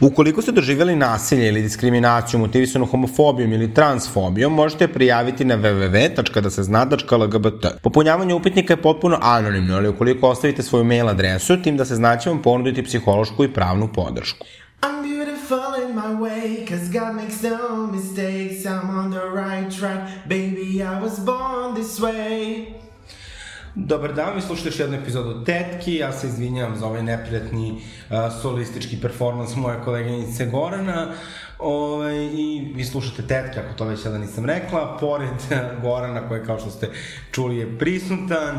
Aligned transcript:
Ukoliko 0.00 0.42
ste 0.42 0.52
doživjeli 0.52 0.96
nasilje 0.96 1.48
ili 1.48 1.62
diskriminaciju 1.62 2.40
motivisanu 2.40 2.86
homofobijom 2.86 3.52
ili 3.52 3.74
transfobijom, 3.74 4.54
možete 4.54 4.88
prijaviti 4.88 5.44
na 5.44 5.56
www.dasezna.lgbt. 5.56 7.66
Popunjavanje 7.82 8.34
upitnika 8.34 8.72
je 8.72 8.82
potpuno 8.82 9.18
anonimno, 9.22 9.76
ali 9.76 9.88
ukoliko 9.88 10.28
ostavite 10.28 10.62
svoju 10.62 10.84
mail 10.84 11.08
adresu, 11.08 11.62
tim 11.62 11.76
da 11.76 11.84
se 11.84 11.94
znaće 11.94 12.30
vam 12.30 12.42
ponuditi 12.42 12.82
psihološku 12.82 13.44
i 13.44 13.52
pravnu 13.52 13.88
podršku. 13.92 14.46
I'm 14.82 15.02
beautiful 15.02 15.74
in 15.88 15.94
my 15.96 16.16
way, 16.20 16.68
cause 16.68 16.84
God 16.92 17.14
makes 17.14 17.42
no 17.42 17.86
mistakes. 17.92 18.64
I'm 18.64 18.98
on 18.98 19.10
the 19.10 19.20
right 19.20 19.78
track, 19.78 20.00
baby, 20.28 20.82
I 20.82 21.00
was 21.02 21.18
born 21.24 21.74
this 21.74 22.00
way. 22.00 22.66
Dobar 23.78 24.14
dan, 24.14 24.34
vi 24.34 24.40
slušate 24.40 24.68
još 24.68 24.78
jednu 24.78 24.96
epizodu 24.96 25.44
Tetki, 25.44 25.94
ja 25.94 26.12
se 26.12 26.26
izvinjam 26.26 26.76
za 26.76 26.86
ovaj 26.86 27.02
neprijatni 27.02 27.72
uh, 27.72 28.16
solistički 28.42 29.00
performans 29.00 29.56
moje 29.56 29.78
koleginice 29.84 30.46
Gorana, 30.46 31.12
ovaj, 31.58 32.16
i 32.16 32.72
vi 32.74 32.84
slušate 32.84 33.22
Tetki, 33.22 33.58
ako 33.58 33.74
to 33.78 33.84
već 33.84 34.00
sada 34.00 34.18
nisam 34.18 34.44
rekla, 34.44 34.96
pored 35.00 35.28
uh, 35.30 35.82
Gorana, 35.82 36.28
koji 36.28 36.44
kao 36.44 36.58
što 36.58 36.70
ste 36.70 36.90
čuli 37.32 37.56
je 37.56 37.78
prisutan. 37.78 38.56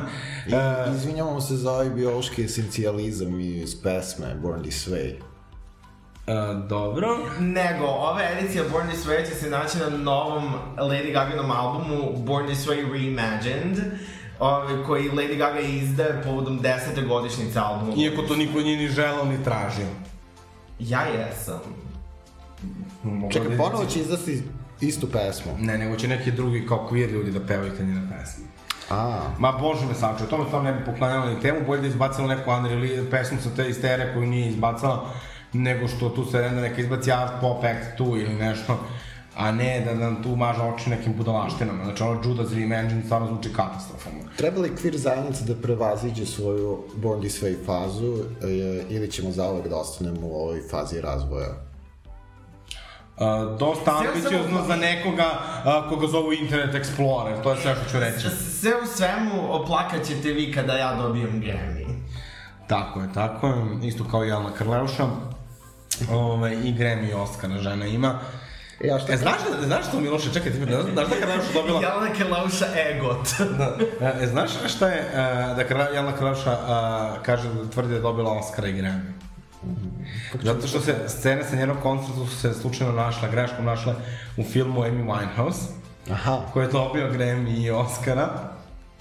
I, 0.47 0.53
uh, 0.53 0.95
izvinjavamo 0.95 1.41
se 1.41 1.55
za 1.55 1.71
ovaj 1.71 1.89
biološki 1.89 2.43
esencijalizam 2.43 3.39
iz 3.39 3.81
pesme 3.83 4.35
Born 4.41 4.61
This 4.61 4.87
Way. 4.87 5.13
Uh, 6.27 6.67
dobro. 6.67 7.17
Nego, 7.39 7.85
ova 7.85 8.21
edicija 8.37 8.63
Born 8.71 8.87
This 8.87 9.05
Way 9.05 9.29
će 9.29 9.35
se 9.35 9.49
naći 9.49 9.77
na 9.77 9.97
novom 9.97 10.53
Lady 10.77 11.13
Gaganom 11.13 11.51
albumu 11.51 12.17
Born 12.17 12.47
This 12.47 12.67
Way 12.67 12.91
Reimagined, 12.91 13.77
ovaj, 14.39 14.83
koji 14.87 15.09
Lady 15.09 15.37
Gaga 15.37 15.59
izdaje 15.59 16.21
povodom 16.23 16.59
desete 16.61 17.01
godišnjice 17.01 17.59
albuma. 17.59 17.93
Iako 17.97 18.21
to 18.21 18.35
niko 18.35 18.59
nije 18.59 18.77
ni 18.77 18.87
želao 18.87 19.25
ni 19.25 19.43
tražio. 19.43 19.87
Ja 20.79 21.01
jesam. 21.01 21.59
Mogu 23.03 23.31
Čekaj, 23.31 23.49
da- 23.49 23.57
ponovo 23.57 23.85
će 23.85 23.99
izdati 23.99 24.43
istu 24.81 25.07
pesmu. 25.11 25.51
Ne, 25.59 25.77
nego 25.77 25.95
će 25.95 26.07
neki 26.07 26.31
drugi 26.31 26.67
kao 26.67 26.89
queer 26.91 27.11
ljudi 27.11 27.31
da 27.31 27.39
pevaju 27.45 27.71
te 27.77 27.83
njene 27.85 28.01
pesme. 28.17 28.43
A, 28.89 29.19
Ma 29.39 29.51
bože 29.51 29.85
me 29.85 29.93
sačuo, 29.93 30.27
to 30.27 30.37
me 30.37 30.45
stvarno 30.45 30.71
ne 30.71 30.77
bi 30.79 30.85
poklanjala 30.85 31.25
ni 31.29 31.39
temu, 31.41 31.59
bolje 31.67 31.81
da 31.81 31.87
je 31.87 31.89
izbacila 31.89 32.27
neku 32.27 32.51
unreal 32.51 33.05
pesmu 33.11 33.37
sa 33.43 33.49
te 33.55 33.69
istere 33.69 34.13
koju 34.13 34.25
nije 34.25 34.49
izbacala, 34.49 35.09
nego 35.53 35.87
što 35.87 36.09
tu 36.09 36.25
se 36.25 36.41
renda 36.41 36.61
neka 36.61 36.81
izbaci 36.81 37.11
art 37.11 37.31
pop 37.41 37.63
act 37.63 37.97
tu 37.97 38.05
ili 38.05 38.33
nešto, 38.35 38.79
a 39.37 39.51
ne 39.51 39.81
da 39.85 39.93
nam 39.93 40.23
tu 40.23 40.35
maže 40.35 40.61
oči 40.61 40.89
nekim 40.89 41.13
budalaštinama. 41.13 41.83
Znači 41.83 42.03
ono 42.03 42.21
Judas 42.23 42.53
Reimagined 42.53 43.05
stvarno 43.05 43.27
zvuči 43.27 43.53
katastrofalno. 43.53 44.19
treba 44.37 44.61
li 44.61 44.71
queer 44.83 44.95
zajednica 44.95 45.43
da 45.45 45.61
prevaziđe 45.61 46.25
svoju 46.25 46.83
Born 46.95 47.21
This 47.21 47.41
Way 47.41 47.55
fazu 47.65 48.13
e, 48.41 48.83
ili 48.89 49.11
ćemo 49.11 49.31
zauvek 49.31 49.67
da 49.67 49.75
ostanemo 49.77 50.27
u 50.27 50.35
ovoj 50.35 50.61
fazi 50.71 51.01
razvoja? 51.01 51.67
Uh, 53.19 53.59
dosta 53.59 53.97
ambiciozno 53.97 54.63
za 54.67 54.75
nekoga 54.75 55.25
uh, 55.25 55.89
koga 55.89 56.07
zovu 56.07 56.33
Internet 56.33 56.75
Explorer, 56.75 57.43
to 57.43 57.51
je 57.51 57.57
sve 57.57 57.75
što 57.75 57.91
ću 57.91 57.99
reći. 57.99 58.29
Sve 58.59 58.71
u 58.83 58.85
svemu 58.85 59.53
oplakat 59.53 60.03
ćete 60.05 60.31
vi 60.31 60.53
kada 60.53 60.73
ja 60.73 60.95
dobijem 60.95 61.41
Grammy. 61.41 61.85
Tako 62.67 63.01
je, 63.01 63.07
tako 63.13 63.47
je, 63.47 63.53
isto 63.83 64.03
kao 64.11 64.25
i 64.25 64.31
Alna 64.31 64.51
Karleuša. 64.51 65.07
Ove, 66.11 66.53
I 66.53 66.73
Grammy 66.73 67.09
i 67.09 67.13
Oscara 67.13 67.57
žena 67.57 67.85
ima. 67.85 68.19
Ja 68.83 68.99
šta 68.99 69.13
E, 69.13 69.17
znaš 69.17 69.37
da, 69.59 69.65
znaš 69.65 69.87
što 69.87 69.99
Miloše, 69.99 70.33
čekaj, 70.33 70.51
ti, 70.51 70.57
znaš, 70.57 70.83
znaš 70.93 71.07
da 71.07 71.15
Karleuša 71.19 71.53
dobila... 71.53 71.81
Jelena 71.81 72.13
Kelauša 72.17 72.65
Egot. 72.75 73.27
Da, 73.99 74.13
e, 74.21 74.27
znaš 74.27 74.51
šta 74.67 74.87
je, 74.87 74.99
e, 74.99 75.55
da 75.55 75.63
Karla, 75.67 75.85
Jelena 75.85 76.11
Karleuša 76.11 76.51
e, 76.51 77.23
kaže 77.25 77.49
da 77.49 77.69
tvrdi 77.69 77.89
da 77.89 77.95
je 77.95 78.01
dobila 78.01 78.31
Oscara 78.31 78.67
i 78.67 78.73
Grammy? 78.73 79.11
Zato 80.43 80.67
što 80.67 80.79
se 80.79 80.95
scene 81.07 81.43
sa 81.43 81.55
njenog 81.55 81.77
koncerta 81.83 82.15
su 82.15 82.35
se 82.35 82.53
slučajno 82.53 82.93
našla, 82.93 83.27
greškom 83.27 83.65
našle 83.65 83.93
u 84.37 84.43
filmu 84.43 84.81
Amy 84.81 85.05
Winehouse, 85.05 85.61
Aha, 86.11 86.41
koji 86.53 86.65
je 86.65 86.71
dobio 86.71 87.11
Grammy 87.11 87.63
i 87.63 87.71
Oscara. 87.71 88.56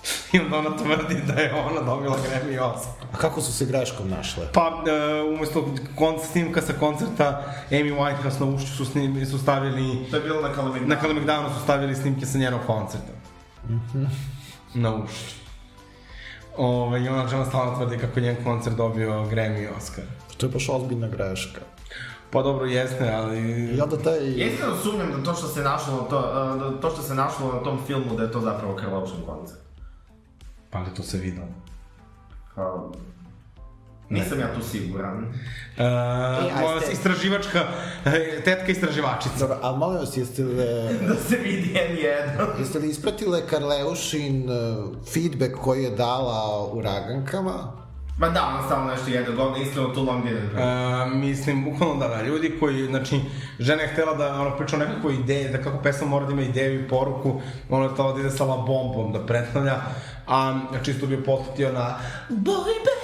I 0.33 0.41
onda 0.41 0.59
ona 0.59 0.77
tvrdi 0.77 1.23
da 1.27 1.33
je 1.33 1.55
ona 1.55 1.81
dobila 1.81 2.17
Grammy 2.17 2.55
i 2.55 2.59
Oscar. 2.59 2.93
a 3.13 3.17
kako 3.17 3.41
su 3.41 3.53
se 3.53 3.65
greškom 3.65 4.09
našle? 4.11 4.47
Pa, 4.53 4.83
e, 4.87 5.23
umesto 5.23 5.65
kon, 5.99 6.15
snimka 6.33 6.63
sa 6.63 6.73
koncerta 6.73 7.43
Amy 7.71 7.97
Winehouse 7.97 8.41
na 8.41 8.47
ušću 8.47 8.77
su, 8.77 8.85
snim, 8.85 9.27
su 9.27 9.39
stavili, 9.39 10.07
To 10.11 10.17
je 10.17 10.23
bilo 10.23 10.41
na 10.41 10.53
Kalemegdanu. 10.53 10.89
na 10.95 11.01
Kalemegdanu 11.01 11.49
su 11.49 11.61
stavili 11.65 11.95
snimke 11.95 12.27
sa 12.27 12.39
njenog 12.39 12.61
koncerta. 12.67 13.13
na 14.75 14.95
ušću. 14.95 15.35
Ove, 16.57 17.05
I 17.05 17.09
ona 17.09 17.29
žena 17.29 17.45
stalno 17.45 17.77
tvrdi 17.77 17.99
kako 17.99 18.21
je 18.21 18.25
njen 18.25 18.45
koncert 18.45 18.77
dobio 18.77 19.11
Grammy 19.25 19.63
i 19.63 19.69
Oscar. 19.79 20.05
To 20.37 20.47
je 20.47 20.51
baš 20.51 20.69
ozbiljna 20.69 21.09
greška. 21.09 21.61
Pa 22.31 22.43
dobro, 22.43 22.67
jeste, 22.67 23.13
ali... 23.15 23.39
I 23.77 23.81
onda 23.81 23.97
taj... 23.99 24.39
Ja 24.41 24.47
iskreno 24.47 24.77
sumnjam 24.77 25.13
da 25.17 25.23
to 25.23 25.35
što 25.35 25.49
se 25.49 25.63
našlo 25.63 25.93
na 25.95 26.03
to, 26.09 26.19
uh, 26.19 26.61
da 26.61 26.81
to 26.81 26.91
što 26.91 27.03
se 27.03 27.15
našlo 27.15 27.53
na 27.53 27.59
tom 27.63 27.79
filmu 27.87 28.17
da 28.17 28.23
je 28.23 28.33
to 28.33 28.41
zapravo 28.41 28.77
Karlaušin 28.77 29.17
koncert. 29.27 29.66
Pa 30.71 30.79
ali 30.79 30.95
to 30.95 31.03
se 31.03 31.19
videlo. 31.19 31.49
Kao... 32.55 32.93
Nisam 34.11 34.41
ja 34.41 34.55
tu 34.55 34.63
siguran. 34.63 35.35
E, 35.77 35.83
moja 36.61 36.81
ste- 36.81 36.93
istraživačka, 36.93 37.65
e, 38.05 38.41
tetka 38.45 38.73
istraživačica. 38.73 39.39
Dobro, 39.39 39.59
a 39.63 39.73
molim 39.73 39.99
vas, 39.99 40.17
jeste 40.17 40.45
li, 40.45 40.55
Da 41.09 41.15
se 41.29 41.37
vidi 41.37 41.75
N1. 41.75 42.59
jeste 42.59 42.79
li 42.79 42.89
ispratile 42.89 43.47
Karleušin 43.47 44.51
uh, 44.51 44.95
feedback 45.15 45.55
koji 45.55 45.85
je 45.85 45.91
dala 45.91 46.69
u 46.73 46.83
Ragankama? 46.83 47.73
Ma 48.19 48.29
da, 48.29 48.47
ona 48.47 48.67
stalno 48.67 48.91
nešto 48.91 49.11
jede 49.11 49.33
govno, 49.33 49.57
iskreno 49.57 49.89
tu 49.89 50.03
long 50.03 50.25
didn't 50.25 50.53
Uh, 50.57 51.13
mislim, 51.13 51.65
bukvalno 51.65 51.95
da, 52.01 52.09
da, 52.09 52.23
ljudi 52.23 52.57
koji, 52.61 52.87
znači, 52.87 53.21
žena 53.61 53.83
je 53.83 53.89
htela 53.89 54.15
da, 54.15 54.41
ono, 54.41 54.57
priča 54.57 54.77
o 54.77 54.79
nekakvoj 54.79 55.15
ideji, 55.15 55.49
da 55.49 55.63
kako 55.63 55.83
pesma 55.83 56.07
mora 56.07 56.27
da 56.27 56.33
ima 56.33 56.43
ideju 56.43 56.81
i 56.81 56.89
poruku, 56.89 57.41
ona 57.71 57.85
je 57.85 57.91
htela 57.91 58.13
da 58.13 58.21
ide 58.21 58.31
sa 58.31 58.45
la 58.45 58.57
bombom 58.57 59.13
da 59.13 59.27
predstavlja, 59.27 59.81
a 60.29 60.61
čisto 60.85 61.07
bi 61.07 61.15
je 61.15 61.25
posjetio 61.25 61.73
na 61.73 61.99
Boy 62.29 62.65
Band, 62.65 62.97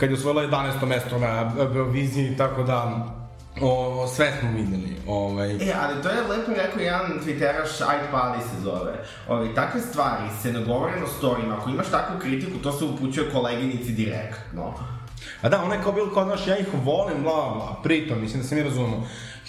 kad 0.00 0.10
je 0.10 0.16
osvojila 0.16 0.42
11. 0.42 0.86
mesto 0.86 1.18
na 1.18 1.52
Euroviziji, 1.58 2.36
tako 2.36 2.62
da, 2.62 3.06
o, 3.60 4.06
sve 4.16 4.32
smo 4.40 4.50
videli, 4.50 4.96
ovaj, 5.06 5.50
E, 5.50 5.74
ali 5.82 6.02
to 6.02 6.08
je 6.08 6.20
lepo 6.22 6.52
rekao 6.56 6.82
jedan 6.82 7.20
twitteraš, 7.24 7.88
Ait 7.88 8.10
Pali 8.10 8.42
se 8.42 8.62
zove. 8.62 8.92
Ovi, 9.28 9.54
takve 9.54 9.80
stvari 9.80 10.24
se 10.42 10.52
ne 10.52 10.64
govore 10.64 11.00
na 11.00 11.06
storijima. 11.18 11.56
Ako 11.56 11.70
imaš 11.70 11.90
takvu 11.90 12.18
kritiku, 12.18 12.58
to 12.58 12.72
se 12.72 12.84
upućuje 12.84 13.30
koleginici 13.30 13.92
direktno. 13.92 14.74
A 15.42 15.48
da, 15.48 15.62
ona 15.62 15.74
je 15.74 15.82
kao 15.82 15.92
bilo 15.92 16.14
kao, 16.14 16.24
znaš, 16.24 16.46
ja 16.46 16.58
ih 16.58 16.66
volim, 16.74 17.22
bla, 17.22 17.50
bla, 17.50 17.76
pritom, 17.82 18.20
mislim 18.20 18.42
da 18.42 18.48
se 18.48 18.54
mi 18.54 18.62
razumemo, 18.62 19.06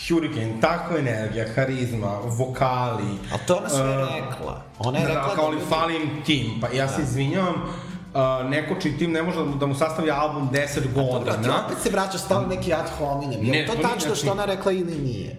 Hurricane, 0.07 0.53
takva 0.61 0.97
energija, 0.99 1.45
harizma, 1.55 2.07
vokali. 2.29 3.03
A 3.33 3.37
to 3.37 3.55
ona 3.55 3.69
sve 3.69 3.79
e, 3.81 3.97
rekla. 3.97 4.61
Ona 4.79 4.99
je 4.99 5.05
Da, 5.05 5.09
rekla 5.09 5.35
kao 5.35 5.49
li 5.49 5.55
ljudi- 5.55 5.69
falim 5.69 6.23
tim, 6.25 6.61
pa 6.61 6.67
ja 6.69 6.87
se 6.87 7.01
izvinjavam, 7.01 7.55
uh, 7.55 8.49
neko 8.49 8.75
čiji 8.75 8.97
tim 8.97 9.11
ne 9.11 9.23
može 9.23 9.37
da 9.37 9.45
mu, 9.45 9.55
da 9.55 9.65
mu 9.65 9.75
sastavlja 9.75 10.15
album 10.15 10.49
10 10.49 10.79
Dobro, 10.85 11.19
ti 11.21 11.29
godina. 11.31 11.65
opet 11.65 11.77
se 11.77 11.89
vraćaš 11.89 12.21
stalno 12.21 12.47
neki 12.47 12.73
ad 12.73 12.89
hominem. 12.89 13.43
Je 13.45 13.51
Ne, 13.51 13.65
to 13.67 13.73
to 13.73 13.81
tačno 13.81 13.99
znači- 13.99 14.15
što 14.17 14.31
ona 14.31 14.45
rekla 14.45 14.71
ili 14.71 14.95
nije? 14.97 15.37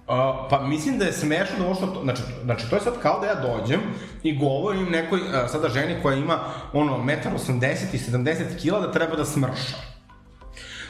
Uh, 0.00 0.16
pa 0.50 0.60
mislim 0.62 0.98
da 0.98 1.04
je 1.04 1.12
smešno 1.12 1.58
da 1.58 1.64
ovo 1.64 1.74
što, 1.74 1.86
to, 1.86 2.02
znači, 2.02 2.22
znači 2.44 2.70
to 2.70 2.76
je 2.76 2.82
sad 2.82 2.94
kao 2.98 3.20
da 3.20 3.26
ja 3.26 3.34
dođem 3.36 3.80
i 4.22 4.38
govorim 4.38 4.84
nekoj 4.84 5.20
uh, 5.20 5.26
sada 5.48 5.68
ženi 5.68 6.02
koja 6.02 6.16
ima 6.16 6.38
ono 6.72 6.98
1,80 6.98 7.60
i 7.92 7.98
70 8.00 8.34
kila 8.58 8.80
da 8.80 8.92
treba 8.92 9.16
da 9.16 9.24
smrša. 9.24 9.89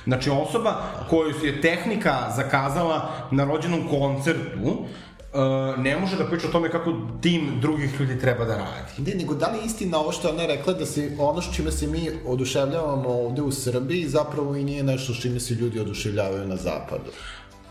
Znači 0.05 0.31
osoba 0.31 0.83
koju 1.11 1.35
je 1.43 1.61
tehnika 1.61 2.33
zakazala 2.37 3.11
na 3.31 3.45
rođenom 3.45 3.89
koncertu 3.89 4.87
uh, 5.33 5.79
ne 5.79 5.99
može 5.99 6.17
da 6.17 6.25
priča 6.25 6.49
o 6.49 6.51
tome 6.51 6.71
kako 6.71 6.93
tim 7.21 7.61
drugih 7.61 8.01
ljudi 8.01 8.21
treba 8.21 8.45
da 8.45 8.57
radi. 8.57 9.11
Ne, 9.11 9.15
nego 9.15 9.35
da 9.35 9.47
li 9.47 9.59
je 9.59 9.65
istina 9.65 9.99
ovo 9.99 10.13
što 10.13 10.29
je 10.29 10.35
ona 10.35 10.47
rekla 10.47 10.73
da 10.73 10.87
se 10.87 11.17
ono 11.19 11.43
s 11.43 11.55
čime 11.57 11.73
se 11.73 11.87
mi 11.87 12.11
oduševljavamo 12.27 13.09
ovde 13.09 13.43
u 13.43 13.53
Srbiji 13.53 14.09
zapravo 14.09 14.57
i 14.57 14.65
nije 14.65 14.83
nešto 14.83 15.15
s 15.15 15.21
čime 15.23 15.41
se 15.41 15.55
ljudi 15.55 15.81
oduševljavaju 15.81 16.49
na 16.49 16.57
zapadu? 16.57 17.11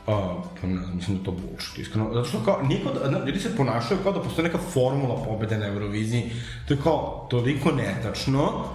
Uh, 0.07 0.15
pa 0.61 0.67
ne, 0.67 0.81
znam, 0.81 0.95
mislim 0.95 1.17
da 1.17 1.23
to 1.23 1.31
bullshit, 1.31 1.77
iskreno. 1.77 2.13
Zato 2.13 2.25
što 2.25 2.39
kao, 2.45 2.61
niko, 2.61 2.89
da, 2.93 3.25
ljudi 3.25 3.39
se 3.39 3.55
ponašaju 3.57 3.99
kao 4.03 4.11
da 4.11 4.21
postoji 4.21 4.45
neka 4.47 4.57
formula 4.57 5.23
pobede 5.25 5.57
na 5.57 5.67
Euroviziji. 5.67 6.31
To 6.67 6.73
je 6.73 6.79
kao 6.83 7.27
toliko 7.29 7.71
netačno. 7.71 8.65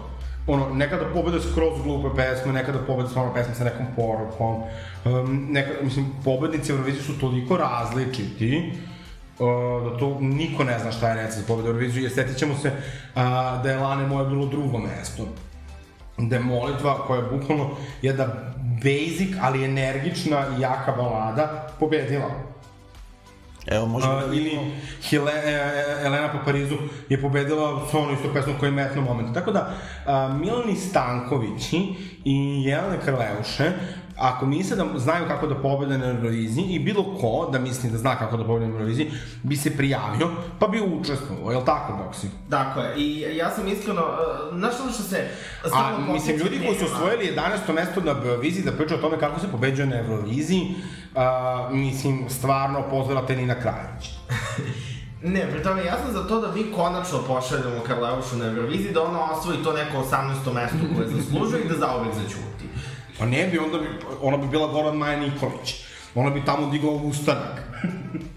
Ono, 0.47 0.75
nekada 0.75 1.05
pobede 1.13 1.41
skroz 1.41 1.83
glupe 1.83 2.09
pesme, 2.17 2.53
nekada 2.53 2.79
pobede 2.87 3.09
stvarno 3.09 3.35
pesme 3.35 3.55
sa 3.55 3.65
nekom 3.65 3.87
porukom. 3.97 4.63
Um, 5.05 5.47
nekada, 5.51 5.83
mislim, 5.83 6.07
pobednici 6.25 6.73
Eurovizije 6.73 7.03
su 7.03 7.19
toliko 7.19 7.57
različiti 7.57 8.73
uh, 9.39 9.93
da 9.93 9.99
to 9.99 10.19
niko 10.21 10.65
ne 10.65 10.79
zna 10.79 10.93
šta 10.93 11.09
je 11.09 11.15
recept 11.15 11.41
za 11.41 11.47
pobedu 11.47 11.69
Euroviziju, 11.69 12.03
jer 12.03 12.13
setit 12.13 12.37
ćemo 12.37 12.55
se 12.55 12.69
uh, 12.69 13.23
da 13.63 13.71
je 13.71 13.77
Lane 13.77 14.07
moje 14.07 14.27
bilo 14.29 14.47
drugo 14.47 14.79
mesto 14.79 15.27
da 16.19 16.37
je 16.37 16.43
molitva 16.43 17.07
koja 17.07 17.21
je 17.21 17.29
bukvalno 17.39 17.71
jedna 18.03 18.27
basic, 18.83 19.37
ali 19.41 19.65
energična 19.65 20.47
i 20.59 20.61
jaka 20.61 20.93
balada 20.93 21.69
pobedila. 21.81 22.54
Evo, 23.67 23.87
možemo 23.87 24.13
A, 24.13 24.35
ili 24.35 24.59
Hele, 25.11 25.33
e, 25.33 25.51
e, 25.51 26.07
Elena 26.07 26.33
po 26.33 26.39
Parizu 26.45 26.75
je 27.09 27.21
pobedila 27.21 27.87
sa 27.91 27.99
ono 27.99 28.13
isto 28.13 28.33
pesmom 28.33 28.59
koja 28.59 28.69
je 28.69 28.73
metno 28.73 29.03
moment. 29.03 29.35
Tako 29.35 29.53
da, 29.53 29.75
a, 30.07 30.29
Milani 30.41 30.77
Stankovići 30.77 31.95
i 32.25 32.63
Jelene 32.65 32.99
Krleuše, 33.05 33.73
ako 34.19 34.47
misle 34.47 34.77
da 34.77 34.85
znaju 34.97 35.25
kako 35.29 35.47
da 35.47 35.55
pobede 35.55 35.99
na 35.99 36.07
Euroviziji 36.07 36.65
i 36.65 36.79
bilo 36.79 37.19
ko 37.21 37.49
da 37.53 37.59
misli 37.59 37.91
da 37.91 37.99
zna 37.99 38.17
kako 38.17 38.37
da 38.37 38.45
pobede 38.45 38.67
na 38.67 38.73
Euroviziji, 38.73 39.11
bi 39.43 39.57
se 39.57 39.77
prijavio, 39.77 40.31
pa 40.59 40.67
bi 40.67 40.81
učestvovao, 40.81 41.51
je 41.51 41.59
li 41.59 41.65
tako, 41.65 42.05
Boksi? 42.05 42.29
Tako 42.51 42.81
je, 42.81 42.97
i 42.97 43.37
ja 43.37 43.51
sam 43.51 43.69
iskreno, 43.69 44.03
uh, 44.03 44.59
znaš 44.59 44.75
ono 44.83 44.93
što 44.93 45.03
se... 45.03 45.29
A, 45.75 45.99
mislim, 46.13 46.37
ljudi 46.37 46.61
koji 46.67 46.79
su 46.79 46.85
osvojili 46.85 47.33
11. 47.69 47.75
mesto 47.75 48.01
na 48.01 48.11
Euroviziji 48.11 48.65
da 48.65 48.73
pričaju 48.73 48.99
o 48.99 49.03
tome 49.03 49.21
kako 49.21 49.41
se 49.41 49.51
pobeđuje 49.51 49.87
na 49.87 49.99
Euroviziji, 49.99 50.75
a, 51.15 51.69
mislim, 51.73 52.25
stvarno 52.29 52.83
pozdravate 52.91 53.37
Nina 53.37 53.55
Krajić. 53.55 54.11
Ne, 55.27 55.51
pri 55.51 55.63
tome 55.63 55.85
ja 55.85 55.99
sam 55.99 56.13
za 56.13 56.29
to 56.29 56.41
da 56.41 56.53
mi 56.53 56.73
konačno 56.73 57.19
pošaljemo 57.27 57.81
Karleušu 57.87 58.37
na 58.37 58.45
Euroviziji, 58.45 58.93
da 58.93 59.03
ona 59.03 59.33
osvoji 59.33 59.63
to 59.65 59.73
neko 59.73 59.97
18. 59.97 60.55
mesto 60.55 60.95
koje 60.97 61.09
zaslužuje 61.09 61.63
i 61.63 61.69
da 61.69 61.75
zauvek 61.75 62.15
začuti. 62.15 62.65
Pa 63.19 63.27
ne 63.27 63.47
bi, 63.47 63.59
onda 63.59 63.79
bi, 63.79 63.87
ona 64.23 64.37
bi 64.37 64.47
bila 64.47 64.73
Goran 64.73 64.97
Maja 64.97 65.21
Nikolić. 65.21 65.75
Ona 66.15 66.31
bi 66.31 66.45
tamo 66.45 66.71
digla 66.71 66.91
ustanak. 66.91 67.63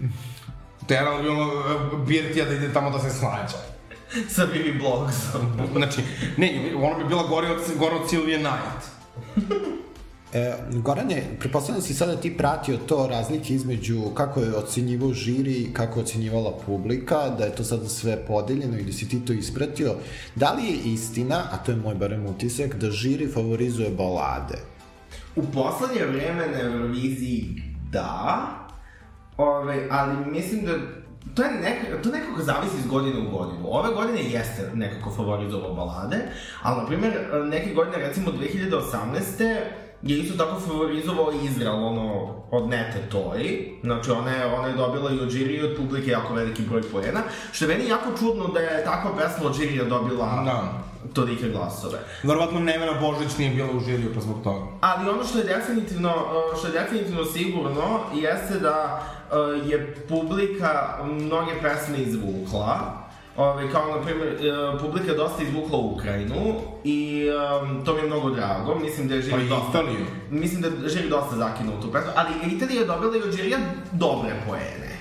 Terala 0.88 1.22
bi 1.22 1.28
ono 1.28 1.44
e, 1.44 1.96
Birtija 2.06 2.44
da 2.44 2.54
ide 2.54 2.72
tamo 2.72 2.90
da 2.90 2.98
se 2.98 3.10
slađa. 3.10 3.58
Sa 4.34 4.46
Bibi 4.46 4.78
Blogsom. 4.78 5.40
Znači, 5.76 6.00
ne, 6.36 6.72
ona 6.76 6.98
bi 6.98 7.04
bila 7.04 7.26
gori 7.26 7.46
od, 7.46 7.58
gori 7.78 7.94
od 7.94 8.10
Silvije 8.10 8.38
Knight. 8.38 8.88
E, 10.32 10.54
Gorane, 10.72 11.22
pretpostavljam 11.40 11.82
si 11.82 11.94
sada 11.94 12.16
ti 12.16 12.36
pratio 12.36 12.76
to 12.76 13.06
razlike 13.10 13.54
između 13.54 14.02
kako 14.14 14.40
je 14.40 14.56
ocenjivao 14.56 15.12
žiri, 15.12 15.70
kako 15.72 15.98
je 15.98 16.02
ocenjivala 16.02 16.52
publika, 16.66 17.28
da 17.38 17.44
je 17.44 17.54
to 17.54 17.64
sada 17.64 17.88
sve 17.88 18.16
podeljeno 18.26 18.78
i 18.78 18.82
da 18.82 18.92
si 18.92 19.08
ti 19.08 19.24
to 19.24 19.32
ispratio. 19.32 19.94
Da 20.34 20.52
li 20.52 20.64
je 20.64 20.92
istina, 20.92 21.42
a 21.52 21.56
to 21.56 21.72
je 21.72 21.76
moj 21.76 21.94
barem 21.94 22.26
utisak, 22.26 22.74
da 22.74 22.90
žiri 22.90 23.28
favorizuje 23.28 23.90
balade? 23.90 24.58
U 25.36 25.42
poslednje 25.42 26.04
vreme 26.04 26.46
na 26.46 26.60
Euroviziji 26.60 27.62
da, 27.92 28.48
ove, 29.36 29.88
ali 29.90 30.30
mislim 30.30 30.64
da 30.64 30.72
to, 31.34 31.42
je 31.42 31.50
nek, 31.50 32.02
to 32.02 32.10
nekako 32.10 32.42
zavisi 32.42 32.76
iz 32.78 32.86
godine 32.86 33.18
u 33.18 33.38
godinu. 33.38 33.60
Ove 33.64 33.94
godine 33.94 34.30
jeste 34.30 34.70
nekako 34.74 35.10
favorizovao 35.10 35.74
balade, 35.74 36.16
ali, 36.62 36.80
na 36.80 36.86
primjer, 36.86 37.12
neke 37.50 37.74
godine, 37.74 37.98
recimo 37.98 38.30
2018 38.30 39.87
je 40.02 40.18
isto 40.18 40.44
tako 40.44 40.60
favorizovao 40.60 41.32
Izrael, 41.44 41.84
ono, 41.84 42.34
od 42.50 42.68
Nete 42.68 43.02
Toy. 43.12 43.68
Znači, 43.82 44.10
ona 44.10 44.30
je, 44.30 44.46
ona 44.46 44.68
je 44.68 44.74
dobila 44.74 45.10
i 45.10 45.20
od 45.20 45.30
žirija 45.30 45.62
i 45.62 45.66
od 45.66 45.76
publike 45.76 46.10
jako 46.10 46.34
veliki 46.34 46.62
broj 46.62 46.82
poena. 46.82 47.20
Što 47.52 47.64
je 47.64 47.68
meni 47.68 47.88
jako 47.90 48.18
čudno 48.18 48.46
da 48.48 48.60
je 48.60 48.84
takva 48.84 49.10
pesma 49.16 49.46
od 49.46 49.56
žirija 49.56 49.84
dobila 49.84 50.42
Da. 50.44 50.72
tolike 51.14 51.48
glasove. 51.48 51.98
Verovatno 52.22 52.60
Nevena 52.60 52.92
Božić 53.00 53.38
nije 53.38 53.50
bila 53.54 53.68
u 53.72 53.80
žiriju, 53.80 54.14
pa 54.14 54.20
zbog 54.20 54.42
toga. 54.44 54.66
Ali 54.80 55.10
ono 55.10 55.24
što 55.24 55.38
je 55.38 55.44
definitivno, 55.44 56.12
što 56.58 56.66
je 56.66 56.72
definitivno 56.72 57.24
sigurno 57.24 58.00
jeste 58.14 58.58
da 58.60 59.02
uh, 59.30 59.70
je 59.70 59.96
publika 60.08 60.98
mnoge 61.04 61.52
pesme 61.62 61.98
izvukla. 61.98 63.07
Ove, 63.38 63.72
kao, 63.72 63.96
na 63.96 64.02
primjer, 64.02 64.28
uh, 64.28 64.80
publika 64.80 65.10
je 65.10 65.16
dosta 65.16 65.42
izvukla 65.42 65.78
Ukrajinu 65.78 66.54
i 66.84 67.26
um, 67.62 67.84
to 67.84 67.94
mi 67.94 68.00
je 68.00 68.06
mnogo 68.06 68.30
drago. 68.30 68.74
Mislim 68.74 69.08
da 69.08 69.14
je 69.14 69.20
Pa 69.20 69.26
žiri 69.26 69.46
i 69.46 69.48
dosta... 69.48 69.68
Italiju. 69.70 70.06
Mislim 70.30 70.62
da 70.62 70.68
je 70.68 70.88
žiri 70.88 71.08
dosta 71.08 71.36
zakinuo 71.36 71.80
tu 71.80 71.92
pesmu, 71.92 72.10
ali 72.16 72.54
Italija 72.54 72.80
je 72.80 72.86
dobila 72.86 73.16
i 73.16 73.22
od 73.22 73.36
žirija 73.36 73.58
dobre 73.92 74.30
poene. 74.46 74.98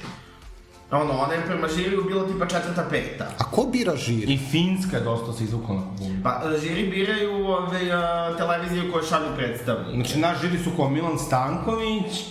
Ono, 0.92 1.14
ona 1.14 1.34
je 1.34 1.46
prema 1.46 1.68
žiriju 1.68 2.04
bila 2.08 2.28
tipa 2.28 2.46
četvrta, 2.46 2.86
peta. 2.90 3.28
A 3.40 3.44
ko 3.44 3.64
bira 3.72 3.96
žiri? 3.96 4.34
I 4.34 4.38
Finska 4.38 4.98
je 4.98 5.04
dosta 5.04 5.34
se 5.34 5.44
izvukla 5.44 5.76
na 5.76 5.82
kubu. 5.82 6.12
Pa, 6.24 6.42
žiri 6.62 6.88
biraju 6.88 7.48
ove, 7.48 7.82
uh, 7.96 8.38
televiziju 8.38 8.92
koje 8.92 9.04
šalju 9.04 9.28
predstavnike. 9.38 9.96
Znači, 9.96 10.20
naš 10.20 10.42
žiri 10.42 10.64
su 10.64 10.70
kao 10.76 10.90
Milan 10.90 11.20
Stanković, 11.20 12.26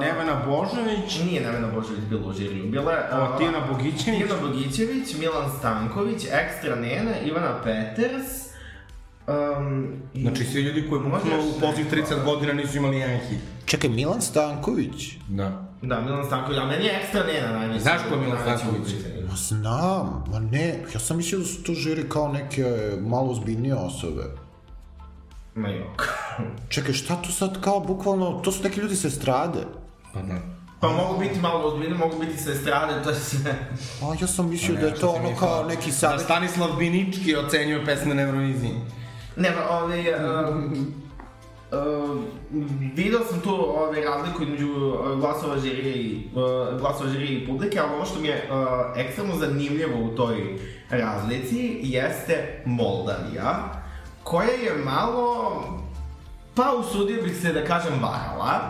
Nevena 0.00 0.42
Božović, 0.46 1.20
Nije 1.24 1.40
Nevena 1.40 1.68
Božović 1.74 2.00
bila 2.10 2.28
u 2.28 2.32
žiriju. 2.32 2.70
Bila 2.70 2.92
je... 2.92 2.98
o, 3.12 3.32
uh, 3.32 3.38
Tijana 3.38 3.58
Bogićević, 3.72 4.04
Tijana 4.04 4.42
Bogićević, 4.42 5.14
Milan 5.18 5.50
Stanković, 5.58 6.24
Ekstra 6.24 6.76
Nena, 6.76 7.20
Ivana 7.24 7.62
Peters, 7.64 8.48
um, 9.26 9.86
i... 10.14 10.22
Znači, 10.22 10.44
svi 10.44 10.60
ljudi 10.60 10.88
koji 10.88 11.00
bukvalno 11.02 11.36
još 11.36 11.44
u 11.44 11.80
neko, 11.80 11.96
30 11.96 12.24
godina 12.24 12.52
nisu 12.52 12.76
imali 12.76 12.96
jedan 12.98 13.18
hit. 13.18 13.38
Čekaj, 13.64 13.90
Milan 13.90 14.20
Stanković? 14.20 15.16
Da. 15.28 15.68
Da, 15.82 16.00
Milan 16.00 16.26
Stanković, 16.26 16.58
a 16.58 16.64
meni 16.64 16.84
je 16.84 17.00
Ekstra 17.02 17.24
Nena 17.26 17.58
najveći. 17.58 17.82
Znaš 17.82 18.00
ko 18.08 18.14
je 18.14 18.20
Milan 18.20 18.38
Stanković? 18.42 18.94
Ma 19.28 19.34
znam, 19.36 20.24
ma 20.32 20.38
ne, 20.38 20.84
ja 20.94 21.00
sam 21.00 21.16
mislio 21.16 21.38
da 21.38 21.44
su 21.44 21.62
to 21.62 21.74
žiri 21.74 22.08
kao 22.08 22.32
neke 22.32 22.64
malo 23.00 23.30
ozbiljnije 23.30 23.74
osobe. 23.74 24.22
Ma 25.58 25.68
jok. 25.68 26.08
Čekaj, 26.68 26.94
šta 26.94 27.16
to 27.16 27.32
sad 27.32 27.60
kao 27.60 27.80
bukvalno, 27.80 28.40
to 28.44 28.52
su 28.52 28.62
neki 28.62 28.80
ljudi 28.80 28.96
sa 28.96 29.08
estrade? 29.08 29.58
Pa 30.14 30.20
da. 30.20 30.34
Pa 30.80 30.88
mogu 30.88 31.18
biti 31.20 31.40
malo 31.40 31.68
ozbiljni, 31.68 31.98
mogu 31.98 32.18
biti 32.20 32.36
sa 32.38 32.52
estrade, 32.52 33.02
to 33.04 33.10
je 33.10 33.16
sve. 33.16 33.50
A 34.02 34.14
ja 34.20 34.26
sam 34.26 34.50
mislio 34.50 34.80
da 34.80 34.86
je 34.86 34.94
to 34.94 35.08
ono 35.08 35.28
mislila. 35.28 35.38
kao 35.38 35.64
neki 35.68 35.90
Da 35.90 35.96
savjet. 35.96 36.20
Stanislav 36.20 36.68
Binički 36.78 37.36
ocenjuje 37.36 37.84
pesme 37.84 38.14
na 38.14 38.22
Euroviziji. 38.22 38.74
Ne, 39.36 39.52
pa, 39.56 39.76
ovaj, 39.76 40.04
Uh, 41.72 42.20
video 42.94 43.20
sam 43.30 43.40
tu 43.40 43.54
ovaj, 43.54 44.04
razliku 44.04 44.42
između 44.42 44.68
uh, 44.72 45.18
glasova 45.20 45.58
žirije 45.58 45.96
i, 45.96 46.28
uh, 46.34 46.80
glasova 46.80 47.10
žirije 47.10 47.32
i 47.42 47.46
publike, 47.46 47.78
ali 47.80 47.94
ono 47.94 48.04
što 48.04 48.20
mi 48.20 48.28
je 48.28 48.48
uh, 48.50 48.58
ekstremno 48.96 49.36
zanimljivo 49.36 50.04
u 50.04 50.16
toj 50.16 50.58
razlici 50.90 51.80
jeste 51.82 52.62
Moldavija, 52.66 53.77
koja 54.28 54.48
je 54.48 54.84
malo, 54.84 55.62
pa 56.54 56.72
usudio 56.80 57.22
bih 57.22 57.36
se 57.42 57.52
da 57.52 57.64
kažem 57.64 57.92
varala. 58.02 58.60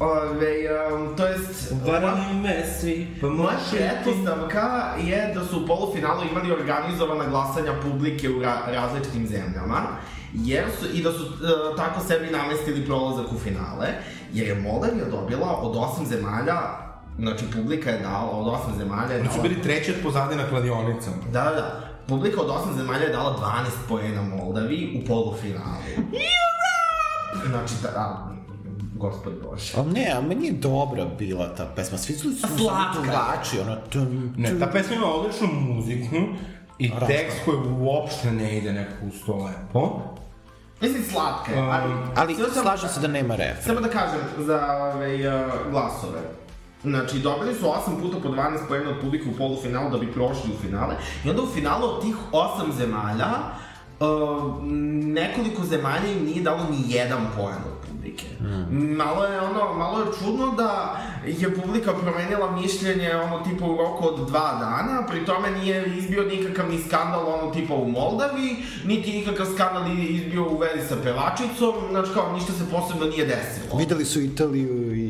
Ove, 0.00 0.54
um, 0.94 1.16
to 1.16 1.26
jest... 1.26 1.72
me 2.42 2.64
svi, 2.80 3.16
pa 3.20 3.28
Moja 3.28 3.56
pretpostavka 3.70 4.94
je 4.98 5.32
da 5.34 5.44
su 5.44 5.62
u 5.62 5.66
polufinalu 5.66 6.20
imali 6.30 6.52
organizovana 6.52 7.24
glasanja 7.30 7.72
publike 7.82 8.30
u 8.30 8.42
ra 8.42 8.56
različitim 8.66 9.26
zemljama, 9.26 9.80
jer 10.34 10.64
su, 10.80 10.86
i 10.94 11.02
da 11.02 11.12
su 11.12 11.24
e, 11.24 11.76
tako 11.76 12.00
sebi 12.00 12.30
namestili 12.30 12.86
prolazak 12.86 13.32
u 13.32 13.38
finale, 13.38 13.88
jer 14.32 14.48
je 14.48 14.54
Moldavija 14.54 15.04
dobila 15.10 15.56
od 15.60 15.76
osam 15.76 16.06
zemalja, 16.06 16.58
znači 17.18 17.44
publika 17.54 17.90
je 17.90 17.98
dala, 17.98 18.30
od 18.30 18.48
osam 18.48 18.74
zemalja 18.78 19.12
je 19.12 19.20
Oni 19.20 19.28
su 19.34 19.42
bili 19.42 19.62
treći 19.62 19.90
od 19.90 19.96
pozadi 20.02 20.36
na 20.36 20.48
kladionicama. 20.48 21.16
Da, 21.32 21.44
da, 21.44 21.50
da. 21.50 21.91
Publika 22.08 22.40
od 22.40 22.50
osam 22.50 22.74
zemalja 22.76 23.02
je 23.02 23.12
dala 23.12 23.36
12 23.36 23.88
poena 23.88 24.22
Moldavi 24.22 25.02
u 25.02 25.06
polufinalu. 25.06 25.82
Znači, 27.46 27.74
da, 27.82 27.88
a, 27.90 28.28
gospod 28.94 29.32
Bože. 29.42 29.72
Ali 29.76 29.90
ne, 29.90 30.12
a 30.12 30.20
meni 30.20 30.46
je 30.46 30.52
dobra 30.52 31.04
bila 31.18 31.54
ta 31.54 31.66
pesma. 31.66 31.98
Svi 31.98 32.14
su 32.14 32.30
su 32.30 32.46
duvači, 32.58 33.58
ono... 33.60 33.76
Tum, 33.90 34.34
Ne, 34.36 34.58
ta 34.58 34.66
pesma 34.66 34.94
ima 34.96 35.06
odličnu 35.06 35.48
muziku 35.48 36.16
i 36.78 36.88
Raška. 36.90 37.06
tekst 37.06 37.36
koji 37.44 37.56
uopšte 37.78 38.30
ne 38.30 38.58
ide 38.58 38.72
nekako 38.72 39.06
uz 39.06 39.14
to 39.26 39.36
lepo. 39.36 40.00
Mislim, 40.80 41.02
slatka 41.04 41.52
je, 41.52 41.58
ali... 41.60 41.92
Ali 42.16 42.34
Htio 42.34 42.46
sam- 42.46 42.62
slažem 42.62 42.88
se 42.88 43.00
da 43.00 43.08
nema 43.08 43.36
refren. 43.36 43.64
Samo 43.64 43.80
da 43.80 43.88
kažem 43.88 44.20
za 44.38 44.66
ove, 44.94 45.14
uh, 45.28 45.70
glasove. 45.70 46.20
Znači, 46.84 47.18
dobili 47.18 47.54
su 47.54 47.64
8 47.64 48.00
puta 48.00 48.16
po 48.22 48.28
12 48.28 48.68
pojena 48.68 48.90
od 48.90 49.00
publike 49.00 49.28
u 49.28 49.36
polufinalu 49.38 49.90
da 49.90 49.98
bi 49.98 50.12
prošli 50.12 50.50
u 50.52 50.62
finale. 50.62 50.94
I 51.24 51.30
onda 51.30 51.42
u 51.42 51.46
finalu 51.54 51.84
od 51.84 52.02
tih 52.02 52.16
8 52.32 52.72
zemalja, 52.76 53.30
uh, 54.00 54.64
nekoliko 55.04 55.64
zemalja 55.64 56.12
im 56.12 56.24
nije 56.24 56.42
dalo 56.42 56.66
ni 56.70 56.94
jedan 56.94 57.26
poen 57.36 57.56
od 57.56 57.88
publike. 57.88 58.26
Malo 58.70 59.24
je 59.24 59.40
ono, 59.40 59.74
malo 59.74 59.98
je 59.98 60.06
čudno 60.18 60.46
da 60.56 61.00
je 61.26 61.54
publika 61.54 61.92
promenila 61.92 62.50
mišljenje 62.50 63.14
ono 63.14 63.44
tipa 63.44 63.64
u 63.64 63.76
roku 63.76 64.08
od 64.08 64.26
dva 64.26 64.58
dana, 64.60 65.06
pri 65.06 65.24
tome 65.24 65.50
nije 65.50 65.96
izbio 65.98 66.22
nikakav 66.22 66.70
ni 66.70 66.78
skandal 66.88 67.26
ono 67.28 67.52
tipa 67.52 67.74
u 67.74 67.88
Moldavi, 67.88 68.56
niti 68.84 69.12
nikakav 69.12 69.46
skandal 69.54 69.82
izbio 69.98 70.48
u 70.48 70.58
vezi 70.58 70.88
sa 70.88 70.96
pevačicom, 71.02 71.74
znači 71.90 72.10
kao 72.14 72.32
ništa 72.32 72.52
se 72.52 72.64
posebno 72.70 73.06
nije 73.06 73.26
desilo. 73.26 73.78
Videli 73.78 74.04
su 74.04 74.20
Italiju 74.20 74.94
i 74.94 75.01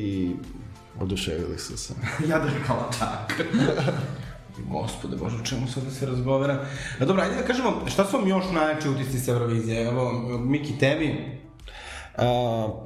oduševili 1.03 1.59
su 1.59 1.77
se. 1.77 1.95
Ja 2.29 2.39
da 2.39 2.51
rekala 2.59 2.91
čak. 2.99 3.47
Gospode 4.73 5.17
Bože, 5.17 5.37
o 5.37 5.45
čemu 5.45 5.67
sad 5.69 5.85
da 5.85 5.91
se 5.91 6.07
razgovara? 6.07 6.67
A 7.01 7.05
dobro, 7.05 7.23
ajde 7.23 7.37
da 7.37 7.43
kažemo, 7.43 7.83
šta 7.87 8.05
su 8.05 8.17
vam 8.17 8.29
još 8.29 8.45
najjači 8.53 8.89
utisci 8.89 9.19
s 9.19 9.29
Eurovizije? 9.29 9.87
Evo, 9.87 10.13
Miki, 10.39 10.79
tebi? 10.79 11.41
Uh, 12.17 12.23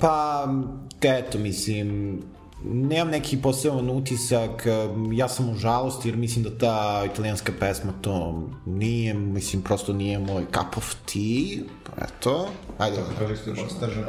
pa, 0.01 0.47
eto, 1.03 1.39
mislim, 1.39 2.19
nemam 2.67 3.11
neki 3.11 3.43
poseban 3.43 3.91
utisak, 3.91 4.67
ja 5.13 5.29
sam 5.29 5.49
u 5.49 5.55
žalosti 5.55 6.09
jer 6.09 6.17
mislim 6.17 6.45
da 6.45 6.59
ta 6.59 7.05
italijanska 7.13 7.53
pesma 7.61 7.93
to 8.01 8.43
nije, 8.67 9.15
mislim 9.15 9.63
prosto 9.63 9.93
nije 9.93 10.19
moj 10.19 10.45
cup 10.45 10.77
of 10.77 10.95
tea, 11.13 11.65
eto, 12.05 12.49
ajde. 12.79 12.97
Kaže 13.19 13.37
što 13.37 13.51
još 13.51 13.71
stažem. 13.77 14.05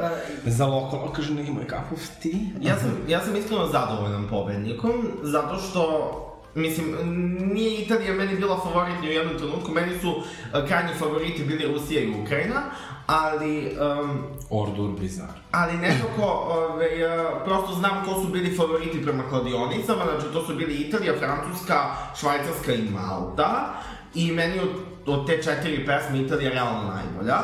Za 0.46 0.66
lokal, 0.66 1.12
kaže 1.12 1.34
nije 1.34 1.50
moj 1.50 1.64
cup 1.64 1.92
of 1.92 2.08
tea. 2.22 2.68
Ja 2.68 2.78
sam, 2.78 2.90
ja 3.08 3.24
sam 3.24 3.36
iskreno 3.36 3.66
zadovoljan 3.66 4.28
pobednikom, 4.30 4.92
zato 5.22 5.58
što 5.58 6.24
Mislim, 6.54 6.96
nije 7.52 7.82
Italija 7.82 8.14
meni 8.14 8.36
bila 8.36 8.60
favorit 8.60 9.00
ni 9.00 9.08
u 9.08 9.12
jednom 9.12 9.38
trenutku, 9.38 9.72
meni 9.72 9.98
su 10.00 10.22
krajnji 10.68 10.94
favoriti 10.98 11.44
bili 11.44 11.72
Rusija 11.72 12.02
i 12.02 12.14
Ukrajina, 12.22 12.62
ali... 13.06 13.76
Um, 14.00 14.22
Ordur 14.50 15.00
bizar. 15.00 15.28
Ali 15.50 15.76
nekako, 15.76 16.22
ove, 16.48 16.88
uh, 17.06 17.44
prosto 17.44 17.74
znam 17.74 18.04
ko 18.04 18.22
su 18.22 18.28
bili 18.28 18.56
favoriti 18.56 19.02
prema 19.02 19.22
kladionicama, 19.28 20.04
znači 20.04 20.32
to 20.32 20.46
su 20.46 20.54
bili 20.54 20.74
Italija, 20.74 21.14
Francuska, 21.18 21.74
Švajcarska 22.20 22.72
i 22.72 22.82
Malta. 22.90 23.74
I 24.14 24.32
meni 24.32 24.60
od, 24.60 24.68
od 25.06 25.26
te 25.26 25.42
četiri 25.42 25.86
pesme 25.86 26.18
Italija 26.18 26.50
realno 26.50 26.94
najbolja. 26.94 27.38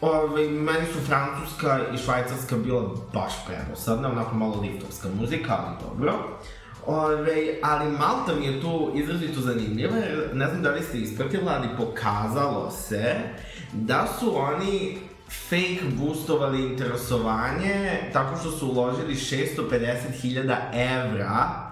Ove, 0.00 0.48
meni 0.48 0.86
su 0.92 0.98
Francuska 1.06 1.80
i 1.94 1.98
Švajcarska 1.98 2.56
bila 2.56 2.82
baš 3.14 3.32
predosadna, 3.46 4.08
onako 4.08 4.34
malo 4.34 4.60
liftovska 4.60 5.08
muzika, 5.20 5.56
ali 5.66 5.76
dobro. 5.88 6.12
Ove, 6.86 7.58
ali 7.62 7.90
Malta 7.90 8.34
mi 8.38 8.46
je 8.46 8.60
tu 8.60 8.92
izrazito 8.94 9.40
zanimljiva, 9.40 9.96
jer 9.96 10.30
ne 10.32 10.48
znam 10.48 10.62
da 10.62 10.70
li 10.70 10.82
ste 10.82 10.98
ispratila, 10.98 11.52
ali 11.52 11.76
pokazalo 11.76 12.70
se 12.70 13.14
da 13.72 14.08
su 14.20 14.38
oni 14.38 14.98
fake 15.48 15.82
boostovali 15.92 16.62
interesovanje 16.62 18.00
tako 18.12 18.36
što 18.40 18.50
su 18.50 18.68
uložili 18.68 19.14
650.000 19.14 20.56
evra 20.72 21.66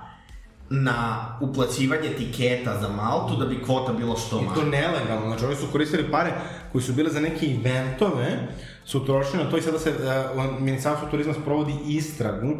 na 0.70 1.26
uplaćivanje 1.40 2.08
tiketa 2.08 2.80
za 2.80 2.88
Maltu 2.88 3.36
da 3.36 3.46
bi 3.46 3.62
kvota 3.62 3.92
bila 3.92 4.16
što 4.16 4.36
manja. 4.36 4.50
I 4.50 4.54
to 4.54 4.64
nelegalno, 4.66 5.26
znači 5.26 5.44
oni 5.44 5.56
su 5.56 5.66
koristili 5.72 6.10
pare 6.10 6.32
koji 6.72 6.84
su 6.84 6.92
bile 6.92 7.10
za 7.10 7.20
neke 7.20 7.46
eventove, 7.46 8.48
su 8.84 9.06
trošili 9.06 9.44
na 9.44 9.50
to 9.50 9.56
i 9.56 9.62
sada 9.62 9.78
se 9.78 9.90
uh, 9.90 10.60
Ministarstvo 10.60 11.08
turizma 11.10 11.34
sprovodi 11.34 11.74
istragu 11.86 12.56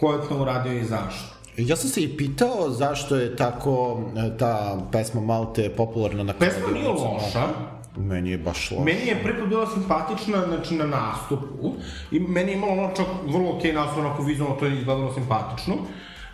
ko 0.00 0.12
je 0.12 0.28
to 0.28 0.38
uradio 0.38 0.72
i 0.72 0.84
zašto. 0.84 1.35
Ja 1.56 1.76
sam 1.76 1.90
se 1.90 2.02
i 2.02 2.16
pitao 2.16 2.70
zašto 2.70 3.16
je 3.16 3.36
tako 3.36 4.00
e, 4.16 4.38
ta 4.38 4.78
pesma 4.92 5.20
Malte 5.20 5.70
popularna 5.76 6.22
na 6.22 6.32
Pesma 6.32 6.70
nije 6.72 6.88
loša, 6.88 7.46
Meni 7.96 8.30
je 8.30 8.38
baš 8.38 8.70
loša. 8.70 8.84
Meni 8.84 9.06
je 9.06 9.22
prvi 9.22 9.48
bila 9.48 9.66
simpatična, 9.66 10.46
znači 10.46 10.74
na 10.74 10.86
nastupu, 10.86 11.72
i 12.10 12.20
meni 12.20 12.52
je 12.52 12.56
imalo 12.56 12.72
ono 12.72 12.94
čak 12.96 13.06
vrlo 13.26 13.56
okej 13.56 13.70
okay 13.70 13.74
nastup, 13.74 13.98
onako 13.98 14.22
vizualno 14.22 14.56
to 14.56 14.66
je 14.66 14.78
izgledalo 14.78 15.14
simpatično, 15.14 15.74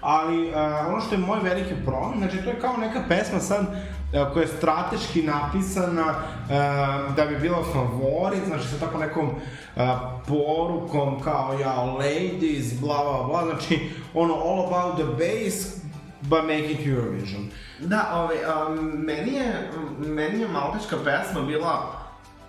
ali 0.00 0.48
uh, 0.48 0.54
ono 0.88 1.00
što 1.00 1.14
je 1.14 1.18
moj 1.18 1.38
veliki 1.42 1.74
problem, 1.84 2.18
znači 2.18 2.44
to 2.44 2.50
je 2.50 2.60
kao 2.60 2.76
neka 2.76 3.02
pesma 3.08 3.40
sad 3.40 3.66
koja 4.12 4.42
je 4.42 4.48
strateški 4.48 5.22
napisana 5.22 6.04
uh, 6.08 7.14
da 7.16 7.26
bi 7.28 7.38
bila 7.38 7.62
favorit, 7.72 8.44
znači 8.46 8.68
sa 8.68 8.78
tako 8.78 8.98
nekom 8.98 9.26
uh, 9.28 9.82
porukom 10.26 11.20
kao 11.20 11.58
ja, 11.60 11.82
ladies, 11.82 12.80
bla 12.80 13.04
bla 13.04 13.22
bla, 13.22 13.44
znači 13.44 13.90
ono 14.14 14.34
all 14.34 14.66
about 14.66 14.96
the 14.96 15.04
bass, 15.04 15.82
but 16.20 16.42
make 16.42 16.72
it 16.72 16.86
Eurovision. 16.86 17.48
Da, 17.78 18.10
ovaj, 18.14 18.36
um, 18.36 18.84
meni 18.84 19.32
je, 19.32 19.70
meni 19.98 20.40
je 20.40 20.48
malteška 20.48 20.96
pesma 21.04 21.42
bila 21.46 22.01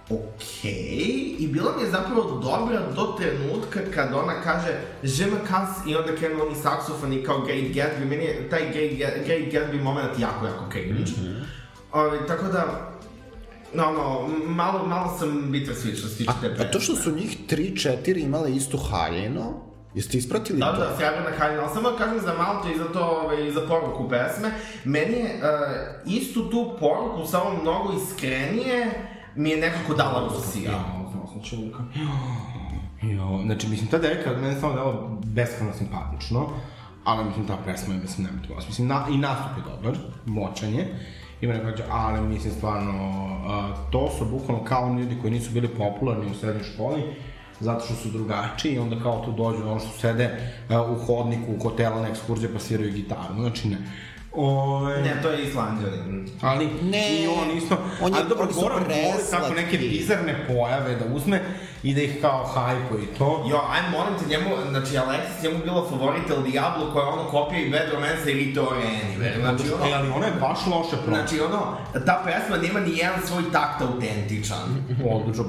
okej 0.10 0.72
okay, 0.72 1.36
i 1.39 1.48
bila 1.48 1.77
mi 1.77 1.83
je 1.83 1.91
zapravo 1.91 2.39
dobra 2.43 2.79
do 2.95 3.15
trenutka 3.17 3.79
kad 3.93 4.13
ona 4.13 4.41
kaže 4.43 4.79
Je 5.03 5.25
me 5.25 5.38
kas 5.48 5.69
i 5.88 5.95
onda 5.95 6.15
krenu 6.15 6.43
oni 6.45 6.55
saksofoni 6.55 7.24
kao 7.24 7.41
Great 7.41 7.63
Gatsby, 7.63 8.05
meni 8.05 8.24
je 8.24 8.50
taj 8.50 8.62
Great, 8.72 9.25
Great 9.25 9.53
Gatsby 9.53 9.81
moment 9.81 10.19
jako, 10.19 10.45
jako 10.45 10.65
cringe. 10.72 10.93
Mm 10.93 11.03
-hmm. 11.03 11.43
ovaj, 11.91 12.27
tako 12.27 12.48
da, 12.48 12.91
no, 13.74 13.91
no, 13.91 14.27
malo, 14.45 14.88
malo 14.88 15.17
sam 15.19 15.51
bitter 15.51 15.75
switch 15.75 15.98
što 16.00 16.07
se 16.07 16.17
tiče 16.17 16.31
te 16.41 16.50
pesme. 16.50 16.65
A 16.65 16.72
to 16.72 16.79
što 16.79 16.95
su 16.95 17.12
njih 17.12 17.38
3-4 17.50 18.24
imale 18.24 18.51
istu 18.51 18.77
haljeno, 18.77 19.74
Jeste 19.95 20.17
ispratili 20.17 20.60
da, 20.60 20.75
to? 20.75 20.81
Da, 20.81 20.89
da, 20.89 20.98
Srebrna 20.98 21.38
haljina, 21.38 21.62
ali 21.62 21.74
samo 21.74 21.91
da 21.91 21.98
kažem 21.98 22.19
za 22.19 22.33
Maltu 22.38 22.67
i 22.75 22.77
za 22.77 22.86
to, 22.93 23.00
ovaj, 23.00 23.51
za 23.51 23.62
poruku 23.67 24.10
pesme, 24.10 24.51
meni 24.83 25.13
je 25.13 25.25
uh, 25.25 26.13
istu 26.13 26.50
tu 26.50 26.77
poruku, 26.79 27.27
samo 27.27 27.62
mnogo 27.62 27.93
iskrenije, 27.93 28.91
mi 29.35 29.49
je 29.49 29.57
nekako 29.57 29.93
dala 29.93 30.29
Rusija. 30.29 30.71
Ja, 30.71 30.83
znači, 31.33 31.71
Jo, 33.01 33.41
znači, 33.45 33.67
mislim, 33.67 33.89
ta 33.89 33.97
devika 33.97 34.31
mene 34.31 34.59
samo 34.59 34.73
dala 34.73 35.09
beskreno 35.25 35.73
simpatično, 35.73 36.49
ali 37.03 37.25
mislim, 37.25 37.47
ta 37.47 37.57
pesma 37.65 37.93
je, 37.93 37.99
mislim, 37.99 38.27
nema 38.27 38.47
to 38.47 38.55
Mislim, 38.67 38.87
na, 38.87 39.05
i 39.11 39.17
nastup 39.17 39.57
je 39.57 39.63
dobar, 39.63 39.97
moćan 40.25 40.73
je, 40.73 40.99
ima 41.41 41.53
neko 41.53 41.65
kaže, 41.65 41.83
ali 41.91 42.27
mislim, 42.27 42.53
stvarno, 42.53 42.91
uh, 42.91 43.91
to 43.91 44.09
su 44.17 44.25
bukvalno 44.25 44.63
kao 44.63 44.95
ljudi 44.99 45.17
koji 45.21 45.33
nisu 45.33 45.51
bili 45.51 45.67
popularni 45.67 46.31
u 46.31 46.35
srednjoj 46.35 46.63
školi, 46.63 47.03
zato 47.59 47.85
što 47.85 47.95
su 47.95 48.09
drugačiji 48.09 48.73
i 48.73 48.79
onda 48.79 48.99
kao 49.03 49.25
tu 49.25 49.31
dođu 49.31 49.63
ono 49.63 49.79
što 49.79 49.89
sede 49.89 50.53
uh, 50.69 50.97
u 50.97 51.05
hodniku 51.05 51.51
u 51.51 51.63
hotela 51.63 52.01
na 52.01 52.07
ekskurzije 52.07 52.53
pa 52.53 52.59
sviraju 52.59 52.93
gitaru, 52.93 53.33
znači 53.35 53.67
ne. 53.67 53.77
Ove... 54.33 55.01
Ne, 55.01 55.21
to 55.21 55.29
je 55.29 55.43
Islandjanin. 55.43 56.29
Ali 56.41 56.69
ne, 56.83 57.23
i 57.23 57.27
on 57.27 57.57
isto. 57.57 57.77
On 58.01 58.13
je, 58.13 58.19
ali 58.19 58.29
dobro, 58.29 58.47
Goran 58.53 58.83
voli 58.83 59.23
tako 59.31 59.53
neke 59.53 59.77
bizarne 59.77 60.47
pojave 60.47 60.95
da 60.95 61.05
uzme 61.05 61.41
i 61.83 61.93
da 61.93 62.01
ih 62.01 62.21
kao 62.21 62.45
hajpo 62.45 62.97
i 62.97 63.17
to. 63.17 63.45
Jo, 63.49 63.57
aj 63.73 63.81
molim 63.91 64.13
te, 64.19 64.25
njemu, 64.29 64.49
znači 64.69 64.91
Alexis 64.95 65.43
njemu 65.43 65.63
bila 65.63 65.89
favorit 65.89 66.29
El 66.29 66.43
Diablo 66.43 66.91
koja 66.93 67.07
ono 67.07 67.23
kopija 67.23 67.59
i 67.61 67.69
Bad 67.69 67.87
Romance 67.93 68.31
i 68.31 68.33
Rito 68.33 68.61
Ore 68.61 68.81
Znači, 69.39 69.73
ono, 69.73 69.85
e, 69.89 69.93
ali 69.93 70.09
ona 70.09 70.25
je 70.25 70.33
baš 70.41 70.59
loše 70.67 70.95
pro. 71.05 71.15
Znači, 71.15 71.41
ono, 71.41 71.77
ta 72.05 72.23
pesma 72.25 72.57
nema 72.57 72.79
ni 72.79 72.97
jedan 72.97 73.19
svoj 73.27 73.43
takt 73.51 73.81
autentičan. 73.81 74.85
Odlično, 75.11 75.43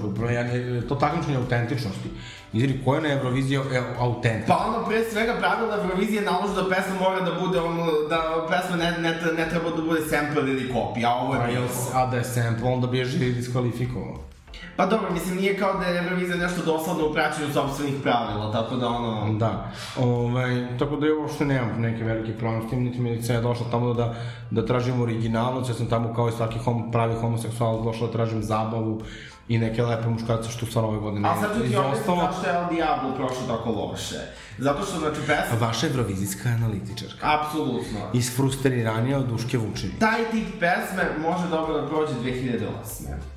to 0.89 0.95
takmičenje 0.95 1.37
autentičnosti. 1.37 2.09
Izvini, 2.53 2.85
ko 2.85 2.95
je 2.95 3.01
na 3.01 3.09
Euroviziji 3.13 3.59
autentik? 3.99 4.49
Pa 4.49 4.57
ono, 4.69 4.87
pre 4.89 5.05
svega, 5.05 5.35
pravila 5.39 5.77
Eurovizije 5.77 6.23
naložu 6.23 6.55
da 6.55 6.69
pesma 6.69 6.95
mora 7.01 7.21
da 7.21 7.33
bude 7.41 7.61
ono, 7.61 7.87
da 8.09 8.47
pesma 8.51 8.77
ne, 8.77 8.91
ne, 8.91 9.11
ne 9.37 9.49
treba 9.51 9.71
da 9.71 9.83
bude 9.83 10.01
sample 10.11 10.43
ili 10.43 10.73
kopija, 10.73 11.09
a 11.09 11.15
ovo 11.15 11.35
je 11.35 11.41
bilo. 11.53 11.67
A 11.95 12.07
da 12.07 12.17
je 12.17 12.25
sample, 12.25 12.69
onda 12.69 12.87
bi 12.87 12.99
je 12.99 13.05
živi 13.05 13.33
diskvalifikovao. 13.33 14.34
Pa 14.77 14.87
dobro, 14.87 15.13
mislim, 15.13 15.37
nije 15.37 15.59
kao 15.59 15.79
da 15.79 15.85
je 15.85 15.99
Eurovizija 15.99 16.37
nešto 16.37 16.65
dosladno 16.65 17.07
u 17.07 17.13
praćenju 17.13 17.53
sobstvenih 17.53 17.95
pravila, 18.03 18.53
tako 18.53 18.77
da 18.77 18.89
ono... 18.89 19.39
Da, 19.39 19.71
ovaj, 19.99 20.79
tako 20.79 20.97
da 20.97 21.07
ja 21.07 21.15
uopšte 21.15 21.45
nemam 21.45 21.81
neke 21.81 22.05
velike 22.05 22.39
problem 22.39 22.67
s 22.67 22.71
tim, 22.71 22.83
niti 22.83 23.01
mi 23.01 23.11
je 23.11 23.41
došla 23.41 23.67
tamo 23.71 23.95
da, 23.95 24.15
da 24.51 24.67
tražim 24.67 25.01
originalnost, 25.01 25.71
ja 25.71 25.75
sam 25.75 25.87
tamo 25.87 26.15
kao 26.15 26.29
i 26.29 26.33
svaki 26.33 26.59
hom, 26.59 26.93
pravi 26.93 27.15
homoseksual 27.15 27.85
došla 27.85 28.07
da 28.07 28.13
tražim 28.13 28.43
zabavu, 28.43 29.03
i 29.49 29.59
neke 29.59 29.83
lepe 29.83 30.09
muškarce 30.09 30.51
što 30.51 30.67
stvarno 30.67 30.91
ove 30.91 30.99
godine 30.99 31.29
A 31.29 31.41
sad 31.41 31.51
ću 31.57 31.69
ti 31.69 31.77
objasniti 31.77 32.21
zašto 32.21 32.49
je 32.49 32.55
El 32.55 32.75
Diablo 32.75 33.15
prošlo 33.17 33.47
tako 33.47 33.71
loše. 33.71 34.21
Zato 34.59 34.87
što, 34.87 34.99
znači, 34.99 35.21
pesma... 35.21 35.67
Vaša 35.67 35.87
evrovizijska 35.87 36.49
analitičarka. 36.49 37.41
Apsolutno. 37.41 37.99
Isfrustriranija 38.13 39.19
od 39.19 39.27
Duške 39.27 39.59
Vučini. 39.59 39.93
Taj 39.99 40.31
tip 40.31 40.49
pesme 40.61 41.05
može 41.23 41.49
dobro 41.49 41.81
da 41.81 41.89
prođe 41.89 42.13
2008. 42.13 43.34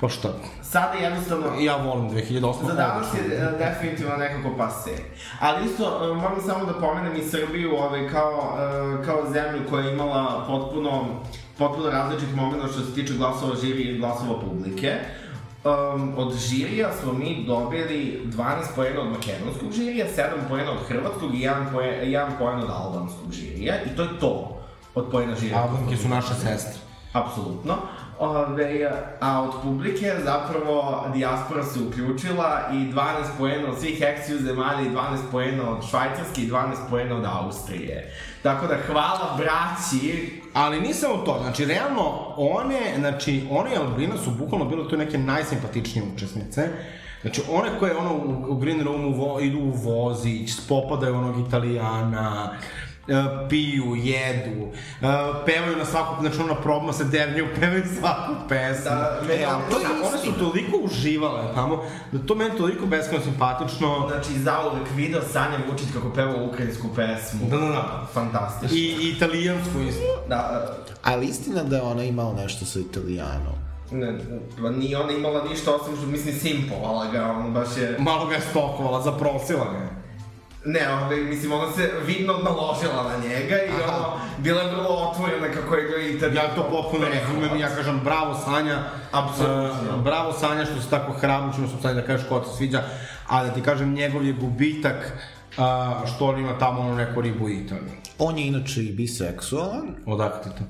Pa 0.00 0.08
šta? 0.08 0.28
Sada 0.62 0.92
jednostavno... 0.92 1.46
Ja 1.60 1.76
volim 1.76 2.10
2008. 2.10 2.66
Za 2.66 2.74
danas 2.74 3.06
je 3.14 3.20
uh, 3.20 3.58
definitivno 3.58 4.16
nekako 4.16 4.56
pase. 4.56 4.90
Ali 5.40 5.66
isto, 5.66 5.84
uh, 5.84 6.16
moram 6.16 6.40
samo 6.46 6.64
da 6.64 6.72
pomenem 6.72 7.16
i 7.16 7.28
Srbiju 7.28 7.76
ovaj, 7.76 8.08
kao, 8.08 8.56
uh, 8.98 9.06
kao 9.06 9.30
zemlju 9.32 9.60
koja 9.70 9.84
je 9.84 9.92
imala 9.92 10.44
potpuno 10.46 11.04
potpuno 11.58 11.90
različit 11.90 12.34
moment 12.34 12.72
što 12.72 12.80
se 12.80 12.94
tiče 12.94 13.14
glasova 13.14 13.56
žiri 13.56 13.82
i 13.82 13.98
glasova 13.98 14.40
publike. 14.40 14.94
Um, 15.64 16.14
od 16.16 16.34
žirija 16.38 16.88
smo 17.02 17.12
mi 17.12 17.44
dobili 17.46 18.22
12 18.24 18.44
poena 18.76 19.00
od 19.00 19.10
makedonskog 19.10 19.72
žirija, 19.72 20.06
7 20.16 20.48
poena 20.48 20.72
od 20.72 20.78
hrvatskog 20.88 21.34
i 21.34 21.38
1 21.38 21.72
poen, 21.72 22.00
1 22.04 22.28
poen 22.38 22.58
od 22.58 22.70
albanskog 22.70 23.32
žirija. 23.32 23.74
I 23.82 23.96
to 23.96 24.02
je 24.02 24.08
to 24.20 24.60
od 24.94 25.10
poena 25.10 25.34
žirija. 25.36 25.62
Albanke 25.62 25.96
su 25.96 26.08
naše 26.08 26.34
sestre. 26.34 26.80
Apsolutno. 27.12 27.74
Ove, 28.18 28.92
a 29.20 29.42
od 29.42 29.50
publike 29.62 30.12
zapravo 30.24 31.04
dijaspora 31.14 31.62
se 31.62 31.80
uključila 31.80 32.68
i 32.72 32.76
12 32.76 32.94
poena 33.38 33.68
od 33.68 33.78
svih 33.80 34.02
eksiju 34.02 34.38
zemalja 34.38 34.80
i 34.80 34.90
12 34.90 34.96
poena 35.32 35.70
od 35.70 35.84
Švajcarske 35.90 36.42
i 36.42 36.50
12 36.50 36.74
poena 36.90 37.16
od 37.16 37.24
Austrije. 37.24 38.12
Tako 38.42 38.66
da 38.66 38.76
hvala 38.86 39.36
braći. 39.38 40.40
Ali 40.52 40.80
nisam 40.80 41.10
u 41.12 41.24
to, 41.24 41.38
znači 41.42 41.64
realno 41.64 42.34
one, 42.36 42.94
znači 42.98 43.46
one 43.50 43.72
i 43.74 43.76
Albina 43.76 44.16
su 44.16 44.30
bukvalno 44.30 44.64
bile 44.64 44.88
tu 44.88 44.96
neke 44.96 45.18
najsimpatičnije 45.18 46.06
učesnice. 46.14 46.68
Znači, 47.22 47.42
one 47.50 47.68
koje 47.78 47.96
ono 47.96 48.14
u, 48.14 48.52
u 48.52 48.56
Green 48.56 48.84
Roomu 48.84 49.16
vo, 49.16 49.40
idu 49.40 49.58
u 49.58 49.70
vozić, 49.70 50.50
popadaju 50.68 51.14
onog 51.14 51.46
Italijana, 51.46 52.56
piju, 53.48 53.94
jedu, 53.96 54.66
e, 55.02 55.06
pevaju 55.46 55.76
na 55.76 55.84
svaku, 55.84 56.20
znači 56.20 56.36
ono 56.36 56.48
na 56.48 56.60
probama 56.60 56.92
se 56.92 57.04
dernju, 57.04 57.46
pevaju 57.60 57.82
svaku 58.00 58.32
pesmu. 58.48 58.84
Da, 58.84 59.20
meni- 59.22 59.42
e, 59.42 59.44
ali 59.44 59.62
to, 59.70 59.74
to 59.74 59.80
je 59.80 59.86
one 60.02 60.18
su 60.18 60.32
toliko 60.34 60.76
uživale 60.76 61.54
tamo, 61.54 61.82
da 62.12 62.18
to 62.18 62.34
meni 62.34 62.56
toliko 62.56 62.86
beskreno 62.86 63.24
simpatično. 63.24 64.08
Znači, 64.10 64.38
zauvek 64.38 64.86
video 64.94 65.20
Sanja 65.22 65.58
Vučić 65.70 65.86
kako 65.94 66.10
peva 66.10 66.42
ukrajinsku 66.42 66.88
pesmu. 66.96 67.40
Da, 67.50 67.56
da, 67.56 67.66
da. 67.66 68.06
Fantastično. 68.12 68.76
I, 68.76 68.80
i 68.80 69.10
italijansku 69.10 69.80
isto. 69.80 70.02
Da, 70.28 70.72
Ali 71.02 71.26
istina 71.26 71.62
da 71.62 71.76
je 71.76 71.82
ona 71.82 72.04
imala 72.04 72.34
nešto 72.34 72.64
sa 72.64 72.78
italijanom. 72.80 73.54
ne, 73.90 74.18
pa 74.62 74.70
nije 74.70 74.98
ona 74.98 75.12
imala 75.12 75.44
ništa 75.44 75.74
osim 75.74 75.96
što, 75.96 76.06
mislim, 76.06 76.34
simpovala 76.34 77.06
ga, 77.06 77.24
ono 77.24 77.50
baš 77.50 77.68
je... 77.76 77.96
Malo 77.98 78.26
ga 78.26 78.34
je 78.34 78.40
stokovala, 78.40 79.02
zaprosila 79.02 79.64
ga 79.64 79.78
je. 79.78 79.95
Ne, 80.66 80.92
ovaj, 80.94 81.16
mislim, 81.20 81.52
ona 81.52 81.72
se 81.72 81.92
vidno 82.06 82.32
naložila 82.32 83.02
na 83.02 83.28
njega 83.28 83.56
i 83.56 83.82
Aha. 83.84 83.96
ono, 83.96 84.20
bila 84.38 84.62
je 84.62 84.70
vrlo 84.70 84.88
otvorena 84.88 85.54
kako 85.54 85.74
je 85.74 85.88
ga 85.88 85.96
Italija. 85.96 86.42
Ja 86.42 86.54
to 86.54 86.68
potpuno 86.70 87.06
razumem 87.08 87.56
i 87.56 87.60
ja 87.60 87.68
kažem 87.68 88.00
bravo 88.04 88.34
Sanja. 88.44 88.78
Apsolutno. 89.12 89.98
E, 89.98 90.02
bravo 90.04 90.32
Sanja 90.32 90.64
što 90.64 90.80
si 90.82 90.90
tako 90.90 91.12
hrabro, 91.12 91.52
ćemo 91.52 91.68
se 91.68 91.94
da 91.94 92.02
kažeš 92.02 92.28
ko 92.28 92.40
ti 92.40 92.48
se 92.50 92.56
sviđa, 92.56 92.82
a 93.28 93.44
da 93.44 93.50
ti 93.50 93.62
kažem 93.62 93.94
njegov 93.94 94.24
je 94.26 94.32
gubitak 94.32 95.12
a, 95.58 96.00
što 96.16 96.26
on 96.26 96.38
ima 96.38 96.58
tamo 96.58 96.80
ono 96.80 96.94
neko 96.94 97.20
ribu 97.20 97.44
u 97.44 97.50
Italiji. 97.50 97.92
On 98.18 98.38
je 98.38 98.46
inače 98.46 98.84
i 98.84 98.92
biseksualan, 98.92 99.94
Odakle 100.06 100.42
ti 100.42 100.48
to? 100.58 100.64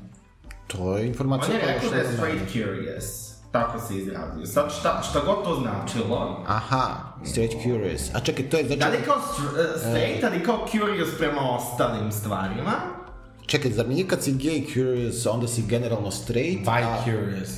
to 0.67 0.97
je 0.99 1.03
On 1.03 1.07
informacija 1.07 1.55
je 1.55 1.61
koja 1.61 1.75
rekao 1.75 1.91
da 1.91 1.97
je 1.97 2.05
straight 2.17 2.53
curious. 2.53 3.25
Tako 3.61 3.81
se 3.81 3.97
izrazio. 3.97 4.47
Sad 4.47 4.73
šta, 4.81 5.03
šta 5.11 5.21
god 5.27 5.45
to 5.45 5.61
značilo. 5.63 6.45
Aha, 6.47 6.87
straight 7.25 7.63
curious. 7.63 8.15
A 8.15 8.21
čekaj, 8.21 8.51
to 8.51 8.57
je 8.57 8.65
znači... 8.67 8.79
Da 8.81 8.89
li 8.89 8.99
kao 9.05 9.17
uh, 9.17 9.81
straight, 9.81 10.25
ali 10.25 10.43
kao 10.43 10.67
curious 10.71 11.09
prema 11.19 11.41
ostalim 11.51 12.13
stvarima? 12.13 12.73
Čekaj, 13.47 13.71
zar 13.71 13.89
nije 13.89 14.09
kad 14.09 14.23
si 14.23 14.33
gay 14.33 14.75
curious, 14.75 15.27
onda 15.27 15.49
si 15.49 15.63
generalno 15.63 16.11
straight? 16.11 16.61
Bi 16.61 16.71
a, 16.71 16.99
curious. 17.05 17.51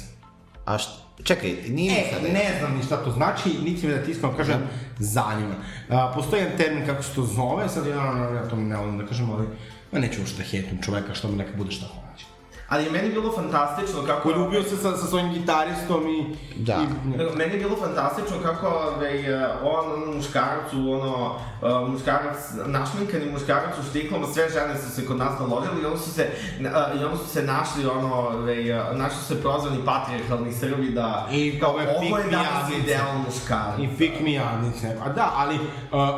a 0.65 0.79
št, 0.79 0.91
čekaj, 1.23 1.51
nije 1.69 1.93
mi 1.93 1.99
E, 1.99 2.11
sad... 2.13 2.23
ne 2.33 2.57
znam 2.59 2.77
ni 2.77 2.83
šta 2.83 2.97
to 3.05 3.11
znači, 3.11 3.49
niti 3.65 3.87
me 3.87 3.95
da 3.95 4.03
ti 4.05 4.11
iskreno 4.11 4.37
kažem, 4.37 4.59
zanima. 4.99 5.55
A, 5.91 6.13
postoji 6.15 6.43
jedan 6.43 6.57
termin 6.59 6.87
kako 6.87 7.03
se 7.03 7.15
to 7.15 7.23
zove, 7.23 7.69
sad 7.69 7.87
ja, 7.87 7.95
ja 8.35 8.49
to 8.49 8.57
ne 8.57 8.77
volim 8.77 8.99
da 8.99 9.07
kažem, 9.07 9.31
ali 9.31 9.47
ma 9.93 9.99
neću 9.99 10.21
uopšte 10.21 10.43
hetim 10.43 10.83
čoveka 10.83 11.15
što 11.15 11.29
mu 11.29 11.37
neka 11.37 11.51
bude 11.57 11.71
šta 11.71 11.87
hoće. 11.87 12.25
Ali 12.69 12.85
je 12.85 12.91
meni 12.91 13.09
bilo 13.09 13.33
fantastično 13.33 14.03
kako... 14.07 14.29
Poljubio 14.29 14.63
se 14.63 14.77
sa, 14.77 14.97
sa 14.97 15.07
svojim 15.07 15.33
gitaristom 15.33 16.09
i... 16.09 16.37
Da. 16.57 16.75
I, 16.75 17.37
Meni 17.37 17.53
je 17.53 17.59
bilo 17.59 17.77
fantastično 17.77 18.37
kako 18.43 18.67
ovaj, 18.67 19.35
eh, 19.35 19.49
on, 19.63 19.93
on 19.93 20.17
muškarcu, 20.17 20.77
ono, 20.77 21.35
uh, 21.63 21.91
muškarac, 21.91 22.37
našminkani 22.67 23.31
muškarac 23.33 23.79
u 23.79 23.91
štiklama, 23.91 24.27
sve 24.27 24.49
žene 24.49 24.79
su 24.79 24.91
se 24.91 25.07
kod 25.07 25.17
nas 25.17 25.39
naložili 25.39 25.83
i 25.83 25.85
onda 25.85 25.99
su 25.99 26.11
se, 26.11 26.29
uh, 26.61 27.01
i 27.01 27.05
onda 27.05 27.17
su 27.17 27.27
se 27.27 27.43
našli, 27.43 27.87
ono, 27.87 28.15
ovaj, 28.15 28.71
eh, 28.71 28.95
našli 28.95 29.19
su 29.19 29.25
se 29.25 29.41
prozvani 29.43 29.79
patrijarhalni 29.85 30.53
Srbi 30.53 30.91
da, 30.91 31.29
I 31.33 31.61
kao, 31.61 31.71
ove 31.71 31.97
ovo 31.97 32.19
je 32.19 32.31
danas 32.31 32.71
ideal 32.83 33.19
muškarac. 33.27 33.79
I 33.79 33.89
fik 33.97 34.21
mi 34.21 34.33
jadnice. 34.33 34.97
A 35.05 35.09
da, 35.09 35.33
ali 35.37 35.55
uh, 35.55 35.61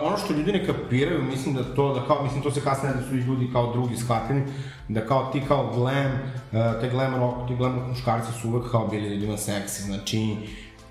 ono 0.03 0.17
što 0.17 0.33
ljudi 0.33 0.53
ne 0.53 0.67
kapiraju, 0.67 1.23
mislim 1.23 1.55
da 1.55 1.75
to, 1.75 1.95
da 1.95 2.07
kao, 2.07 2.23
mislim 2.23 2.43
to 2.43 2.51
se 2.51 2.61
kasnije 2.61 2.95
da 2.95 3.03
su 3.03 3.15
i 3.15 3.21
ljudi 3.21 3.51
kao 3.53 3.73
drugi 3.73 3.97
shvatili, 3.97 4.43
da 4.93 5.07
kao 5.07 5.31
ti 5.33 5.43
kao 5.49 5.73
glam, 5.75 6.13
uh, 6.53 6.81
te 6.81 6.89
glam 6.89 7.15
rock, 7.15 7.49
ti 7.49 7.57
glam 7.57 7.75
rock 7.75 7.89
muškarci 7.89 8.33
su 8.33 8.49
uvek 8.49 8.71
kao 8.71 8.87
bili 8.87 9.09
ljudima 9.09 9.37
seksi, 9.37 9.83
znači 9.83 10.37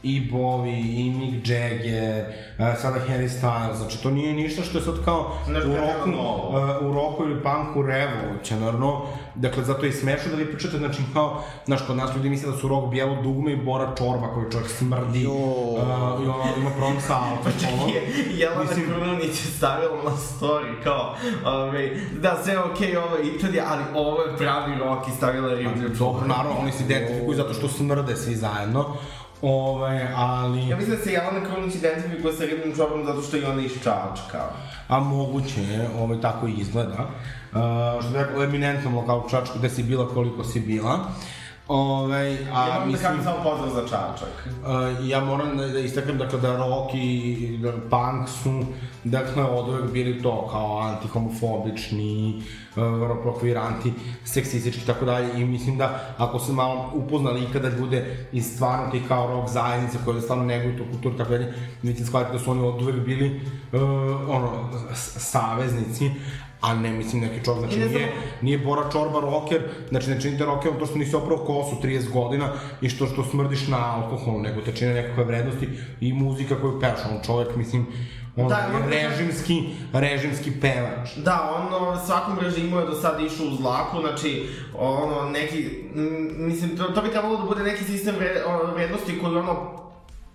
i 0.04 0.32
Bowie, 0.32 0.80
i 0.96 1.10
Mick 1.12 1.48
Jagger, 1.50 2.26
uh, 2.60 2.82
sada 2.82 3.00
Harry 3.00 3.30
Styles, 3.32 3.74
znači 3.74 4.04
to 4.04 4.12
nije 4.12 4.34
ništa 4.34 4.64
što 4.64 4.78
je 4.78 4.84
sad 4.84 5.06
kao 5.06 5.32
Znaš, 5.46 5.64
u 5.64 5.68
roku, 5.68 6.10
uh, 6.10 6.90
u 6.90 6.94
roku 6.94 7.24
ili 7.24 7.44
punku 7.44 7.82
revolucionarno, 7.82 9.02
dakle 9.36 9.64
zato 9.64 9.86
je 9.86 9.90
i 9.90 9.94
smešno 9.94 10.32
da 10.32 10.38
vi 10.38 10.46
pričate, 10.46 10.78
znači 10.78 11.02
kao, 11.14 11.44
znaš, 11.66 11.82
kod 11.88 11.96
nas 11.96 12.16
ljudi 12.16 12.30
misle 12.30 12.52
da 12.52 12.58
su 12.58 12.68
rock 12.68 12.88
bijelo 12.88 13.22
dugme 13.22 13.52
i 13.52 13.56
Bora 13.56 13.96
Čorba 13.98 14.28
koji 14.34 14.52
čovjek 14.52 14.70
smrdi, 14.70 15.22
Jo. 15.22 15.32
uh, 15.32 15.80
i 16.24 16.28
ono, 16.28 16.44
ima 16.58 16.70
problem 16.70 17.02
sa 17.02 17.16
alkoholom. 17.16 17.90
Je, 17.90 18.02
Jelena 18.38 18.62
Mislim- 18.62 18.86
Krunić 18.86 19.30
je 19.30 19.52
stavila 19.52 20.04
na 20.04 20.12
story 20.12 20.84
kao, 20.84 21.16
ovaj, 21.46 21.90
da 22.14 22.38
sve 22.44 22.54
je 22.54 22.64
okej, 22.64 22.98
ovo 22.98 23.16
je 23.16 23.28
Italija, 23.28 23.64
ali 23.68 23.84
ovo 23.96 24.22
je 24.22 24.38
pravi 24.38 24.76
rock 24.80 25.08
i 25.08 25.12
stavila 25.12 25.54
riblju 25.54 25.90
Dobro, 25.90 26.28
naravno, 26.28 26.60
oni 26.62 26.72
se 26.72 26.84
identifikuju 26.84 27.38
zato 27.38 27.54
što 27.54 27.68
smrde 27.68 28.16
svi 28.16 28.36
zajedno. 28.36 28.86
Ove, 29.42 30.08
ali... 30.16 30.68
Ja 30.68 30.78
mislim 30.78 30.98
da 30.98 31.04
se 31.04 31.12
Jelena 31.12 31.46
Krunić 31.46 31.76
identifikuje 31.76 32.34
sa 32.34 32.46
ribnim 32.46 32.76
čobom 32.76 33.06
zato 33.06 33.22
što 33.22 33.38
je 33.38 33.50
ona 33.50 33.62
iz 33.62 33.74
Čačka. 33.74 34.42
A 34.88 35.00
moguće 35.00 35.62
je, 35.62 35.90
ovaj, 36.00 36.22
tako 36.22 36.48
i 36.48 36.54
izgleda. 36.54 36.98
Uh, 37.00 37.60
što 38.04 38.18
je 38.18 38.24
rekao, 38.24 38.44
eminentnom 38.44 38.96
lokalu 38.96 39.30
Čačku, 39.30 39.60
gde 39.60 39.70
si 39.70 39.84
bila 39.84 40.08
koliko 40.08 40.44
si 40.44 40.60
bila. 40.60 41.00
Ove, 41.68 42.38
a, 42.54 42.68
ja 42.68 42.74
moram 42.74 42.80
da 42.80 42.86
mislim, 42.86 43.08
kažem 43.08 43.24
samo 43.24 43.44
pozdrav 43.44 43.70
za 43.70 43.82
Čačak. 43.82 44.48
Uh, 44.48 45.10
ja 45.10 45.20
moram 45.20 45.58
da, 45.58 45.68
da 45.68 45.80
istaknem 45.80 46.18
dakle, 46.18 46.40
da 46.40 46.58
rock 46.58 46.94
i 46.94 47.60
da 47.62 47.72
punk 47.72 48.30
su 48.44 48.66
dakle, 49.04 49.44
od 49.44 49.70
uvek 49.70 49.92
bili 49.92 50.22
to 50.22 50.48
kao 50.52 50.80
antihomofobični, 50.80 52.44
prokviranti, 53.22 53.94
seksistički 54.26 54.82
i 54.84 54.86
tako 54.86 55.06
dalje. 55.06 55.42
I 55.42 55.46
mislim 55.46 55.78
da 55.78 56.16
ako 56.18 56.40
se 56.40 56.54
malo 56.54 56.92
upoznali 56.94 57.44
ikada 57.44 57.70
ljude 57.70 58.28
iz 58.32 58.46
stvarno 58.56 58.92
tih 58.92 59.02
kao 59.08 59.28
rock 59.28 59.50
zajednice 59.50 59.98
koje 60.06 60.22
stvarno 60.22 60.44
neguju 60.44 60.78
tu 60.78 60.84
kulturu 60.92 61.18
tako 61.18 61.32
dalje, 61.32 61.54
vi 61.84 61.94
ćete 61.94 62.06
shvatiti 62.06 62.38
da 62.38 62.44
su 62.44 62.52
oni 62.52 62.62
od 62.62 62.82
uvek 62.82 63.06
bili 63.06 63.42
uh, 63.74 63.82
ono, 64.30 64.70
saveznici, 64.94 66.12
a 66.62 66.74
ne 66.74 66.92
mislim 66.92 67.22
neki 67.22 67.46
čovjek, 67.46 67.72
znači 67.72 67.90
nije, 67.90 68.12
nije 68.42 68.58
Bora 68.58 68.92
Čorba 68.92 69.20
rocker, 69.20 69.62
znači 69.90 70.10
ne 70.10 70.22
činite 70.22 70.46
rockerom 70.46 70.80
to 70.80 70.86
što 70.86 70.98
nisi 70.98 71.16
oprao 71.16 71.38
kosu 71.38 71.76
30 71.84 72.12
godina 72.14 72.52
i 72.82 72.90
što 72.90 73.08
što 73.08 73.24
smrdiš 73.24 73.68
na 73.68 73.96
alkohol, 73.96 74.42
nego 74.42 74.62
te 74.62 74.72
čine 74.72 74.94
nekakve 74.94 75.24
vrednosti 75.24 75.70
i 76.02 76.14
muzika 76.14 76.56
koju 76.62 76.80
pevaš, 76.80 77.00
on 77.12 77.24
čovjek, 77.26 77.56
mislim, 77.56 77.86
on 78.42 78.50
Da, 78.50 78.56
je 78.56 78.84
da- 78.84 79.10
režimski, 79.10 79.64
režimski 79.94 80.52
pevač. 80.62 81.16
Da, 81.18 81.56
on 81.58 81.84
ono, 81.84 82.00
svakom 82.06 82.40
režimu 82.40 82.80
je 82.80 82.86
do 82.86 82.96
sada 82.96 83.20
išao 83.26 83.46
u 83.46 83.56
zlaku, 83.56 84.02
znači, 84.02 84.50
ono, 84.78 85.30
neki, 85.30 85.70
m, 85.96 86.28
mislim, 86.38 86.78
to, 86.78 86.84
to 86.84 87.02
bi 87.02 87.10
trebalo 87.12 87.38
da 87.38 87.44
bude 87.44 87.64
neki 87.64 87.84
sistem 87.84 88.16
vrednosti 88.74 89.20
koji, 89.20 89.36
ono, 89.38 89.56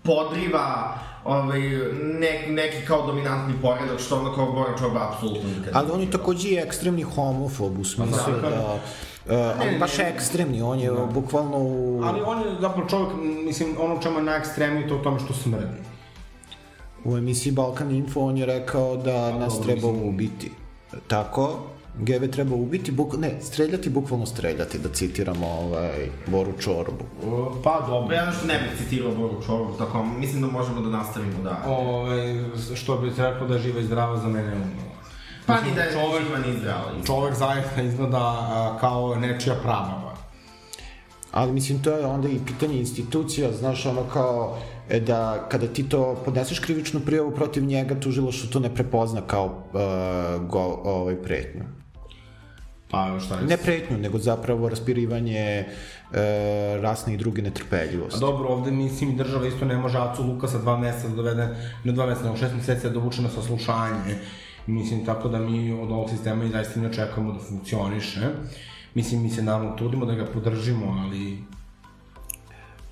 podriva 0.02 0.94
ovaj, 1.24 1.60
nek, 2.02 2.48
neki 2.48 2.86
kao 2.86 3.06
dominantni 3.06 3.54
poredak, 3.62 4.00
što 4.00 4.18
ono 4.20 4.34
kao 4.34 4.52
Bora 4.52 4.78
Čorba 4.78 5.08
apsolutno 5.12 5.48
nikad. 5.58 5.72
Ali 5.74 5.90
on 5.92 6.00
je 6.00 6.10
takođe 6.10 6.48
i 6.48 6.56
ekstremni 6.56 7.02
homofob 7.02 7.78
u 7.78 7.84
smislu 7.84 8.32
Da, 8.42 8.50
da... 8.50 8.78
Uh, 9.26 9.60
ali 9.60 9.78
baš 9.78 9.98
ekstremni, 9.98 10.62
on 10.62 10.78
je 10.80 10.92
bukvalno 11.14 11.58
u... 11.58 12.02
Ali 12.04 12.20
on 12.26 12.38
je 12.40 12.46
zapravo 12.60 12.88
čovjek, 12.88 13.08
mislim, 13.46 13.76
ono 13.80 14.02
čemu 14.02 14.18
je 14.18 14.22
najekstremniji 14.22 14.88
to 14.88 14.96
u 14.96 15.02
tome 15.02 15.20
što 15.20 15.34
smrdi. 15.34 15.93
U 17.04 17.16
emisiji 17.16 17.52
Balkan 17.52 17.90
Info 17.90 18.20
on 18.20 18.38
je 18.38 18.46
rekao 18.46 18.96
da 18.96 19.32
nas 19.32 19.52
dobro, 19.52 19.64
treba 19.66 19.88
mislim- 19.88 20.08
ubiti. 20.08 20.50
Tako, 21.06 21.56
Geve 21.98 22.30
treba 22.30 22.54
ubiti, 22.56 22.92
buk, 22.92 23.14
ne, 23.16 23.38
streljati, 23.42 23.90
bukvalno 23.90 24.26
streljati, 24.26 24.78
da 24.78 24.88
citiramo 24.88 25.46
ovaj, 25.48 25.90
Boru 26.26 26.52
Čorbu. 26.54 27.04
Pa 27.64 27.84
dobro. 27.86 28.14
Ja 28.16 28.26
nešto 28.26 28.46
ne 28.46 28.54
bih 28.54 28.78
citirao 28.78 29.12
Boru 29.12 29.42
Čorbu, 29.46 29.72
tako, 29.72 30.04
mislim 30.04 30.42
da 30.42 30.48
možemo 30.48 30.80
da 30.80 30.88
nastavimo 30.88 31.42
da... 31.44 31.62
Ove, 31.68 32.44
što 32.74 32.96
bi 32.96 33.10
rekao 33.10 33.48
da 33.48 33.54
je 33.54 33.60
živa 33.60 33.80
i 33.80 33.84
zdrava 33.84 34.16
za 34.16 34.28
mene 34.28 34.52
umrla. 34.52 34.94
Pa 35.46 35.54
ni 35.54 35.74
da 35.74 35.80
je 35.82 35.92
čovek- 35.92 36.22
živa 36.22 36.38
ni 36.38 36.58
zdrava. 36.58 36.90
Čovek 37.06 37.34
zaista 37.34 37.82
izgleda 37.82 38.18
a, 38.18 38.76
kao 38.80 39.14
nečija 39.14 39.54
prababa. 39.54 40.14
Ali 41.32 41.52
mislim, 41.52 41.82
to 41.82 41.90
je 41.90 42.06
onda 42.06 42.28
i 42.28 42.40
pitanje 42.46 42.78
institucija, 42.78 43.52
znaš, 43.52 43.86
ono 43.86 44.02
kao, 44.02 44.58
da 45.07 45.47
kada 45.49 45.66
ti 45.66 45.88
to 45.88 46.23
podneseš 46.25 46.59
krivičnu 46.59 47.01
prijavu 47.01 47.31
protiv 47.31 47.64
njega, 47.64 48.01
tužilaštvo 48.01 48.51
to 48.53 48.61
ne 48.61 48.75
prepozna 48.75 49.20
kao 49.20 49.47
uh, 49.47 50.49
go, 50.49 50.81
ovaj, 50.85 51.16
pretnju. 51.23 51.64
Pa 52.90 53.20
šta 53.20 53.35
je? 53.35 53.47
Ne 53.47 53.57
pretnju, 53.57 53.99
nego 53.99 54.18
zapravo 54.18 54.68
raspirivanje 54.68 55.64
uh, 55.66 56.16
rasne 56.83 57.14
i 57.14 57.16
druge 57.16 57.42
A 57.42 57.44
netrpeljivosti. 57.44 58.20
dobro, 58.20 58.49
ovde 58.49 58.70
mislim 58.70 59.16
država 59.16 59.47
isto 59.47 59.64
ne 59.64 59.77
može 59.77 59.99
Acu 59.99 60.23
Lukasa 60.23 60.59
dva 60.59 60.77
meseca 60.79 61.09
da 61.09 61.14
dovede, 61.14 61.57
ne 61.85 61.92
dva 61.92 62.07
meseca, 62.07 62.25
nego 62.25 62.37
šest 62.37 62.55
meseci 62.55 62.87
da 62.87 62.92
dovuče 62.92 63.23
na 63.23 63.29
saslušanje. 63.29 64.18
Mislim, 64.66 65.07
tako 65.07 65.29
da 65.29 65.38
mi 65.38 65.73
od 65.73 65.90
ovog 65.90 66.11
sistema 66.11 66.44
i 66.44 66.49
zaista 66.49 66.81
ne 66.81 66.88
očekujemo 66.88 67.33
da 67.33 67.38
funkcioniše. 67.38 68.20
Mislim, 68.94 69.23
mi 69.23 69.31
se 69.31 69.42
naravno 69.42 69.77
trudimo 69.77 70.07
da 70.07 70.14
ga 70.14 70.25
podržimo, 70.25 70.87
ali 71.05 71.38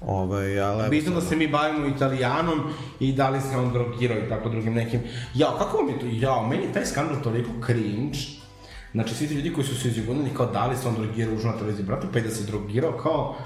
Ovaj, 0.06 0.60
ali, 0.60 0.90
bitno 0.90 1.14
da 1.14 1.20
se 1.20 1.36
mi 1.36 1.48
bavimo 1.48 1.86
italijanom 1.86 2.60
i 3.00 3.12
da 3.12 3.28
li 3.30 3.40
se 3.40 3.56
on 3.56 3.72
drogirao 3.72 4.18
i 4.18 4.28
tako 4.28 4.48
drugim 4.48 4.74
nekim. 4.74 5.00
Ja, 5.34 5.46
kako 5.58 5.76
vam 5.76 5.88
je 5.88 5.98
to? 5.98 6.06
Ja, 6.12 6.46
meni 6.48 6.62
je 6.62 6.72
taj 6.72 6.86
skandal 6.86 7.22
toliko 7.22 7.50
cringe. 7.66 8.18
Znači, 8.92 9.14
svi 9.14 9.28
ti 9.28 9.34
ljudi 9.34 9.52
koji 9.52 9.64
su 9.66 9.80
se 9.80 9.88
izjugunili 9.88 10.30
kao 10.36 10.46
da 10.46 10.66
li 10.66 10.76
se 10.76 10.88
on 10.88 10.94
drogirao 10.94 11.34
užu 11.34 11.46
na 11.46 11.56
televiziji, 11.56 11.86
brate, 11.86 12.06
pa 12.12 12.18
i 12.18 12.22
da 12.22 12.30
se 12.30 12.44
drogirao 12.44 12.92
kao... 12.92 13.36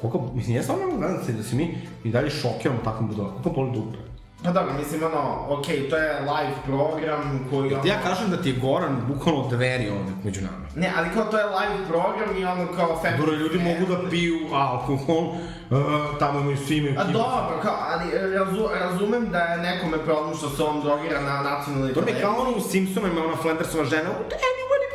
Koliko, 0.00 0.32
mislim, 0.34 0.56
ja 0.56 0.62
stvarno 0.62 0.86
mogu 0.86 0.98
gledati 0.98 1.32
da 1.32 1.42
se 1.42 1.56
mi 1.56 1.78
i 2.04 2.10
dalje 2.10 2.30
šokiramo 2.30 2.80
takvom 2.84 3.08
budalom. 3.08 3.32
Koliko 3.32 3.50
boli 3.50 3.72
dupe? 3.72 4.09
Pa 4.44 4.50
dobro, 4.50 4.72
mislim, 4.78 5.02
ono, 5.02 5.22
okej, 5.48 5.76
okay, 5.76 5.90
to 5.90 5.96
je 5.96 6.20
live 6.20 6.56
program 6.66 7.46
koji, 7.50 7.74
ono... 7.74 7.86
Ja 7.86 7.98
kažem 8.02 8.30
da 8.30 8.42
ti 8.42 8.48
je 8.48 8.58
Goran 8.58 8.96
bukvalno 9.08 9.48
dveri 9.48 9.88
ovde 9.88 10.12
među 10.24 10.40
nama. 10.40 10.66
Ne, 10.74 10.92
ali 10.96 11.08
kao 11.14 11.24
to 11.24 11.38
je 11.38 11.44
live 11.44 11.86
program 11.88 12.36
i 12.38 12.44
ono 12.44 12.66
kao 12.76 13.00
family... 13.02 13.16
Dobro, 13.18 13.34
ljudi 13.34 13.58
mogu 13.58 13.92
da 13.92 14.10
piju 14.10 14.38
alkohol, 14.52 15.24
uh, 15.24 16.18
tamo 16.18 16.40
imaju 16.40 16.56
svi 16.56 16.76
imaju... 16.76 16.94
A 16.98 17.04
dobro, 17.04 17.60
kao, 17.62 17.76
ali 17.90 18.34
razu, 18.38 18.68
razumem 18.80 19.30
da 19.30 19.38
je 19.38 19.58
nekome 19.58 19.98
problem 19.98 20.36
što 20.36 20.50
se 20.50 20.62
on 20.62 20.80
drogira 20.80 21.20
na 21.20 21.42
nacionalnoj 21.42 21.94
To 21.94 22.00
mi 22.00 22.10
je 22.10 22.20
kao 22.20 22.34
ono 22.40 22.50
u 22.56 22.60
Simpsonima, 22.60 23.24
ona 23.24 23.36
Flandersova 23.36 23.84
žena, 23.84 24.10
anybody 24.48 24.89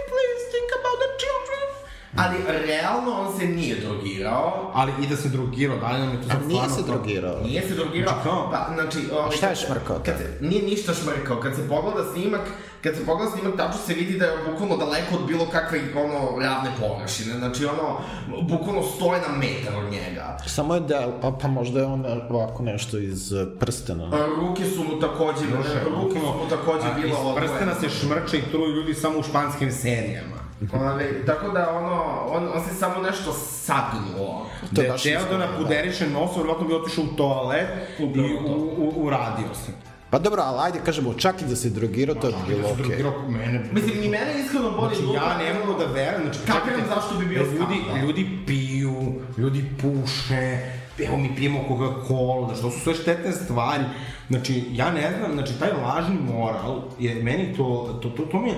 Ali 2.15 2.37
realno 2.67 3.11
on 3.11 3.39
se 3.39 3.45
nije 3.45 3.75
drogirao. 3.75 4.71
Ali 4.73 4.91
i 5.03 5.07
da 5.07 5.15
se 5.15 5.29
drogirao, 5.29 5.77
da 5.77 5.91
li 5.91 5.99
nam 5.99 6.11
je 6.11 6.21
to 6.21 6.27
A 6.29 6.31
sad 6.31 6.47
nije 6.47 6.69
se 6.69 6.81
drogirao. 6.87 7.41
Nije 7.43 7.61
se 7.67 7.75
drogirao. 7.75 8.13
Znači, 8.13 8.29
kao? 8.29 8.51
Pa, 8.51 8.73
znači... 8.73 8.99
Ovaj, 9.13 9.37
šta 9.37 9.47
je 9.47 9.55
šmrkao 9.55 9.99
Kad 10.05 10.17
se, 10.17 10.37
nije 10.41 10.63
ništa 10.63 10.93
šmrkao. 10.93 11.39
Kad 11.39 11.55
se 11.55 11.69
pogleda 11.69 12.11
snimak, 12.13 12.41
kad 12.83 12.95
se 12.95 13.05
pogleda 13.05 13.31
snimak, 13.31 13.57
tačno 13.57 13.81
se 13.87 13.93
vidi 13.93 14.19
da 14.19 14.25
je 14.25 14.37
bukvalno 14.51 14.77
daleko 14.77 15.15
od 15.15 15.27
bilo 15.27 15.45
kakve, 15.51 15.79
ono, 15.95 16.39
ravne 16.39 16.71
površine. 16.79 17.37
Znači, 17.37 17.65
ono, 17.65 17.97
bukvalno 18.41 18.83
stoje 18.83 19.21
na 19.21 19.37
metar 19.37 19.75
od 19.85 19.91
njega. 19.91 20.37
Samo 20.47 20.75
je 20.75 20.81
da, 20.81 21.17
pa, 21.21 21.31
pa 21.41 21.47
možda 21.47 21.79
je 21.79 21.85
on 21.85 22.05
ovako 22.29 22.63
nešto 22.63 22.97
iz 22.97 23.33
eh, 23.33 23.45
prstena. 23.59 24.03
A, 24.03 24.25
Ruke 24.39 24.65
su 24.65 24.83
mu 24.83 24.99
takođe, 24.99 25.45
ruke 25.85 26.19
su 26.19 26.25
mu 26.25 26.49
takođe 26.49 26.87
A, 26.87 26.93
bile 26.93 27.09
Iz 27.09 27.35
prstena 27.35 27.75
se 27.75 27.89
šmrče 27.89 28.37
i 28.37 28.51
truju 28.51 28.75
ljudi 28.75 28.93
samo 28.93 29.19
u 29.19 29.23
španskim 29.23 29.71
serijama. 29.71 30.34
Ove, 30.73 31.25
tako 31.25 31.49
da, 31.49 31.69
ono, 31.71 32.03
on, 32.27 32.47
on 32.55 32.63
se 32.63 32.75
samo 32.75 33.01
nešto 33.01 33.33
sagnuo. 33.33 34.45
To 34.75 34.81
je 34.81 34.87
Da 34.87 34.97
teo 34.97 35.21
da 35.29 35.37
napuderiše 35.37 36.07
nos, 36.07 36.37
verovatno 36.37 36.67
bi 36.67 36.73
otišao 36.73 37.03
u 37.03 37.07
toalet 37.07 37.67
i 37.99 38.03
Upravo 38.03 38.27
u, 38.35 38.47
to. 38.47 38.53
u, 38.53 38.93
uradio 38.97 39.53
se. 39.55 39.71
Pa 40.09 40.19
dobro, 40.19 40.41
ali 40.41 40.59
ajde 40.61 40.79
kažemo, 40.79 41.13
čak 41.13 41.41
i 41.41 41.45
da 41.45 41.55
se 41.55 41.69
drogirao, 41.69 42.15
to 42.15 42.27
bi 42.27 42.33
bilo 42.47 42.61
Da 42.61 42.67
okej. 42.67 42.83
drogirao 42.85 43.29
mene. 43.29 43.63
Mislim, 43.71 44.01
ni 44.01 44.09
mene 44.09 44.39
iskreno 44.39 44.71
boli 44.71 44.95
Znači, 44.95 45.13
ja 45.15 45.37
ne 45.37 45.53
mogu 45.55 45.79
da 45.79 45.85
verujem, 45.85 46.21
znači, 46.23 46.39
Kapiram 46.47 46.81
zašto 46.89 47.17
bi 47.19 47.25
bio 47.25 47.39
ljudi, 47.39 47.55
skandal. 47.55 47.97
ljudi 47.99 48.29
piju, 48.47 48.95
ljudi 49.37 49.65
puše, 49.81 50.59
evo 50.99 51.17
mi 51.17 51.35
pijemo 51.35 51.59
Coca-Cola, 51.69 52.45
znači, 52.45 52.61
to 52.61 52.71
su 52.71 52.79
sve 52.79 52.93
štetne 52.95 53.31
stvari. 53.31 53.83
Znači, 54.29 54.63
ja 54.71 54.91
ne 54.91 55.13
znam, 55.19 55.33
znači, 55.33 55.59
taj 55.59 55.69
lažni 55.83 56.15
moral 56.33 56.81
je 56.99 57.15
meni 57.15 57.53
to, 57.57 57.99
to, 58.01 58.09
to, 58.09 58.23
to 58.23 58.39
mi 58.39 58.49
je, 58.49 58.55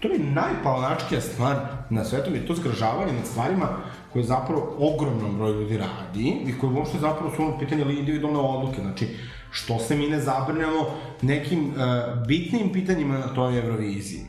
to 0.00 0.08
je 0.08 0.18
najpalnačkija 0.18 1.20
stvar 1.20 1.56
na 1.90 2.04
svetu, 2.04 2.34
je 2.34 2.46
to 2.46 2.54
zgražavanje 2.54 3.12
nad 3.12 3.26
stvarima 3.26 3.68
koje 4.12 4.24
zapravo 4.24 4.76
ogromnom 4.78 5.36
broju 5.36 5.60
ljudi 5.60 5.78
radi 5.78 6.28
i 6.46 6.58
koje 6.60 6.72
uopšte 6.72 6.98
zapravo 6.98 7.36
su 7.36 7.42
ono 7.42 7.58
pitanje 7.58 7.82
ili 7.82 7.98
individualne 7.98 8.38
odluke. 8.38 8.80
Znači, 8.82 9.08
što 9.50 9.78
se 9.78 9.96
mi 9.96 10.08
ne 10.08 10.20
zabrinemo 10.20 10.86
nekim 11.22 11.68
uh, 11.68 12.26
bitnim 12.26 12.72
pitanjima 12.72 13.18
na 13.18 13.34
toj 13.34 13.58
Euroviziji? 13.58 14.20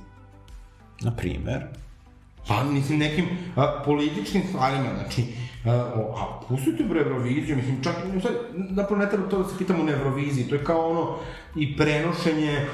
Na 1.02 1.12
primer. 1.12 1.64
Pa, 2.48 2.64
mislim, 2.64 3.00
nekim 3.00 3.26
a, 3.56 3.82
političkim 3.86 4.42
stvarima, 4.50 4.90
znači, 5.00 5.26
a, 5.68 6.40
pustite 6.48 6.84
bre 6.84 7.00
Euroviziju, 7.00 7.56
mislim, 7.56 7.84
čak, 7.84 7.96
sad, 8.22 8.34
napravo 8.54 9.02
ne 9.02 9.10
treba 9.10 9.30
to 9.30 9.44
da 9.44 9.50
se 9.50 9.58
pitamo 9.58 9.84
na 9.84 9.92
Euroviziji, 9.92 10.50
to 10.50 10.56
je 10.56 10.64
kao 10.64 10.90
ono, 10.90 11.16
i 11.56 11.78
prenošenje 11.78 12.66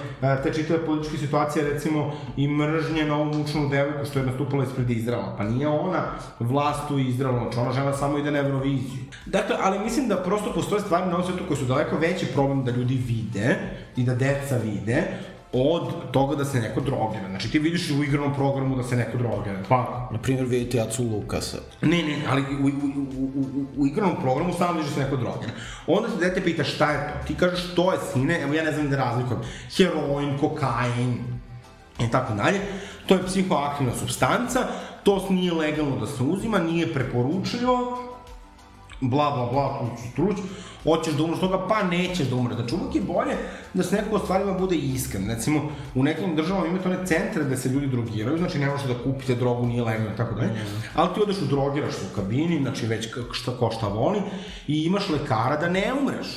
te 0.43 0.53
čitave 0.53 0.85
političke 0.85 1.17
situacije, 1.17 1.69
recimo, 1.69 2.13
i 2.37 2.47
mržnje 2.47 3.05
na 3.05 3.15
ovu 3.15 3.25
mučnu 3.25 3.69
devojku 3.69 4.05
što 4.05 4.19
je 4.19 4.25
nastupala 4.25 4.63
ispred 4.63 4.89
Izraela, 4.89 5.35
pa 5.37 5.43
nije 5.43 5.67
ona 5.67 6.03
vlast 6.39 6.91
u 6.91 6.99
Izraelu, 6.99 7.39
znači 7.39 7.59
ona 7.59 7.71
žena 7.71 7.93
samo 7.93 8.17
ide 8.17 8.31
na 8.31 8.39
Euroviziju. 8.39 9.03
Dakle, 9.25 9.55
ali 9.61 9.79
mislim 9.79 10.07
da 10.07 10.17
prosto 10.17 10.53
postoje 10.53 10.81
stvari 10.81 11.05
na 11.05 11.15
ovom 11.15 11.27
svetu 11.27 11.43
koji 11.47 11.57
su 11.57 11.65
daleko 11.65 11.97
veći 11.97 12.25
problem 12.25 12.63
da 12.63 12.71
ljudi 12.71 12.95
vide 13.07 13.55
i 13.95 14.03
da 14.03 14.15
deca 14.15 14.57
vide, 14.57 15.03
od 15.53 16.11
toga 16.11 16.35
da 16.35 16.45
se 16.45 16.59
neko 16.59 16.81
drogira. 16.81 17.29
Znači 17.29 17.51
ti 17.51 17.59
vidiš 17.59 17.89
u 17.91 18.03
igranom 18.03 18.33
programu 18.33 18.75
da 18.75 18.83
se 18.83 18.95
neko 18.95 19.17
drogira. 19.17 19.59
Pa, 19.69 20.09
Na 20.11 20.17
primer, 20.17 20.45
vidite 20.45 20.77
Jacu 20.77 21.03
Lukasa. 21.03 21.57
ne, 21.81 22.03
ne, 22.03 22.17
ali 22.29 22.41
u, 22.41 22.65
u, 22.65 22.69
u, 23.17 23.31
u, 23.45 23.65
u 23.77 23.87
igranom 23.87 24.15
programu 24.21 24.53
stalno 24.53 24.73
vidiš 24.73 24.89
da 24.89 24.95
se 24.95 25.03
neko 25.03 25.15
drogira. 25.17 25.51
Onda 25.87 26.09
se 26.09 26.15
dete 26.17 26.43
pita 26.43 26.63
šta 26.63 26.91
je 26.91 27.07
to? 27.07 27.27
Ti 27.27 27.35
kažeš 27.35 27.75
to 27.75 27.91
je 27.91 27.99
sine, 28.13 28.41
evo 28.41 28.53
ja 28.53 28.63
ne 28.63 28.71
znam 28.71 28.89
da 28.89 28.97
razlikujem. 28.97 29.41
Heroin, 29.77 30.37
kokain, 30.39 31.17
i 31.99 32.11
tako 32.11 32.33
dalje. 32.33 32.59
To 33.07 33.15
je 33.15 33.23
psihoaktivna 33.25 33.93
substanca, 33.95 34.59
to 35.03 35.27
nije 35.29 35.53
legalno 35.53 35.95
da 35.95 36.07
se 36.07 36.23
uzima, 36.23 36.59
nije 36.59 36.93
preporučljivo, 36.93 37.99
bla, 39.09 39.31
bla, 39.31 39.45
bla, 39.51 39.79
truć, 39.79 39.99
truć, 40.15 40.37
hoćeš 40.83 41.13
da 41.13 41.23
umreš 41.23 41.39
toga, 41.39 41.67
pa 41.67 41.83
nećeš 41.83 42.27
da 42.27 42.35
umreš. 42.35 42.57
Znači, 42.57 42.75
uvijek 42.75 42.95
je 42.95 43.01
bolje 43.01 43.35
da 43.73 43.83
se 43.83 43.95
neko 43.95 44.15
o 44.15 44.19
stvarima 44.19 44.53
bude 44.53 44.75
iskren. 44.75 45.29
Recimo, 45.29 45.61
u 45.95 46.03
nekim 46.03 46.35
državama 46.35 46.67
imate 46.67 46.89
one 46.89 47.05
centre 47.05 47.43
gde 47.43 47.57
se 47.57 47.69
ljudi 47.69 47.87
drogiraju, 47.87 48.37
znači 48.37 48.59
ne 48.59 48.67
možete 48.69 48.93
da 48.93 49.03
kupite 49.03 49.35
drogu, 49.35 49.65
nije 49.65 49.83
legalno 49.83 50.13
i 50.13 50.17
tako 50.17 50.35
dalje, 50.35 50.51
ali 50.95 51.09
ti 51.15 51.21
odeš 51.23 51.41
u 51.41 51.45
drogiraš 51.45 51.93
u 51.93 52.15
kabini, 52.15 52.59
znači 52.61 52.85
već 52.85 53.07
šta 53.31 53.51
ko 53.59 53.71
šta 53.71 53.87
voli, 53.87 54.21
i 54.67 54.83
imaš 54.83 55.09
lekara 55.09 55.57
da 55.57 55.69
ne 55.69 55.93
umreš. 56.01 56.27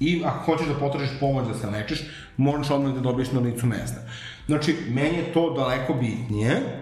I 0.00 0.22
ako 0.24 0.44
hoćeš 0.44 0.66
da 0.68 0.74
potražiš 0.74 1.10
pomoć 1.20 1.48
da 1.48 1.54
se 1.54 1.66
lečiš, 1.66 2.02
moraš 2.36 2.70
odmah 2.70 2.94
da 2.94 3.00
dobiješ 3.00 3.32
na 3.32 3.40
licu 3.40 3.66
mesta. 3.66 4.00
Znači, 4.46 4.76
meni 4.88 5.16
je 5.16 5.32
to 5.32 5.50
daleko 5.50 5.94
bitnije, 5.94 6.80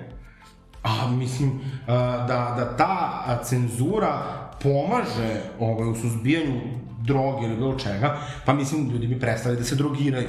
A 0.82 1.08
mislim 1.10 1.60
da, 1.86 2.54
da 2.56 2.76
ta 2.76 3.38
cenzura 3.44 4.22
pomaže 4.62 5.40
ovaj, 5.60 5.88
u 5.88 5.94
suzbijanju 5.94 6.60
droge 7.04 7.46
ili 7.46 7.56
bilo 7.56 7.78
čega, 7.78 8.18
pa 8.44 8.54
mislim 8.54 8.90
ljudi 8.90 9.06
bi 9.06 9.20
prestali 9.20 9.56
da 9.56 9.64
se 9.64 9.74
drogiraju. 9.74 10.28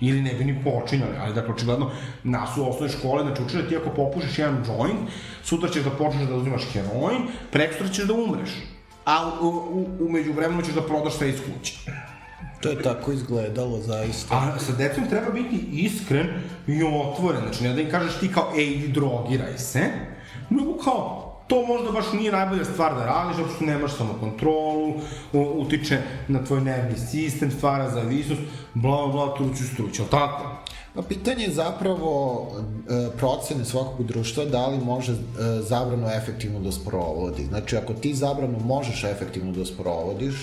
Ili 0.00 0.22
ne 0.22 0.34
bi 0.34 0.44
ni 0.44 0.64
počinjali, 0.64 1.16
ali 1.20 1.34
dakle, 1.34 1.54
očigledno, 1.54 1.90
nas 2.24 2.56
u 2.56 2.68
osnovne 2.68 2.88
škole, 2.88 3.22
znači 3.22 3.56
da 3.56 3.68
ti 3.68 3.76
ako 3.76 3.90
popušiš 3.90 4.38
jedan 4.38 4.64
joint, 4.66 5.10
sutra 5.42 5.68
ćeš 5.68 5.84
da 5.84 5.90
počneš 5.90 6.28
da 6.28 6.34
uzimaš 6.34 6.62
heroin, 6.72 7.22
prekstra 7.52 7.88
ćeš 7.88 8.04
da 8.04 8.14
umreš. 8.14 8.50
A 9.04 9.30
u, 9.40 9.46
u, 9.46 9.86
umeđu 10.00 10.32
vremenu 10.32 10.62
ćeš 10.62 10.74
da 10.74 10.82
prodaš 10.82 11.14
sve 11.14 11.28
iz 11.28 11.36
kuće. 11.40 11.74
To 12.60 12.68
je 12.68 12.82
tako 12.82 13.12
izgledalo, 13.12 13.80
zaista. 13.80 14.34
A 14.36 14.58
sa 14.58 14.72
decom 14.72 15.08
treba 15.08 15.30
biti 15.30 15.56
iskren 15.72 16.26
i 16.66 16.82
otvoren. 16.82 17.40
Znači, 17.40 17.64
ne 17.64 17.72
da 17.72 17.80
im 17.80 17.90
kažeš 17.90 18.18
ti 18.20 18.32
kao, 18.32 18.52
ej, 18.56 18.88
drogiraj 18.88 19.58
se, 19.58 19.80
nego 20.50 20.78
kao, 20.78 21.35
to 21.46 21.66
možda 21.66 21.92
baš 21.92 22.12
nije 22.12 22.32
najbolja 22.32 22.64
stvar 22.64 22.94
da 22.94 23.04
radiš, 23.04 23.36
zato 23.36 23.48
što 23.56 23.64
nemaš 23.64 23.96
samo 23.96 24.14
kontrolu, 24.20 24.94
utiče 25.32 26.02
na 26.28 26.44
tvoj 26.44 26.60
nervni 26.60 26.98
sistem, 26.98 27.50
stvara 27.50 27.90
zavisnost, 27.90 28.42
bla, 28.74 28.96
bla, 28.96 29.06
bla, 29.06 29.34
truću, 29.36 29.64
struću, 29.64 30.02
ali 30.02 30.10
tako? 30.10 30.56
Pa 30.94 31.02
pitanje 31.02 31.44
je 31.44 31.54
zapravo 31.54 32.46
e, 32.88 33.16
procene 33.16 33.64
svakog 33.64 34.06
društva 34.06 34.44
da 34.44 34.66
li 34.66 34.78
može 34.78 35.12
e, 35.12 35.16
zabranu 35.60 36.08
efektivno 36.08 36.60
da 36.60 36.72
sprovodi. 36.72 37.44
Znači, 37.44 37.76
ako 37.76 37.94
ti 37.94 38.14
zabranu 38.14 38.58
možeš 38.64 39.04
efektivno 39.04 39.52
da 39.52 39.64
sprovodiš, 39.64 40.34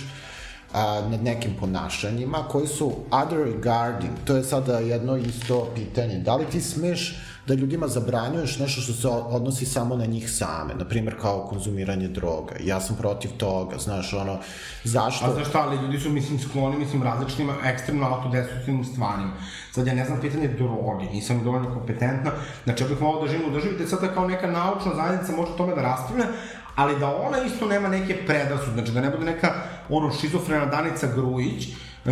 a, 0.73 1.01
nad 1.09 1.23
nekim 1.23 1.51
ponašanjima 1.59 2.37
koji 2.51 2.67
su 2.67 2.91
other 3.11 3.39
regarding, 3.39 4.11
to 4.25 4.35
je 4.35 4.43
sada 4.43 4.79
jedno 4.79 5.17
isto 5.17 5.67
pitanje. 5.75 6.17
Da 6.17 6.35
li 6.35 6.45
ti 6.45 6.61
smeš 6.61 7.19
da 7.47 7.53
ljudima 7.53 7.87
zabranjuješ 7.87 8.59
nešto 8.59 8.81
što 8.81 8.93
se 8.93 9.07
odnosi 9.07 9.65
samo 9.65 9.95
na 9.95 10.05
njih 10.05 10.31
same, 10.31 10.73
na 10.75 10.85
primjer 10.85 11.15
kao 11.21 11.47
konzumiranje 11.47 12.07
droga. 12.07 12.55
Ja 12.63 12.81
sam 12.81 12.95
protiv 12.95 13.31
toga, 13.37 13.77
znaš, 13.77 14.13
ono, 14.13 14.39
zašto? 14.83 15.25
A 15.25 15.33
znaš 15.33 15.47
šta, 15.47 15.59
ali 15.59 15.85
ljudi 15.85 15.99
su, 15.99 16.09
mislim, 16.09 16.39
skloni, 16.39 16.77
mislim, 16.77 17.03
različitim 17.03 17.49
ekstremno 17.65 18.07
autodestruktivnim 18.07 18.85
stvarima. 18.85 19.33
Sad 19.71 19.87
ja 19.87 19.93
ne 19.93 20.05
znam 20.05 20.21
pitanje 20.21 20.47
droge, 20.47 21.05
nisam 21.05 21.43
dovoljno 21.43 21.73
kompetentna, 21.73 22.31
znači 22.63 22.83
ja 22.83 22.89
bih 22.89 23.01
mogla 23.01 23.21
da 23.21 23.31
živim 23.31 23.49
u 23.49 23.53
državi 23.53 23.75
gde 23.75 23.87
sada 23.87 24.13
kao 24.13 24.27
neka 24.27 24.51
naučna 24.51 24.95
zajednica 24.95 25.35
može 25.35 25.57
tome 25.57 25.75
da 25.75 25.81
raspravlja, 25.81 26.25
ali 26.75 26.99
da 26.99 27.15
ona 27.15 27.43
isto 27.45 27.67
nema 27.67 27.87
neke 27.87 28.25
predrasude, 28.25 28.73
znači 28.73 28.91
da 28.91 29.01
ne 29.01 29.09
bude 29.09 29.25
neka 29.25 29.53
ono 29.89 30.11
šizofrena 30.11 30.65
Danica 30.65 31.07
Grujić, 31.15 31.67
e, 31.67 32.11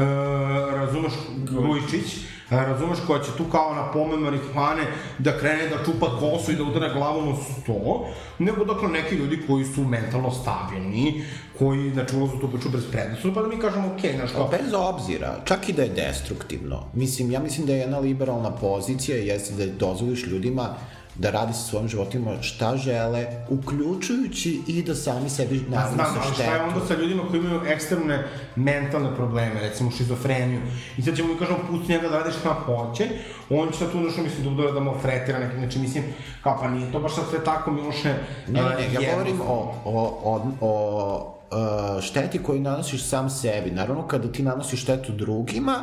razumeš, 0.75 1.13
Grujičić, 1.37 2.30
e, 2.51 2.55
razumeš, 2.55 2.99
koja 3.07 3.23
će 3.23 3.31
tu 3.37 3.43
kao 3.51 3.75
na 3.75 3.91
pomen 3.91 4.19
marihuane 4.19 4.83
da 5.19 5.37
krene 5.37 5.69
da 5.69 5.85
čupa 5.85 6.07
kosu 6.19 6.51
i 6.51 6.55
da 6.55 6.63
udara 6.63 6.93
glavom 6.93 7.27
o 7.27 7.35
sto, 7.35 8.05
nego 8.39 8.65
dakle 8.65 8.89
neki 8.89 9.15
ljudi 9.15 9.39
koji 9.47 9.65
su 9.65 9.83
mentalno 9.83 10.31
stabilni, 10.31 11.23
koji, 11.59 11.91
znači, 11.93 12.15
ulazu 12.15 12.35
u 12.35 12.39
tu 12.39 12.51
priču 12.51 12.69
bez 12.69 12.83
predrasuda, 12.91 13.33
pa 13.33 13.41
da 13.41 13.47
mi 13.47 13.59
kažemo, 13.59 13.95
okay, 13.97 14.15
znaš 14.15 14.31
kao, 14.31 14.47
Bez 14.47 14.73
obzira, 14.73 15.35
čak 15.45 15.69
i 15.69 15.73
da 15.73 15.83
je 15.83 15.89
destruktivno. 15.89 16.83
Mislim, 16.93 17.31
ja 17.31 17.39
mislim 17.39 17.67
da 17.67 17.73
je 17.73 17.79
jedna 17.79 17.99
liberalna 17.99 18.51
pozicija 18.51 19.17
jeste 19.17 19.53
da 19.53 19.73
dozvoliš 19.73 20.27
ljudima 20.27 20.75
da 21.15 21.31
radi 21.31 21.53
sa 21.53 21.59
svojim 21.59 21.87
životima 21.87 22.41
šta 22.41 22.77
žele, 22.77 23.25
uključujući 23.49 24.61
i 24.67 24.83
da 24.83 24.95
sami 24.95 25.29
sebi 25.29 25.55
Ja 25.55 25.61
naravno 25.69 25.95
znam, 25.95 26.13
sa 26.13 26.21
ali 26.25 26.33
šta 26.33 26.43
je 26.43 26.61
onda 26.61 26.75
štetu. 26.75 26.87
sa 26.87 27.01
ljudima 27.01 27.23
koji 27.29 27.39
imaju 27.39 27.61
ekstremne 27.65 28.27
mentalne 28.55 29.15
probleme, 29.15 29.59
recimo 29.61 29.91
šizofreniju, 29.91 30.61
i 30.97 31.01
sad 31.01 31.15
ćemo 31.15 31.33
mi 31.33 31.39
kažemo, 31.39 31.59
pusti 31.69 31.91
njega 31.91 32.09
da 32.09 32.17
radi 32.17 32.33
šta 32.39 32.53
hoće, 32.53 33.07
on 33.49 33.71
će 33.71 33.77
sad 33.77 33.91
tu 33.91 33.99
nešto, 33.99 34.21
mislim, 34.21 34.57
da 34.57 34.71
da 34.71 34.79
mu 34.79 34.93
fretira 35.01 35.39
neki, 35.39 35.57
znači, 35.57 35.79
mislim, 35.79 36.03
kao, 36.43 36.57
pa 36.61 36.69
nije 36.69 36.91
to 36.91 36.99
baš 36.99 37.15
sad 37.15 37.23
sve 37.29 37.43
tako, 37.43 37.71
Miloše, 37.71 38.13
Ne, 38.47 38.61
ne, 38.61 38.69
ne, 38.69 38.93
ja 38.93 39.11
govorim 39.11 39.41
o, 39.41 39.73
o, 39.85 40.19
o, 40.23 40.41
o 40.61 41.40
šteti 42.01 42.39
koju 42.39 42.61
nanosiš 42.61 43.03
sam 43.03 43.29
sebi. 43.29 43.71
Naravno, 43.71 44.07
kada 44.07 44.27
ti 44.27 44.43
nanosiš 44.43 44.81
štetu 44.81 45.11
drugima, 45.11 45.73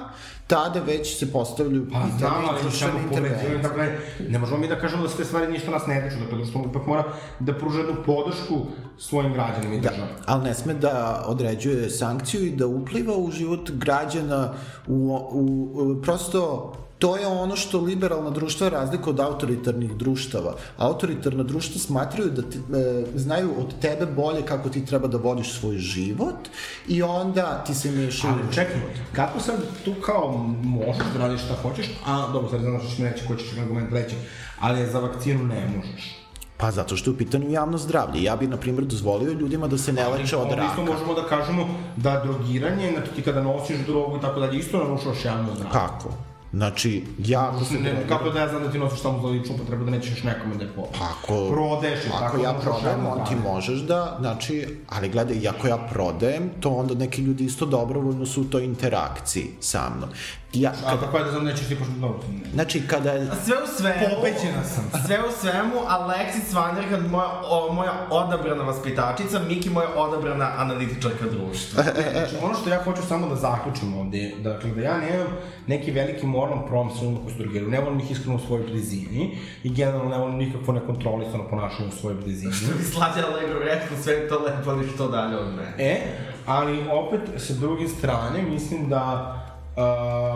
tada 0.47 0.81
već 0.81 1.19
se 1.19 1.33
postavljaju 1.33 1.87
Pa 1.93 1.99
znam, 1.99 2.33
pitanja 2.33 2.59
i 2.59 2.63
društvene 2.63 3.01
intervencije. 3.03 3.59
dakle, 3.59 3.99
ne 4.29 4.39
možemo 4.39 4.59
mi 4.59 4.69
da 4.69 4.79
kažemo 4.79 5.03
da 5.03 5.09
se 5.09 5.17
te 5.17 5.25
stvari 5.25 5.53
ništa 5.53 5.71
nas 5.71 5.87
ne 5.87 6.03
tiču, 6.03 6.21
dakle, 6.21 6.39
društvo 6.39 6.65
ipak 6.71 6.87
mora 6.87 7.05
da 7.41 7.55
pruža 7.55 7.79
jednu 7.79 7.95
podršku 8.07 8.55
svojim 8.99 9.33
građanima 9.33 9.75
i 9.75 9.81
Da, 9.81 9.89
državi. 9.91 10.09
ali 10.27 10.45
ne 10.45 10.55
sme 10.55 10.75
da 10.75 11.25
određuje 11.27 11.91
sankciju 11.91 12.43
i 12.43 12.51
da 12.51 12.67
upliva 12.67 13.17
u 13.17 13.31
život 13.31 13.71
građana 13.71 14.55
u, 14.87 14.95
u, 15.31 15.43
u 15.75 16.03
prosto 16.03 16.73
To 16.99 17.17
je 17.17 17.27
ono 17.27 17.57
što 17.57 17.81
liberalna 17.81 18.31
društva 18.31 18.69
razlika 18.69 19.11
od 19.11 19.21
autoritarnih 19.21 19.97
društava. 19.97 20.55
Autoritarna 20.77 21.43
društva 21.43 21.81
smatraju 21.81 22.31
da 22.31 22.43
ti, 22.43 22.59
e, 22.59 23.05
znaju 23.15 23.51
od 23.59 23.81
tebe 23.81 24.07
bolje 24.07 24.43
kako 24.43 24.69
ti 24.69 24.87
treba 24.87 25.09
da 25.09 25.19
vodiš 25.19 25.53
svoj 25.61 25.77
život 25.79 26.49
i 26.89 27.03
onda 27.03 27.65
ti 27.67 27.75
se 27.75 27.91
mešaju. 27.91 28.35
Ali 28.35 28.55
čekaj, 28.55 28.77
kako 29.13 29.41
sad 29.41 29.57
tu 29.85 29.95
kao 30.07 30.37
možeš 30.63 31.05
da 31.15 31.19
radiš 31.27 31.41
šta 31.45 31.55
hoćeš, 31.63 31.87
a 32.07 32.29
dobro, 32.33 32.51
sad 32.51 32.61
znam 32.61 32.81
što 32.81 32.89
ćeš 32.89 32.99
mi 32.99 33.05
reći, 33.05 33.27
koji 33.27 33.39
ćeš 33.39 33.53
argument 33.59 33.93
reći, 33.93 34.15
ali 34.61 34.87
za 34.87 34.99
vakcinu 34.99 35.45
ne 35.45 35.69
možeš. 35.77 36.19
Pa 36.57 36.71
zato 36.71 36.97
što 36.97 37.11
je 37.11 37.15
u 37.15 37.19
pitanju 37.19 37.51
javno 37.51 37.79
zdravlje. 37.79 38.23
Ja 38.23 38.37
bih, 38.37 38.49
na 38.49 38.57
primjer, 38.57 38.85
dozvolio 38.85 39.33
ljudima 39.33 39.67
da 39.67 39.79
se 39.79 39.93
ne 39.93 40.09
leče 40.09 40.37
od 40.37 40.43
Ovdje 40.43 40.65
isto 40.65 40.81
raka. 40.81 40.93
možemo 40.93 41.15
da 41.15 41.29
kažemo 41.29 41.69
da 41.97 42.21
drogiranje, 42.25 42.91
znači 42.93 43.11
ti 43.17 43.23
kada 43.23 43.43
nosiš 43.43 43.77
drogu 43.87 44.17
i 44.17 44.21
tako 44.21 44.41
dalje, 44.41 44.59
isto 44.59 44.79
narušavaš 44.79 45.25
javno 45.25 45.55
zdravlje. 45.55 45.73
Kako? 45.73 46.28
Znači, 46.53 47.05
ja 47.19 47.51
ako 47.51 47.65
se 47.65 47.75
Ne, 47.75 48.05
kako 48.09 48.31
da 48.31 48.41
ja 48.41 48.49
znam 48.49 48.63
da 48.63 48.71
ti 48.71 48.79
nosiš 48.79 49.01
samo 49.01 49.23
za 49.23 49.29
ličnu 49.29 49.55
upotrebu, 49.55 49.85
da 49.85 49.91
nećeš 49.91 50.23
nekome 50.23 50.55
da 50.55 50.65
je 50.65 50.73
po... 50.77 50.83
Ako, 51.01 51.49
Prodeš 51.51 52.05
i 52.05 52.09
ako 52.09 52.19
tako 52.19 52.37
ja 52.37 52.53
narušavaš 52.53 52.81
prodajem, 52.81 53.07
on 53.07 53.25
ti 53.29 53.35
možeš 53.45 53.79
da, 53.79 54.17
znači, 54.21 54.67
ali 54.89 55.09
gledaj, 55.09 55.49
ako 55.49 55.69
ja 55.69 55.77
prodajem, 55.77 56.51
to 56.61 56.71
onda 56.71 56.95
neki 56.95 57.23
ljudi 57.23 57.45
isto 57.45 57.67
dobrovoljno 57.67 58.27
su 58.27 58.41
u 58.41 58.45
toj 58.45 58.65
interakciji 58.65 59.51
sa 59.61 59.91
mnom. 59.97 60.09
Ja, 60.53 60.73
A 60.87 60.91
kada, 60.91 61.01
kako 61.01 61.19
je 61.19 61.25
da 61.25 61.31
znam 61.31 61.45
nećeš 61.45 61.69
ti 61.69 61.77
pošto 61.79 61.95
dobro. 62.01 62.19
ne. 62.29 62.51
znači, 62.53 62.87
kada 62.87 63.11
je... 63.11 63.27
Sve 63.45 63.55
u 63.65 63.67
svemu... 63.77 64.17
Pobeđena 64.17 64.65
sam. 64.65 64.91
Sve 65.07 65.19
u 65.29 65.33
svemu, 65.41 65.75
Alexis 65.89 66.55
Vanderkant, 66.55 67.11
moja, 67.11 67.29
o, 67.45 67.73
moja 67.73 67.93
odabrana 68.11 68.63
vaspitačica, 68.65 69.41
Miki 69.49 69.71
moja 69.71 69.89
odabrana 69.97 70.53
analitičarka 70.57 71.25
društva. 71.31 71.83
Znači, 72.13 72.35
ono 72.43 72.55
što 72.55 72.71
ja 72.71 72.83
hoću 72.85 73.03
samo 73.09 73.29
da 73.29 73.35
zaključim 73.35 73.95
ovde, 73.95 74.33
dakle, 74.39 74.71
da 74.71 74.81
ja 74.81 74.99
nemam 74.99 75.27
neki 75.67 75.91
veliki 75.91 76.27
moral 76.27 76.67
problem 76.67 76.97
sa 76.97 77.05
onima 77.05 77.21
koji 77.21 77.33
su 77.33 77.39
drogiraju. 77.39 77.71
Ne 77.71 77.81
volim 77.81 78.01
ih 78.01 78.11
iskreno 78.11 78.37
u 78.37 78.47
svojoj 78.47 78.67
blizini 78.67 79.39
i 79.63 79.71
generalno 79.75 80.11
ne 80.11 80.19
volim 80.19 80.37
nikakvo 80.37 80.75
nekontrolisano 80.75 81.49
ponašanje 81.51 81.89
u 81.89 81.97
svojoj 82.01 82.21
blizini. 82.21 82.53
Što 82.65 82.79
bi 82.79 82.85
slađa 82.85 83.27
Allegro 83.33 83.59
rekao, 83.59 83.97
sve 84.03 84.29
to 84.29 84.39
lepo, 84.39 84.71
ali 84.71 84.89
što 84.95 85.09
dalje 85.09 85.37
od 85.37 85.49
mene. 85.49 85.75
E, 85.79 86.01
ali 86.47 86.85
opet, 86.91 87.21
sa 87.37 87.55
druge 87.55 87.89
strane, 87.89 88.43
mislim 88.43 88.89
da 88.89 89.35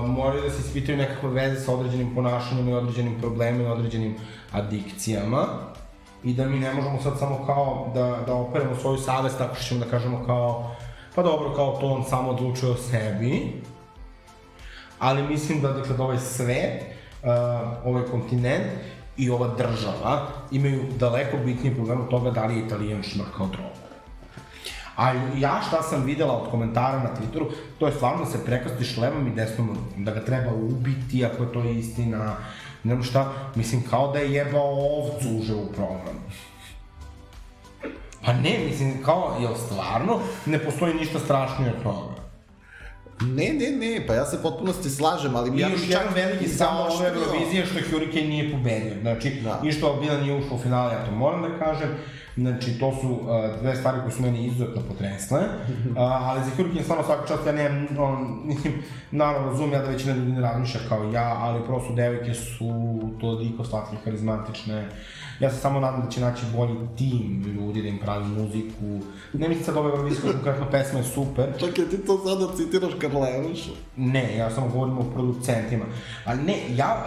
moraju 0.07 0.43
da 0.43 0.51
se 0.51 0.61
ispitaju 0.61 0.99
nekakve 0.99 1.31
veze 1.31 1.61
sa 1.61 1.73
određenim 1.73 2.15
ponašanjem 2.15 2.69
i 2.69 2.75
određenim 2.75 3.21
problemima 3.21 3.69
i 3.69 3.73
određenim 3.73 4.17
adikcijama 4.53 5.47
i 6.25 6.35
da 6.35 6.47
mi 6.47 6.59
ne 6.59 6.75
možemo 6.75 7.03
sad 7.03 7.19
samo 7.19 7.47
kao 7.47 7.91
da, 7.95 8.19
da 8.27 8.35
operemo 8.35 8.77
svoju 8.77 8.99
savest 8.99 9.39
tako 9.39 9.55
što 9.55 9.65
ćemo 9.65 9.85
da 9.85 9.91
kažemo 9.91 10.25
kao 10.27 10.77
pa 11.15 11.23
dobro, 11.23 11.55
kao 11.55 11.77
to 11.81 11.87
on 11.87 12.05
samo 12.05 12.31
odlučuje 12.31 12.73
o 12.73 12.77
sebi, 12.77 13.63
ali 14.99 15.23
mislim 15.23 15.61
da, 15.61 15.73
dakle, 15.73 15.97
da 15.97 16.03
ovaj 16.03 16.19
svet, 16.19 16.83
uh, 17.23 17.29
ovaj 17.85 18.03
kontinent 18.11 18.67
i 19.17 19.31
ova 19.31 19.49
država 19.49 20.27
imaju 20.51 20.83
daleko 20.99 21.37
bitniji 21.37 21.75
problem 21.75 22.01
od 22.01 22.09
toga 22.09 22.31
da 22.31 22.47
li 22.47 22.55
je 22.55 22.67
italijan 22.67 23.03
šmrkao 23.03 23.47
drogu. 23.47 23.72
A 24.97 25.13
ja 25.39 25.61
šta 25.69 25.83
sam 25.83 26.05
videla 26.05 26.37
od 26.37 26.51
komentara 26.51 26.99
na 26.99 27.09
Twitteru, 27.09 27.47
to 27.79 27.87
je 27.87 27.93
stvarno 27.93 28.25
da 28.25 28.31
se 28.31 28.45
prekrstiš 28.45 28.97
levom 28.97 29.27
i 29.27 29.35
desnom 29.35 29.69
rukom, 29.69 30.05
da 30.05 30.13
ga 30.13 30.25
treba 30.25 30.53
ubiti 30.53 31.25
ako 31.25 31.43
je 31.43 31.53
to 31.53 31.65
istina, 31.65 32.37
ne 32.85 32.95
znam 32.95 33.03
šta, 33.03 33.33
mislim 33.55 33.83
kao 33.91 34.13
da 34.13 34.19
je 34.19 34.33
jebao 34.33 34.75
ovcu 34.99 35.29
uže 35.41 35.55
u 35.55 35.67
programu. 35.67 36.21
Pa 38.25 38.33
ne, 38.33 38.59
mislim, 38.69 39.03
kao, 39.05 39.37
jel 39.41 39.55
stvarno 39.55 40.21
ne 40.47 40.59
postoji 40.59 40.95
ništa 40.95 41.19
strašnije 41.19 41.73
od 41.77 41.83
toga? 41.83 42.23
Ne, 43.21 43.53
ne, 43.53 43.71
ne, 43.71 44.07
pa 44.07 44.15
ja 44.15 44.27
se 44.27 44.43
potpunosti 44.43 44.91
slažem, 44.91 45.37
ali 45.37 45.59
I 45.59 45.61
ja 45.61 45.69
još 45.69 45.89
jedan 45.89 46.15
veliki 46.15 46.49
samo 46.49 46.81
ove. 46.81 47.09
Eurovizije 47.09 47.67
što 47.67 47.79
Hurricane 47.91 48.29
nije 48.29 48.53
pobedio. 48.53 48.95
Znači, 49.01 49.31
Da. 49.31 49.61
i 49.65 49.73
što 49.73 49.87
Albina 49.87 50.21
nije 50.21 50.39
ušla 50.39 50.57
u 50.57 50.59
finale, 50.59 50.95
ja 50.95 51.07
to 51.07 51.11
moram 51.11 51.43
da 51.43 51.59
kažem. 51.59 51.89
Znači, 52.37 52.79
to 52.79 52.93
su 53.01 53.09
uh, 53.09 53.61
dve 53.61 53.77
stvari 53.77 53.99
koje 54.01 54.13
su 54.13 54.23
meni 54.23 54.47
izuzetno 54.47 54.83
potresle. 54.89 55.39
Uh, 55.39 55.97
ali 55.97 56.41
za 56.45 56.51
Hurricane 56.57 56.83
stvarno 56.83 57.05
svaka 57.05 57.27
čast, 57.27 57.47
ja 57.47 57.53
nemam, 57.53 57.87
on, 57.99 58.43
naravno, 59.11 59.49
razumem 59.49 59.73
ja 59.73 59.79
da 59.79 59.91
većina 59.91 60.15
ljudi 60.15 60.33
ne 60.33 60.41
razmišlja 60.41 60.81
kao 60.89 61.13
ja, 61.13 61.37
ali 61.39 61.65
prosto 61.65 61.95
devojke 61.95 62.35
su 62.35 63.01
toliko 63.21 63.65
slatke, 63.65 63.97
karizmatične. 64.05 64.89
Ja 65.43 65.51
se 65.51 65.57
samo 65.57 65.81
nadam 65.81 66.03
da 66.05 66.11
će 66.11 66.21
naći 66.21 66.43
bolji 66.57 66.75
tim 66.97 67.43
ljudi 67.57 67.83
da 67.83 67.89
im 67.89 67.99
pravi 67.99 68.25
muziku. 68.25 69.07
Ne 69.33 69.49
mislim 69.49 69.65
sad 69.65 69.77
ove 69.77 69.91
Eurovizijske 69.91 70.33
konkretno 70.33 70.67
pesma 70.71 70.99
je 70.99 71.05
super, 71.05 71.47
Čekaj, 71.59 71.85
ti 71.85 72.07
to 72.07 72.19
sada 72.19 72.57
citiraš 72.57 72.93
Karleušu. 73.01 73.71
Ne, 73.97 74.37
ja 74.37 74.51
samo 74.51 74.69
govorim 74.69 74.99
o 74.99 75.05
producentima. 75.15 75.85
Ali 76.25 76.43
ne, 76.43 76.57
ja, 76.77 77.05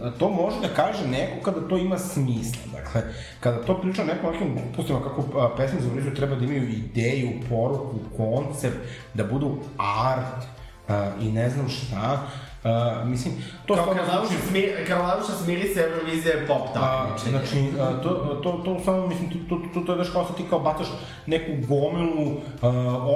uh, 0.00 0.18
to 0.18 0.30
može 0.30 0.60
da 0.60 0.68
kaže 0.76 1.08
neko 1.08 1.42
kada 1.44 1.68
to 1.68 1.76
ima 1.76 1.98
smisla. 1.98 2.62
Dakle, 2.72 3.02
kada 3.40 3.62
to 3.62 3.80
priča 3.80 4.04
neko 4.04 4.30
nekim 4.30 4.54
glupostima 4.54 5.02
kako 5.02 5.20
uh, 5.20 5.50
pesme 5.56 5.80
za 5.80 5.86
Euroviziju 5.86 6.14
treba 6.14 6.36
da 6.36 6.44
imaju 6.44 6.68
ideju, 6.68 7.30
poruku, 7.48 7.98
koncept, 8.16 8.76
da 9.14 9.24
budu 9.24 9.56
art 9.78 10.44
uh, 10.88 11.24
i 11.24 11.32
ne 11.32 11.50
znam 11.50 11.68
šta. 11.68 12.26
Uh, 12.64 13.08
mislim, 13.08 13.34
to 13.66 13.74
Kao 13.74 13.86
Karlavuša 13.86 14.34
zvuči- 14.34 14.48
smiri, 15.42 15.74
se 15.74 15.80
Eurovizija 15.80 16.34
je 16.34 16.46
pop 16.46 16.62
takmičenje. 16.74 17.30
znači, 17.30 17.80
a, 17.80 18.02
to, 18.02 18.08
to, 18.42 18.52
to 18.64 18.80
samo, 18.84 19.06
mislim, 19.06 19.30
to, 19.30 19.36
to, 19.48 19.62
to, 19.74 19.80
to 19.80 19.92
je 19.92 19.98
daš 19.98 20.10
kao 20.10 20.26
sad 20.26 20.36
ti 20.36 20.44
kao 20.50 20.58
bacaš 20.58 20.86
neku 21.26 21.52
gomilu 21.68 22.36
a, 22.62 22.68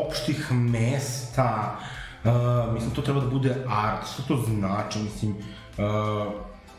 opštih 0.06 0.52
mesta, 0.52 1.76
a, 2.24 2.66
mislim, 2.72 2.90
to 2.94 3.02
treba 3.02 3.20
da 3.20 3.26
bude 3.26 3.56
art, 3.68 4.06
što 4.12 4.22
to 4.22 4.42
znači, 4.42 4.98
mislim, 4.98 5.34
a, 5.78 6.26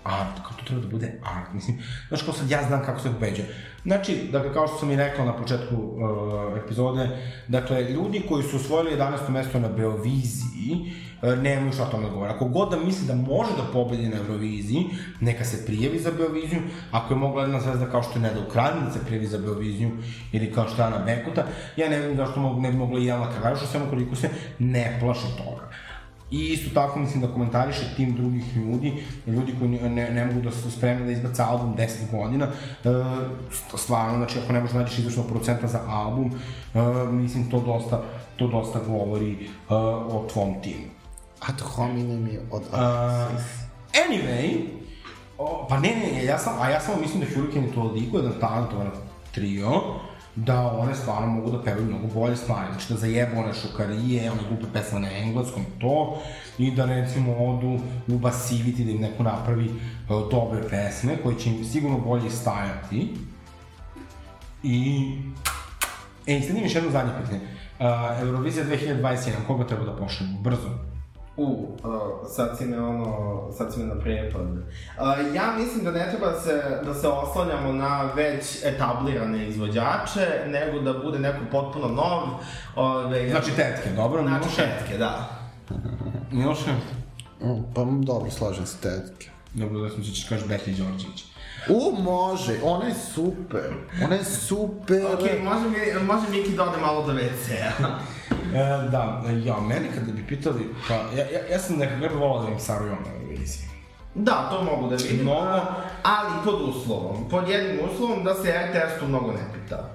art, 0.08 0.40
kao 0.44 0.58
to 0.58 0.66
treba 0.66 0.82
da 0.82 0.88
bude 0.88 1.20
art, 1.24 1.54
mislim, 1.54 1.80
znaš 2.08 2.22
kao 2.22 2.34
sad 2.34 2.52
ja 2.52 2.64
znam 2.68 2.86
kako 2.86 3.00
se 3.00 3.14
pobeđuje. 3.14 3.48
Znači, 3.86 4.30
dakle, 4.32 4.54
kao 4.54 4.68
što 4.68 4.78
sam 4.78 4.92
i 4.92 4.96
rekao 4.96 5.26
na 5.26 5.38
početku 5.38 5.76
uh, 5.76 6.58
epizode, 6.64 7.10
dakle, 7.48 7.84
ljudi 7.84 8.22
koji 8.30 8.44
su 8.44 8.56
osvojili 8.56 8.98
11. 8.98 9.30
mesto 9.30 9.60
na 9.60 9.70
Beoviziji, 9.70 10.94
uh, 11.22 11.38
nemaju 11.40 11.72
šta 11.72 11.86
tome 11.86 12.06
da 12.06 12.14
govore. 12.14 12.32
Ako 12.32 12.46
god 12.46 12.72
da 12.72 12.78
misli 12.78 13.08
da 13.08 13.16
može 13.16 13.52
da 13.58 13.72
pobedi 13.74 14.10
na 14.10 14.18
Euroviziji, 14.18 14.86
neka 15.20 15.46
se 15.46 15.66
prijavi 15.66 16.00
za 16.00 16.12
Beoviziju, 16.12 16.62
ako 16.92 17.14
je 17.14 17.18
mogla 17.18 17.42
jedna 17.42 17.62
zvezda 17.62 17.86
kao 17.86 18.04
što 18.04 18.14
je 18.14 18.22
Neda 18.22 18.40
Ukrajina 18.48 18.86
da 18.86 18.92
se 18.92 19.06
prijavi 19.06 19.28
za 19.28 19.38
Beoviziju, 19.38 19.92
ili 20.32 20.54
kao 20.54 20.68
što 20.68 20.82
je 20.82 20.88
Ana 20.88 21.06
Bekuta, 21.06 21.46
ja 21.78 21.90
ne 21.90 22.00
vidim 22.00 22.18
zašto 22.18 22.40
mogu, 22.40 22.62
ne 22.62 22.72
bi 22.72 22.78
mogla 22.78 23.00
i 23.00 23.06
Jelena 23.06 23.32
Karlajuša, 23.34 23.66
samo 23.66 23.86
koliko 23.90 24.16
se 24.16 24.30
ne 24.60 24.98
plaše 25.00 25.28
toga. 25.38 25.70
I 26.32 26.40
isto 26.40 26.74
tako 26.74 27.00
mislim 27.00 27.22
da 27.22 27.34
komentariše 27.34 27.96
tim 27.96 28.16
drugih 28.16 28.58
ljudi, 28.58 29.04
ljudi 29.28 29.56
koji 29.60 29.70
ne, 29.70 30.10
ne 30.10 30.26
mogu 30.26 30.42
da 30.42 30.52
su 30.52 30.72
spremni 30.72 31.06
da 31.06 31.12
izbaca 31.12 31.46
album 31.46 31.76
10 31.78 32.12
godina, 32.12 32.46
e, 32.46 32.90
stvarno, 33.78 34.18
znači 34.18 34.40
ako 34.44 34.54
ne 34.54 34.60
možeš 34.60 34.74
da 34.74 34.80
nađeš 34.80 35.00
izvršnog 35.00 35.28
producenta 35.28 35.68
za 35.68 35.80
album, 35.88 36.32
e, 36.74 36.80
mislim 37.12 37.50
to 37.50 37.60
dosta, 37.60 38.02
to 38.36 38.48
dosta 38.48 38.80
govori 38.88 39.32
e, 39.32 39.74
o 39.74 40.28
tvom 40.34 40.62
timu. 40.64 40.86
Ad 41.40 41.62
hominem 41.62 42.28
je 42.28 42.42
od 42.52 42.62
Uh, 42.62 42.80
anyway, 43.94 44.66
o, 45.38 45.66
pa 45.70 45.80
ne, 45.80 45.90
ne, 45.90 46.26
ja 46.26 46.38
sam, 46.38 46.62
a 46.62 46.70
ja 46.70 46.80
samo 46.80 47.02
mislim 47.02 47.20
da 47.20 47.28
Hurricane 47.36 47.68
je 47.68 47.74
toliko 47.74 48.18
jedan 48.18 48.34
talentovan 48.40 48.92
trio, 49.32 49.70
da 50.38 50.72
one 50.72 50.96
stvarno 50.96 51.28
mogu 51.28 51.52
da 51.52 51.64
pevaju 51.64 51.86
mnogo 51.86 52.08
bolje 52.14 52.36
stvari. 52.36 52.68
Znači 52.72 52.94
da 52.94 53.00
zajebu 53.00 53.40
one 53.40 53.54
šukarije, 53.54 54.32
one 54.32 54.42
glupe 54.50 54.66
pesme 54.74 55.00
na 55.00 55.12
engleskom, 55.12 55.66
to, 55.80 56.22
i 56.58 56.72
da 56.72 56.86
recimo 56.86 57.34
odu 57.34 57.80
u 58.08 58.20
Basivity, 58.20 58.86
da 58.86 58.92
im 58.92 59.02
neko 59.02 59.24
napravi 59.24 59.66
uh, 59.70 60.32
dobre 60.32 60.70
pesme, 60.70 61.18
koje 61.24 61.40
će 61.40 61.50
im 61.50 61.66
sigurno 61.66 61.98
bolje 61.98 62.30
stajati. 62.30 63.14
I... 64.64 65.12
E, 66.28 66.42
sad 66.42 66.50
imam 66.50 66.64
još 66.64 66.76
jedno 66.76 66.92
zadnje 66.92 67.12
pitanje. 67.22 67.42
Uh, 67.80 68.22
Eurovizija 68.22 68.66
2021, 68.66 69.32
koga 69.48 69.68
treba 69.68 69.86
da 69.86 69.96
pošaljemo? 69.96 70.40
Brzo. 70.40 70.87
U, 71.38 71.44
uh, 71.84 71.92
sad 72.36 72.58
si 72.58 72.66
me 72.66 72.80
ono, 72.80 73.52
sad 73.58 73.74
si 73.74 73.80
me 73.80 73.86
na 73.96 74.02
prepad. 74.02 74.42
Uh, 74.42 75.36
ja 75.36 75.54
mislim 75.60 75.84
da 75.86 75.92
ne 75.92 76.10
treba 76.10 76.32
da 76.32 76.40
se, 76.40 76.82
da 76.86 76.94
se 76.94 77.08
oslanjamo 77.08 77.74
na 77.74 78.10
već 78.16 78.66
etablirane 78.66 79.48
izvođače, 79.48 80.44
nego 80.48 80.80
da 80.80 80.94
bude 81.00 81.20
neko 81.20 81.40
potpuno 81.52 81.88
nov. 81.88 82.24
Ove, 82.76 83.30
Znači 83.30 83.52
tetke, 83.56 83.90
dobro? 83.96 84.22
znači 84.22 84.40
Miloše? 84.40 84.62
tetke, 84.80 84.98
da. 84.98 85.30
Miloše? 86.32 86.72
Mm, 87.42 87.74
Pa 87.76 87.82
dobro, 88.02 88.32
slažem 88.32 88.66
se 88.66 88.78
tetke. 88.82 89.30
Dobro, 89.54 89.80
da 89.80 89.90
smo 89.90 90.04
se 90.04 90.12
ćeš 90.12 90.30
kažeš 90.30 90.48
Beti 90.48 90.72
Đorđević. 90.72 91.26
U, 91.70 92.02
može, 92.02 92.54
ona 92.64 92.86
je 92.86 92.94
super. 93.14 93.74
Ona 94.04 94.16
je 94.16 94.24
super. 94.24 95.02
Ok, 95.06 95.20
može, 95.44 95.70
mi, 95.70 96.06
može 96.06 96.30
Miki 96.30 96.50
da 96.52 96.64
ode 96.64 96.82
malo 96.82 97.06
do 97.06 97.14
WC-a. 97.14 97.88
E, 98.54 98.90
da, 98.90 99.24
ja, 99.46 99.60
meni 99.60 99.88
kada 99.96 100.12
bi 100.12 100.28
pitali, 100.28 100.68
pa, 100.88 100.94
ja, 100.94 101.26
ja, 101.26 101.48
ja 101.52 101.60
sam 101.60 101.76
nekako 101.78 102.00
ne 102.00 102.10
bi 102.10 102.16
volao 102.16 102.44
da 102.44 102.52
im 102.52 102.60
Saru 102.60 102.86
Jona 102.86 103.00
na 103.00 103.20
televiziji. 103.20 103.68
Da, 104.16 104.50
to 104.52 104.64
mogu 104.64 104.90
da 104.90 104.96
vidim, 104.96 105.22
Mnogo. 105.22 105.62
ali 106.04 106.32
pod 106.46 106.62
uslovom. 106.62 107.30
Pod 107.30 107.50
jednim 107.50 107.80
uslovom 107.86 108.24
da 108.24 108.34
se 108.34 108.54
RTS 108.66 109.00
tu 109.00 109.08
mnogo 109.08 109.32
ne 109.32 109.54
pita. 109.54 109.90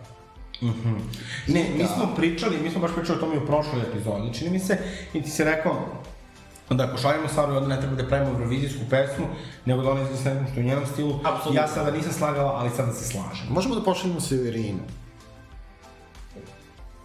Ne, 1.46 1.64
mi 1.72 1.78
Da. 1.78 1.86
smo 1.86 2.14
pričali, 2.16 2.58
mi 2.58 2.70
smo 2.70 2.80
baš 2.80 2.90
pričali 2.94 3.18
o 3.18 3.20
tome 3.20 3.34
i 3.34 3.38
u 3.38 3.46
prošloj 3.46 3.82
epizodi, 3.82 4.34
čini 4.34 4.50
mi 4.50 4.58
se, 4.58 4.78
i 5.12 5.22
ti 5.22 5.30
si 5.30 5.44
rekao 5.44 5.86
da 6.74 6.84
ako 6.84 6.96
šaljemo 6.96 7.28
Saru 7.28 7.54
Jona 7.54 7.66
ne 7.66 7.80
treba 7.80 7.94
da 7.94 8.08
pravimo 8.08 8.30
eurovizijsku 8.30 8.80
pesmu, 8.90 9.26
nego 9.64 9.82
da 9.82 9.90
ona 9.90 10.00
izgleda 10.02 10.30
nekom 10.30 10.46
što 10.46 10.60
je 10.60 10.64
u 10.64 10.68
njenom 10.68 10.86
stilu. 10.86 11.14
Apsolutno. 11.24 11.60
Ja 11.60 11.68
sada 11.68 11.90
nisam 11.90 12.12
slagala, 12.12 12.52
ali 12.52 12.70
sada 12.70 12.92
se 12.92 13.04
slažem. 13.04 13.46
Možemo 13.50 13.74
da 13.74 13.82
pošaljemo 13.82 14.20
se 14.20 14.34
u 14.34 14.46
Irinu. 14.46 14.82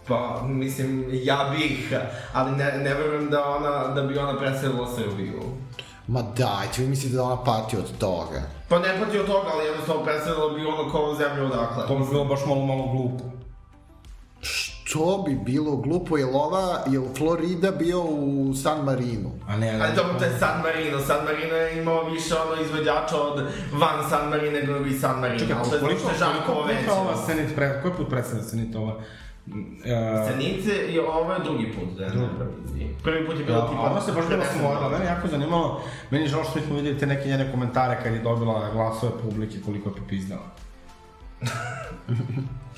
Pa, 0.08 0.41
mislim, 0.45 1.10
ja 1.12 1.53
bih, 1.58 1.93
ali 2.34 2.51
ne, 2.51 2.65
ne 2.77 2.93
verujem 2.93 3.30
da, 3.30 3.45
ona, 3.49 3.88
da 3.88 4.01
bi 4.01 4.17
ona 4.17 4.38
predstavila 4.38 4.88
Srbiju. 4.95 5.41
Ma 6.08 6.21
dajte, 6.21 6.82
vi 6.82 6.88
mislite 6.88 7.15
da 7.15 7.23
ona 7.23 7.43
pati 7.43 7.77
od 7.77 7.97
toga. 7.97 8.41
Pa 8.69 8.80
ne 8.80 8.99
pati 8.99 9.19
od 9.19 9.25
toga, 9.25 9.47
ali 9.53 9.65
jednostavno 9.65 10.03
predstavila 10.03 10.53
bi 10.53 10.65
ono 10.65 10.91
kao 10.91 11.15
zemlju 11.15 11.45
odakle. 11.45 11.88
To 11.88 11.95
bi 11.95 12.06
bilo 12.10 12.25
baš 12.25 12.39
malo, 12.47 12.65
malo 12.65 12.88
glupo. 12.88 13.37
Što 14.41 15.23
bi 15.28 15.36
bilo 15.36 15.76
glupo, 15.78 16.17
jel 16.17 16.36
ova, 16.36 16.84
jel 16.88 17.04
Florida 17.17 17.71
bio 17.71 18.02
u 18.02 18.54
San 18.54 18.84
Marinu? 18.86 19.32
A 19.47 19.58
ne, 19.58 19.80
Ali 19.82 19.95
dobro, 19.95 20.13
to 20.19 20.26
je 20.26 20.39
San 20.39 20.62
Marino. 20.62 21.00
San 21.00 21.26
Marino 21.26 21.56
je 21.56 21.82
imao 21.82 22.10
više 22.10 22.34
ono 22.36 22.62
izvođača 22.62 23.17
od 23.21 23.45
van 23.73 24.10
San 24.10 24.30
Marino 24.30 24.60
nego 24.60 24.86
i 24.86 24.93
San 25.00 25.19
Marino. 25.19 25.39
Čekaj, 25.39 25.56
ali 25.60 25.69
koliko, 25.69 26.10
koliko 26.17 26.67
veće. 26.67 26.80
puta 26.80 27.00
ova 27.02 27.17
Senit 27.26 27.56
pre... 27.56 27.80
Koji 27.82 27.93
put 27.93 28.10
predstavlja 28.10 28.43
Senit 28.43 28.76
ova? 28.76 28.95
Uh, 29.47 29.54
Senice 30.28 30.88
i 30.89 31.00
ovo 31.00 31.34
je 31.34 31.39
drugi 31.43 31.73
put 31.73 31.97
da 31.97 32.04
je 32.04 32.10
na 32.10 32.23
Euroviziji. 32.39 32.95
Prvi 33.04 33.26
put 33.28 33.39
je 33.39 33.45
bilo 33.45 33.58
Ja, 33.58 33.67
tipa... 33.67 33.82
ona 33.82 34.02
se 34.02 34.12
baš 34.12 34.28
bila 34.28 34.45
smorila, 34.60 34.89
mene 34.89 35.06
je 35.06 35.10
jako 35.10 35.28
zanimalo, 35.28 35.82
meni 36.12 36.23
je 36.23 36.30
žao 36.30 36.43
što 36.43 36.60
nismo 36.60 36.76
vidjeli 36.76 37.00
te 37.00 37.06
neke 37.06 37.30
njene 37.30 37.52
komentare 37.52 38.00
kad 38.04 38.13
je 38.13 38.19
dobila 38.19 38.69
glasove 38.73 39.12
publike, 39.23 39.58
koliko 39.65 39.89
je 39.89 39.95
popizdala. 39.95 40.47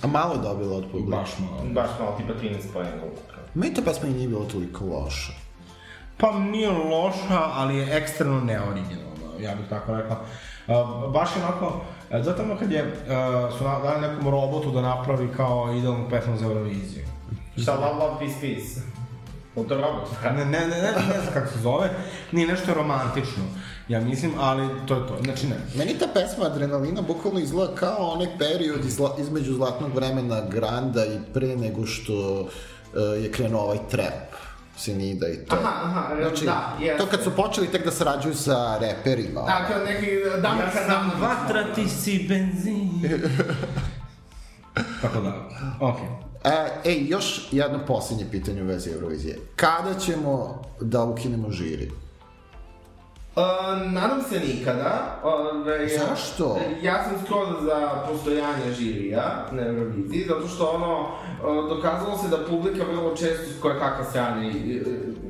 A 0.02 0.08
malo 0.08 0.34
je 0.34 0.40
dobila 0.40 0.78
od 0.78 0.86
publike. 0.92 1.18
Baš 1.18 1.30
malo. 1.40 1.64
Baš 1.66 1.90
malo, 2.00 2.16
tipa 2.18 2.34
13 2.34 2.74
pojena 2.74 2.92
ukupno. 3.06 3.36
Meni 3.54 3.74
ta 3.74 3.82
pesma 3.82 4.08
i 4.08 4.14
nije 4.14 4.28
bila 4.28 4.46
toliko 4.46 4.86
loša. 4.86 5.32
Pa 6.18 6.40
nije 6.40 6.70
loša, 6.70 7.40
ali 7.54 7.78
je 7.78 7.98
ekstremno 7.98 8.40
neoriginalna, 8.40 9.10
ja 9.40 9.56
bih 9.56 9.66
tako 9.70 9.96
rekla. 9.96 10.20
Uh, 10.68 10.76
baš 11.14 11.30
je 11.36 11.44
onako, 11.44 11.66
uh, 11.68 11.82
zato 12.22 12.44
ono 12.44 12.58
kad 12.58 12.72
je, 12.72 12.84
uh, 12.84 13.58
su 13.58 13.64
na- 13.64 13.80
dali 13.80 14.02
nekom 14.02 14.28
robotu 14.28 14.72
da 14.72 14.82
napravi 14.82 15.30
kao 15.38 15.74
idealnu 15.74 16.10
pesmu 16.10 16.38
za 16.38 16.46
Euroviziju. 16.46 17.06
Šta, 17.58 17.74
love, 17.74 17.94
love, 17.96 18.20
peace, 18.20 18.36
peace. 18.42 18.82
To 19.56 19.76
robot, 19.76 20.10
Ne, 20.24 20.46
ne, 20.46 20.46
ne, 20.46 20.68
ne, 20.68 20.92
ne 20.92 21.22
znam 21.22 21.34
kako 21.34 21.52
se 21.54 21.60
zove, 21.60 21.90
nije 22.32 22.48
nešto 22.48 22.74
romantično, 22.74 23.44
ja 23.88 24.00
mislim, 24.02 24.32
ali 24.40 24.68
to 24.88 24.96
je 24.96 25.08
to, 25.08 25.18
znači 25.24 25.48
ne. 25.48 25.56
Meni 25.76 26.00
ta 26.00 26.06
pesma 26.14 26.46
Adrenalina 26.46 27.02
bukvalno 27.02 27.40
izgleda 27.40 27.76
kao 27.76 27.98
onaj 28.12 28.28
period 28.40 28.86
izla, 28.86 29.16
između 29.20 29.54
zlatnog 29.54 29.96
vremena 29.96 30.42
Granda 30.50 31.06
i 31.06 31.20
pre 31.34 31.56
nego 31.56 31.86
što 31.86 32.42
uh, 32.42 32.50
je 33.24 33.32
krenuo 33.32 33.62
ovaj 33.62 33.78
trap. 33.92 34.36
Senida 34.78 35.28
i 35.28 35.46
to. 35.46 35.56
Aha, 35.56 35.72
aha, 35.84 36.16
Znači, 36.22 36.46
da, 36.46 36.78
jeste. 36.82 36.98
to 36.98 37.06
kad 37.06 37.24
su 37.24 37.32
počeli 37.36 37.68
tek 37.68 37.86
da 37.86 37.92
sarađuju 37.92 38.36
sa 38.36 38.78
reperima. 38.78 39.42
Da, 39.42 39.66
kao 39.68 39.84
neki 39.86 40.06
Damir 40.42 40.64
ja 40.64 40.72
Kardanović. 40.72 41.22
vatra, 41.22 41.74
ti 41.74 41.90
si 41.90 42.26
benzin. 42.30 42.90
Tako 45.02 45.22
da, 45.22 45.50
okej. 45.80 46.08
E, 46.44 46.68
ej, 46.86 47.06
još 47.08 47.48
jedno 47.52 47.80
posljednje 47.88 48.26
pitanje 48.32 48.64
u 48.64 48.66
vezi 48.66 48.92
Eurovizije. 48.92 49.38
Kada 49.56 49.94
ćemo 49.94 50.62
da 50.82 51.04
ukinemo 51.04 51.52
žiri? 51.52 51.92
Uh, 53.36 53.92
nadam 53.92 54.22
se 54.30 54.40
nikada. 54.40 55.20
Ove, 55.24 55.88
Zašto? 55.88 56.60
Ja 56.82 57.04
sam 57.04 57.14
skroz 57.26 57.48
za 57.66 57.90
postojanje 58.10 58.74
žirija 58.74 59.46
na 59.52 59.68
Euroviziji, 59.68 60.26
zato 60.28 60.48
što 60.48 60.66
ono, 60.66 61.08
dokazalo 61.70 62.18
se 62.18 62.28
da 62.28 62.46
publika 62.46 62.84
vrlo 62.84 63.16
često 63.16 63.62
koje 63.62 63.80
kakva 63.80 64.06
strane 64.06 64.48
i- 64.48 64.82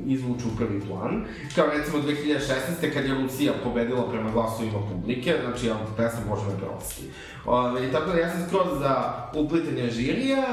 izvuču 0.06 0.48
u 0.48 0.58
prvi 0.58 0.82
plan. 0.82 1.26
Kao 1.56 1.66
recimo 1.68 1.98
2016. 2.00 2.94
kad 2.94 3.06
je 3.06 3.14
Lucija 3.14 3.54
pobedila 3.64 4.10
prema 4.10 4.32
glasovima 4.32 4.80
publike, 4.92 5.36
znači 5.46 5.68
ja 5.68 5.76
pesam 5.98 6.20
Bože 6.30 6.42
me 6.44 6.58
prosti. 6.60 7.04
Ove, 7.46 7.92
tako 7.92 8.12
da 8.12 8.18
ja 8.18 8.32
sam 8.32 8.46
skroz 8.48 8.80
za 8.80 8.96
uplitanje 9.36 9.90
žirija. 9.90 10.44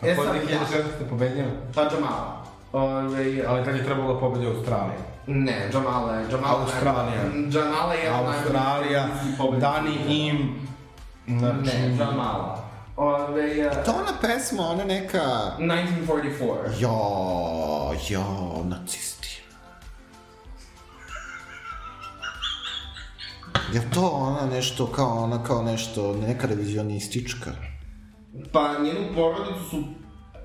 A 0.00 0.06
ko 0.06 0.06
je 0.06 0.16
2016. 0.16 1.08
pobedio? 1.10 1.44
Pa 1.74 1.82
Džamala. 1.82 2.44
Ove, 2.72 3.44
Ali 3.48 3.64
tad 3.64 3.76
je 3.76 3.84
trebalo 3.84 4.14
da 4.14 4.20
pobedi 4.20 4.46
Australija. 4.46 4.98
Ne, 5.26 5.68
Džamala 5.72 6.14
je, 6.14 6.26
Džamala 6.30 6.60
Australija. 6.60 7.22
Džamala 7.50 7.94
je 7.94 8.08
Australija. 8.10 9.08
Dani 9.58 9.96
im, 10.08 10.54
znači... 11.28 11.76
Ne, 11.78 11.96
Džamala. 11.98 12.69
Ove, 13.00 13.42
je... 13.42 13.70
To 13.84 13.90
ona 13.90 14.12
pesma, 14.20 14.62
ona 14.62 14.84
neka... 14.84 15.20
1944. 15.58 16.80
Jo, 16.80 16.90
jo, 18.08 18.24
nacisti. 18.64 19.42
Je 23.72 23.90
to 23.94 24.08
ona 24.08 24.46
nešto 24.46 24.86
kao 24.86 25.08
ona 25.08 25.44
kao 25.44 25.62
nešto, 25.62 26.16
neka 26.16 26.46
revizionistička? 26.46 27.50
Pa 28.52 28.74
njenu 28.82 29.00
porodicu 29.14 29.64
su 29.70 29.84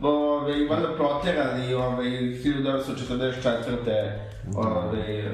ove, 0.01 0.67
valjda 0.69 0.95
proterali 0.97 1.73
ove, 1.73 2.03
1944. 2.03 4.11
Ove, 4.55 5.31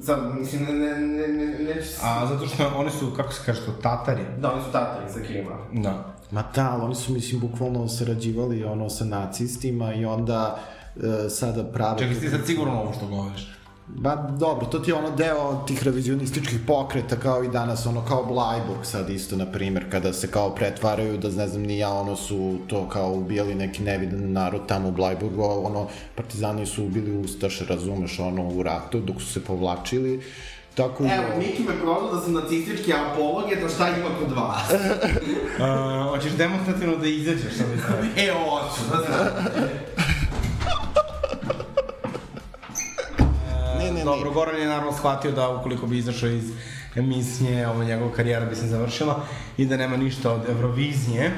sad, 0.00 0.18
mislim, 0.38 0.64
ne, 0.64 0.72
ne, 0.74 0.96
ne, 1.28 1.28
ne, 1.28 1.58
neću... 1.58 1.88
A 2.02 2.26
zato 2.26 2.46
što 2.46 2.72
oni 2.76 2.90
su, 2.90 3.12
kako 3.16 3.32
se 3.32 3.42
kaže 3.46 3.66
to, 3.66 3.72
Tatari. 3.72 4.22
Da, 4.38 4.52
oni 4.52 4.62
su 4.62 4.72
tatari 4.72 5.12
sa 5.12 5.20
Krima. 5.20 5.56
Da. 5.72 6.12
Ma 6.32 6.44
da, 6.54 6.78
oni 6.82 6.94
su, 6.94 7.12
mislim, 7.12 7.40
bukvalno 7.40 7.88
sarađivali 7.88 8.64
ono 8.64 8.88
sa 8.88 9.04
nacistima 9.04 9.94
i 9.94 10.04
onda 10.04 10.58
e, 10.96 11.28
sada 11.28 11.64
prave... 11.64 11.98
Čekaj, 11.98 12.20
ti 12.20 12.28
sad 12.28 12.46
sigurno 12.46 12.80
ovo 12.80 12.92
što 12.92 13.06
govoriš. 13.06 13.48
Ba, 13.86 14.30
dobro, 14.38 14.66
to 14.66 14.78
ti 14.78 14.90
je 14.90 14.94
ono 14.94 15.10
deo 15.16 15.64
tih 15.66 15.82
revizionističkih 15.82 16.60
pokreta 16.66 17.16
kao 17.16 17.44
i 17.44 17.48
danas, 17.48 17.86
ono 17.86 18.04
kao 18.04 18.24
Blajburg 18.24 18.84
sad 18.84 19.10
isto, 19.10 19.36
na 19.36 19.46
primjer, 19.46 19.90
kada 19.90 20.12
se 20.12 20.30
kao 20.30 20.54
pretvaraju 20.54 21.18
da 21.18 21.28
ne 21.28 21.48
znam 21.48 21.62
ni 21.62 21.78
ja, 21.78 21.92
ono 21.92 22.16
su 22.16 22.58
to 22.66 22.88
kao 22.88 23.12
ubijali 23.12 23.54
neki 23.54 23.82
nevidan 23.82 24.32
narod 24.32 24.60
tamo 24.68 24.88
u 24.88 24.92
Blajburgu, 24.92 25.42
ono, 25.42 25.88
partizani 26.16 26.66
su 26.66 26.84
ubili 26.84 27.16
Ustaše, 27.16 27.64
razumeš, 27.64 28.18
ono, 28.18 28.48
u 28.48 28.62
ratu, 28.62 29.00
dok 29.00 29.20
su 29.20 29.26
se 29.26 29.44
povlačili, 29.44 30.22
tako. 30.74 31.04
Evo, 31.04 31.38
Miki 31.38 31.62
me 31.62 31.80
prozvao 31.82 32.14
da 32.14 32.20
sam 32.20 32.32
nacistički 32.32 32.92
apologet, 32.92 33.64
a 33.64 33.68
šta 33.68 33.88
ima 33.88 34.08
kod 34.18 34.36
vas? 34.36 34.72
Uh, 35.52 36.08
hoćeš 36.10 36.32
demonstrativno 36.32 36.96
da 36.96 37.06
izađeš 37.06 37.52
sa 37.54 37.64
ovih 37.98 38.14
e, 38.16 38.30
hoću, 38.32 38.80
da 38.90 38.96
znam. 39.06 39.26
Ne, 43.78 43.84
ne, 43.84 43.92
ne. 43.92 44.04
Dobro, 44.04 44.30
Goran 44.30 44.60
je 44.60 44.66
naravno 44.66 44.92
shvatio 44.92 45.30
da 45.30 45.48
ukoliko 45.48 45.86
bi 45.86 45.98
izašao 45.98 46.28
iz 46.28 46.52
emisije, 46.96 47.68
ovo 47.68 47.84
njegova 47.84 48.12
karijera 48.12 48.46
bi 48.46 48.56
se 48.56 48.66
završila 48.66 49.20
i 49.56 49.66
da 49.66 49.76
nema 49.76 49.96
ništa 49.96 50.32
od 50.32 50.40
Eurovizije, 50.48 51.32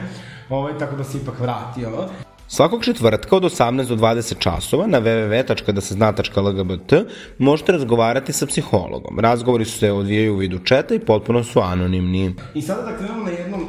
ovaj, 0.51 0.79
tako 0.79 0.97
da 0.97 1.05
se 1.05 1.18
ipak 1.18 1.40
vratio. 1.40 2.09
Svakog 2.48 2.85
četvrtka 2.85 3.37
od 3.37 3.42
18 3.42 3.88
do 3.88 3.96
20 3.96 4.38
časova 4.38 4.87
na 4.87 5.00
www.dasezna.lgbt 5.00 6.92
možete 7.38 7.72
razgovarati 7.72 8.33
sa 8.33 8.46
psihologom. 8.46 9.18
Razgovori 9.18 9.64
se 9.64 9.92
odvijaju 9.92 10.35
u 10.35 10.37
vidu 10.37 10.59
četa 10.59 10.94
i 10.94 10.98
potpuno 10.98 11.44
su 11.44 11.61
anonimni. 11.61 12.35
I 12.54 12.62
sada 12.62 12.83
da 12.83 12.96
krenemo 12.96 13.24
na 13.24 13.30
jednu 13.30 13.57
uh, 13.57 13.66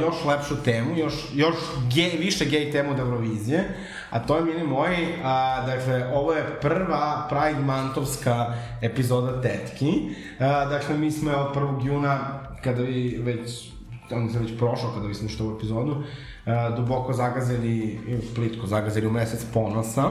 još 0.00 0.24
lepšu 0.24 0.54
temu, 0.64 0.96
još, 0.96 1.14
još 1.34 1.54
gej, 1.94 2.10
više 2.18 2.44
gej 2.44 2.72
temu 2.72 2.90
od 2.90 2.98
Eurovizije, 2.98 3.76
a 4.10 4.18
to 4.18 4.36
je, 4.36 4.44
mili 4.44 4.66
moji, 4.66 5.06
a, 5.24 5.66
dakle, 5.66 6.06
ovo 6.14 6.32
je 6.32 6.58
prva 6.60 7.28
Pride 7.28 7.60
Mantovska 7.66 8.54
epizoda 8.82 9.42
Tetki. 9.42 9.92
A, 10.38 10.64
dakle, 10.64 10.98
mi 10.98 11.10
smo 11.10 11.30
od 11.30 11.56
1. 11.56 11.86
juna, 11.86 12.40
kada 12.64 12.82
vi 12.82 13.20
već 13.22 13.77
on 14.10 14.32
se 14.32 14.38
već 14.38 14.58
prošao 14.58 14.92
kada 14.94 15.06
vi 15.06 15.14
slušate 15.14 15.42
ovu 15.42 15.56
epizodu, 15.56 16.02
a, 16.46 16.70
duboko 16.70 17.12
zagazili, 17.12 18.00
plitko 18.34 18.66
zagazili 18.66 19.06
u 19.06 19.10
mesec 19.10 19.44
ponosa, 19.54 20.10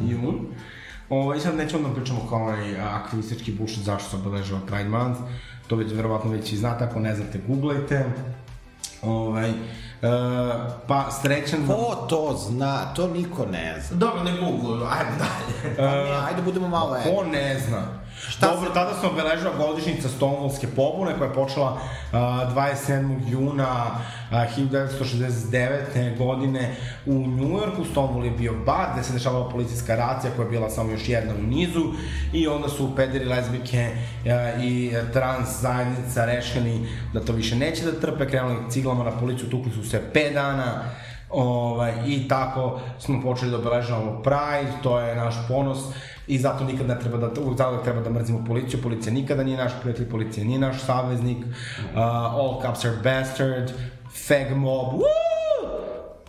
jun. 0.00 0.46
Ovo, 1.08 1.34
I 1.34 1.40
sad 1.40 1.56
nećemo 1.56 1.88
da 1.88 1.94
pričamo 1.94 2.20
kao 2.28 2.42
onaj 2.42 2.80
a, 2.80 3.00
aktivistički 3.02 3.52
bušet 3.52 3.82
zašto 3.82 4.10
se 4.10 4.16
obeležava 4.16 4.60
Pride 4.66 4.88
Month, 4.88 5.20
to 5.66 5.76
već 5.76 5.92
verovatno 5.92 6.30
već 6.30 6.52
i 6.52 6.56
znate, 6.56 6.84
ako 6.84 7.00
ne 7.00 7.14
znate, 7.14 7.40
googlajte. 7.48 8.04
Ovaj, 9.02 9.52
pa 10.86 11.10
srećan... 11.22 11.66
Ko 11.66 12.06
to 12.08 12.36
zna? 12.48 12.94
To 12.94 13.08
niko 13.08 13.46
ne 13.46 13.80
zna. 13.80 13.96
Dobro, 13.96 14.22
ne 14.22 14.32
Google, 14.40 14.86
ajde 14.90 15.10
dalje. 15.18 16.02
Nije, 16.04 16.16
ajde 16.28 16.42
budemo 16.42 16.68
malo 16.68 16.96
Ko 17.04 17.24
ne 17.24 17.60
zna? 17.68 17.82
Šta 18.18 18.46
Dobro, 18.46 18.70
tada 18.74 18.94
se 19.00 19.06
obeležila 19.06 19.52
godišnjica 19.56 20.08
Stonewallske 20.08 20.66
pobune 20.76 21.18
koja 21.18 21.28
je 21.28 21.34
počela 21.34 21.72
uh, 21.72 22.18
27. 22.18 23.18
juna 23.28 23.84
uh, 24.30 24.36
1969. 24.36 26.18
godine 26.18 26.74
u 27.06 27.12
Njujorku. 27.12 27.84
Stonewall 27.94 28.24
je 28.24 28.30
bio 28.30 28.54
bar 28.66 28.86
gde 28.92 29.02
se 29.02 29.12
dešavala 29.12 29.48
policijska 29.48 29.96
racija 29.96 30.32
koja 30.36 30.44
je 30.44 30.50
bila 30.50 30.70
samo 30.70 30.90
još 30.90 31.08
jedna 31.08 31.34
u 31.34 31.42
nizu 31.42 31.84
i 32.32 32.48
onda 32.48 32.68
su 32.68 32.96
pederi, 32.96 33.24
lezbike 33.24 33.90
uh, 34.24 34.64
i 34.64 34.92
trans 35.12 35.60
zajednica 35.60 36.24
rešili 36.24 36.88
da 37.12 37.20
to 37.20 37.32
više 37.32 37.56
neće 37.56 37.84
da 37.84 38.00
trpe, 38.00 38.28
krenuli 38.28 38.70
ciglama 38.70 39.04
na 39.04 39.10
policiju, 39.10 39.50
tukli 39.50 39.72
su 39.72 39.90
se 39.90 40.02
5 40.14 40.34
dana, 40.34 40.82
Ovaj, 41.30 41.92
I 42.06 42.28
tako 42.28 42.80
smo 42.98 43.22
počeli 43.22 43.50
da 43.50 43.56
obeležavamo 43.56 44.22
Pride, 44.22 44.72
to 44.82 45.00
je 45.00 45.14
naš 45.14 45.34
ponos 45.48 45.78
i 46.26 46.38
zato 46.38 46.64
nikad 46.64 46.88
ne 46.88 46.98
treba 47.00 47.18
da, 47.18 47.30
zato 47.56 47.76
treba 47.84 48.00
da 48.00 48.10
mrzimo 48.10 48.44
policiju, 48.46 48.82
policija 48.82 49.12
nikada 49.12 49.44
nije 49.44 49.56
naš 49.56 49.72
prijatelj, 49.80 50.10
policija 50.10 50.46
nije 50.46 50.58
naš 50.58 50.82
saveznik, 50.82 51.38
uh, 51.38 51.98
all 51.98 52.62
cops 52.62 52.84
are 52.84 52.96
bastard, 53.04 53.70
fag 54.26 54.56
mob, 54.56 54.92
woo! 54.92 55.06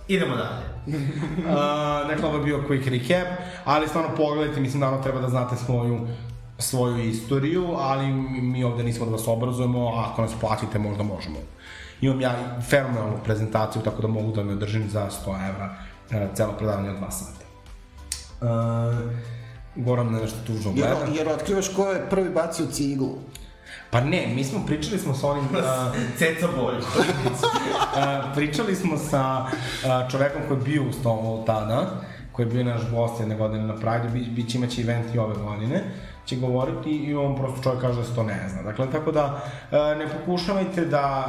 Idemo 0.08 0.36
dalje. 0.36 0.68
uh, 0.98 2.08
dakle, 2.08 2.30
ovo 2.30 2.38
je 2.38 2.44
bio 2.44 2.64
quick 2.70 2.90
recap, 2.90 3.28
ali 3.66 3.88
stvarno 3.88 4.16
pogledajte, 4.18 4.62
mislim 4.62 4.82
da 4.82 4.88
ono 4.88 5.04
treba 5.04 5.22
da 5.22 5.30
znate 5.30 5.56
svoju 5.56 6.08
svoju 6.60 7.10
istoriju, 7.10 7.66
ali 7.78 8.12
mi 8.42 8.64
ovde 8.64 8.84
nismo 8.84 9.06
da 9.06 9.12
vas 9.12 9.28
obrazujemo, 9.28 9.88
a 9.88 10.10
ako 10.12 10.22
nas 10.22 10.32
platite 10.40 10.80
možda 10.80 11.04
možemo. 11.04 11.38
Imam 12.02 12.22
ja 12.22 12.62
fenomenalnu 12.70 13.18
prezentaciju, 13.24 13.82
tako 13.82 14.02
da 14.02 14.08
mogu 14.08 14.32
da 14.32 14.44
me 14.44 14.56
držim 14.56 14.90
za 14.90 15.10
100 15.26 15.50
evra 15.50 15.76
uh, 16.12 16.36
celo 16.36 16.54
predavanje 16.54 16.90
od 16.90 16.98
2 16.98 17.12
sata. 17.12 17.46
Uh, 18.42 18.48
Goran 19.78 20.12
na 20.12 20.20
nešto 20.20 20.38
tužno 20.48 20.72
gleda. 20.72 20.88
Jer, 20.88 21.16
jer 21.18 21.30
otkrivaš 21.30 21.68
ko 21.68 21.92
je 21.92 22.10
prvi 22.10 22.30
bacio 22.30 22.66
ciglu. 22.66 23.16
Pa 23.90 24.02
ne, 24.02 24.28
mi 24.36 24.44
smo 24.44 24.66
pričali 24.66 25.00
smo 25.00 25.14
sa 25.14 25.28
onim... 25.28 25.44
Uh, 25.44 25.96
Ceca 26.18 26.48
Boljko. 26.48 26.88
uh, 27.00 28.36
pričali 28.36 28.76
smo 28.76 28.98
sa 28.98 29.46
uh, 29.46 30.12
čovekom 30.12 30.42
koji 30.48 30.58
je 30.58 30.64
bio 30.64 30.84
u 30.84 30.92
Stonewall 31.04 31.46
tada, 31.46 32.02
koji 32.32 32.46
je 32.46 32.52
bio 32.52 32.64
naš 32.64 32.82
gost 32.92 33.20
jedne 33.20 33.36
godine 33.36 33.64
na 33.64 33.76
Pride, 33.76 34.10
bi, 34.14 34.20
bi 34.20 34.50
će 34.50 34.58
imaći 34.58 34.82
event 34.82 35.16
i 35.16 35.20
ove 35.20 35.36
godine 35.36 35.84
će 36.28 36.36
govoriti 36.36 36.90
i 36.90 37.16
on 37.16 37.36
prosto 37.36 37.62
čovjek 37.64 37.82
kaže 37.82 38.00
da 38.00 38.06
se 38.06 38.16
to 38.16 38.24
ne 38.24 38.50
zna. 38.50 38.64
Dakle, 38.64 38.92
tako 38.92 39.12
da 39.12 39.40
ne 39.72 40.08
pokušavajte 40.08 40.86
da 40.86 41.26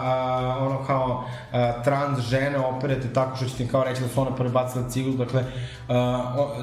ono 0.61 0.85
kao 0.87 1.25
trans 1.85 2.21
žene 2.21 2.59
operete 2.59 3.13
tako 3.13 3.37
što 3.37 3.47
ćete 3.47 3.69
kao 3.69 3.85
reći 3.85 4.03
da 4.03 4.09
su 4.09 4.21
one 4.21 4.37
prvi 4.37 4.51
bacile 4.51 4.91
ciglu, 4.91 5.13
dakle 5.13 5.45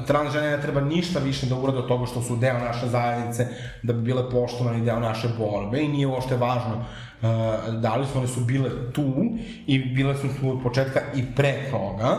trans 0.06 0.32
žene 0.32 0.50
ne 0.50 0.62
treba 0.62 0.80
ništa 0.80 1.18
više 1.18 1.46
da 1.46 1.56
urade 1.56 1.78
od 1.78 1.88
toga 1.88 2.06
što 2.06 2.22
su 2.22 2.36
deo 2.36 2.58
naše 2.58 2.86
zajednice, 2.86 3.48
da 3.82 3.92
bi 3.92 4.02
bile 4.02 4.30
poštovane 4.30 4.80
deo 4.80 5.00
naše 5.00 5.28
borbe. 5.38 5.82
I 5.82 5.88
nije 5.88 6.06
uopšte 6.06 6.36
važno 6.36 6.84
da 7.72 7.96
li 7.96 8.06
su 8.06 8.18
one 8.18 8.28
su 8.28 8.40
bile 8.40 8.70
tu 8.92 9.14
i 9.66 9.78
bile 9.78 10.14
su 10.14 10.28
tu 10.40 10.50
od 10.50 10.62
početka 10.62 11.00
i 11.14 11.24
pre 11.36 11.70
toga, 11.70 12.16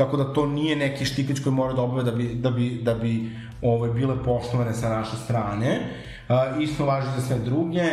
tako 0.00 0.16
da 0.16 0.32
to 0.32 0.46
nije 0.46 0.76
neki 0.76 1.04
štiklić 1.04 1.40
koji 1.42 1.54
mora 1.54 1.72
da 1.72 1.82
obave 1.82 2.02
da 2.02 2.12
bi, 2.12 2.34
da 2.34 2.50
bi, 2.50 2.80
da 2.82 2.94
bi 2.94 3.30
ovaj, 3.62 3.90
bile 3.90 4.24
poštovane 4.24 4.74
sa 4.74 4.88
naše 4.88 5.16
strane. 5.24 5.80
Uh, 6.28 6.62
isto 6.62 6.86
važi 6.86 7.06
za 7.16 7.26
sve 7.26 7.38
druge, 7.38 7.84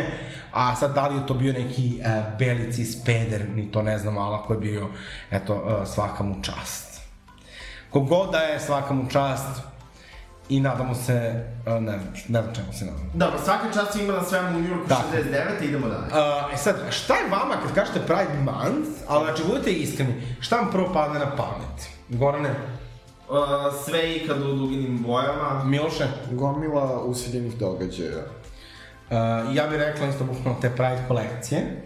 a 0.52 0.74
sad 0.76 0.94
da 0.94 1.08
li 1.08 1.16
je 1.16 1.26
to 1.26 1.34
bio 1.34 1.52
neki 1.52 2.00
uh, 2.00 2.38
belici 2.38 2.84
speder, 2.84 3.48
ni 3.54 3.72
to 3.72 3.82
ne 3.82 3.98
znam, 3.98 4.18
ali 4.18 4.34
ako 4.34 4.52
je 4.52 4.58
bio, 4.58 4.88
eto, 5.30 5.54
uh, 5.54 5.88
svaka 5.88 6.24
mu 6.24 6.42
čast. 6.42 7.00
Kogod 7.90 8.30
da 8.32 8.38
je 8.38 8.60
svaka 8.60 8.94
mu 8.94 9.10
čast, 9.10 9.62
i 10.48 10.60
nadamo 10.60 10.94
se, 10.94 11.44
uh, 11.66 11.72
ne 11.72 11.98
znam, 11.98 12.12
ne 12.28 12.42
znam 12.42 12.54
čemu 12.54 12.72
se 12.72 12.84
nadamo. 12.84 13.10
Dobro, 13.14 13.38
svaka 13.44 13.72
čast 13.72 13.96
ima 13.96 14.12
na 14.12 14.24
svemu 14.24 14.48
u 14.48 14.60
New 14.60 14.68
Yorku 14.68 14.88
69. 14.88 15.64
idemo 15.64 15.88
dalje. 15.88 16.06
Uh, 16.06 16.54
e 16.54 16.56
sad, 16.56 16.76
šta 16.90 17.14
je 17.14 17.30
vama 17.30 17.54
kad 17.62 17.74
kažete 17.74 18.06
Pride 18.06 18.42
Month, 18.44 18.90
ali 19.08 19.24
znači 19.24 19.42
budete 19.46 19.72
iskreni, 19.72 20.14
šta 20.40 20.56
vam 20.56 20.70
prvo 20.70 20.92
padne 20.92 21.18
na 21.18 21.36
pamet? 21.36 21.97
Gorane? 22.08 22.50
Uh, 23.28 23.36
sve 23.84 24.16
ikad 24.16 24.42
u 24.42 24.56
duginim 24.56 25.02
bojama. 25.02 25.64
Miloše? 25.64 26.06
Gomila 26.30 27.02
usiljenih 27.04 27.58
događaja. 27.58 28.24
Uh, 29.10 29.16
ja 29.56 29.66
bih 29.66 29.78
rekla 29.78 30.06
isto 30.06 30.24
bukvalno 30.24 30.60
te 30.60 30.70
Pride 30.70 31.04
kolekcije. 31.08 31.82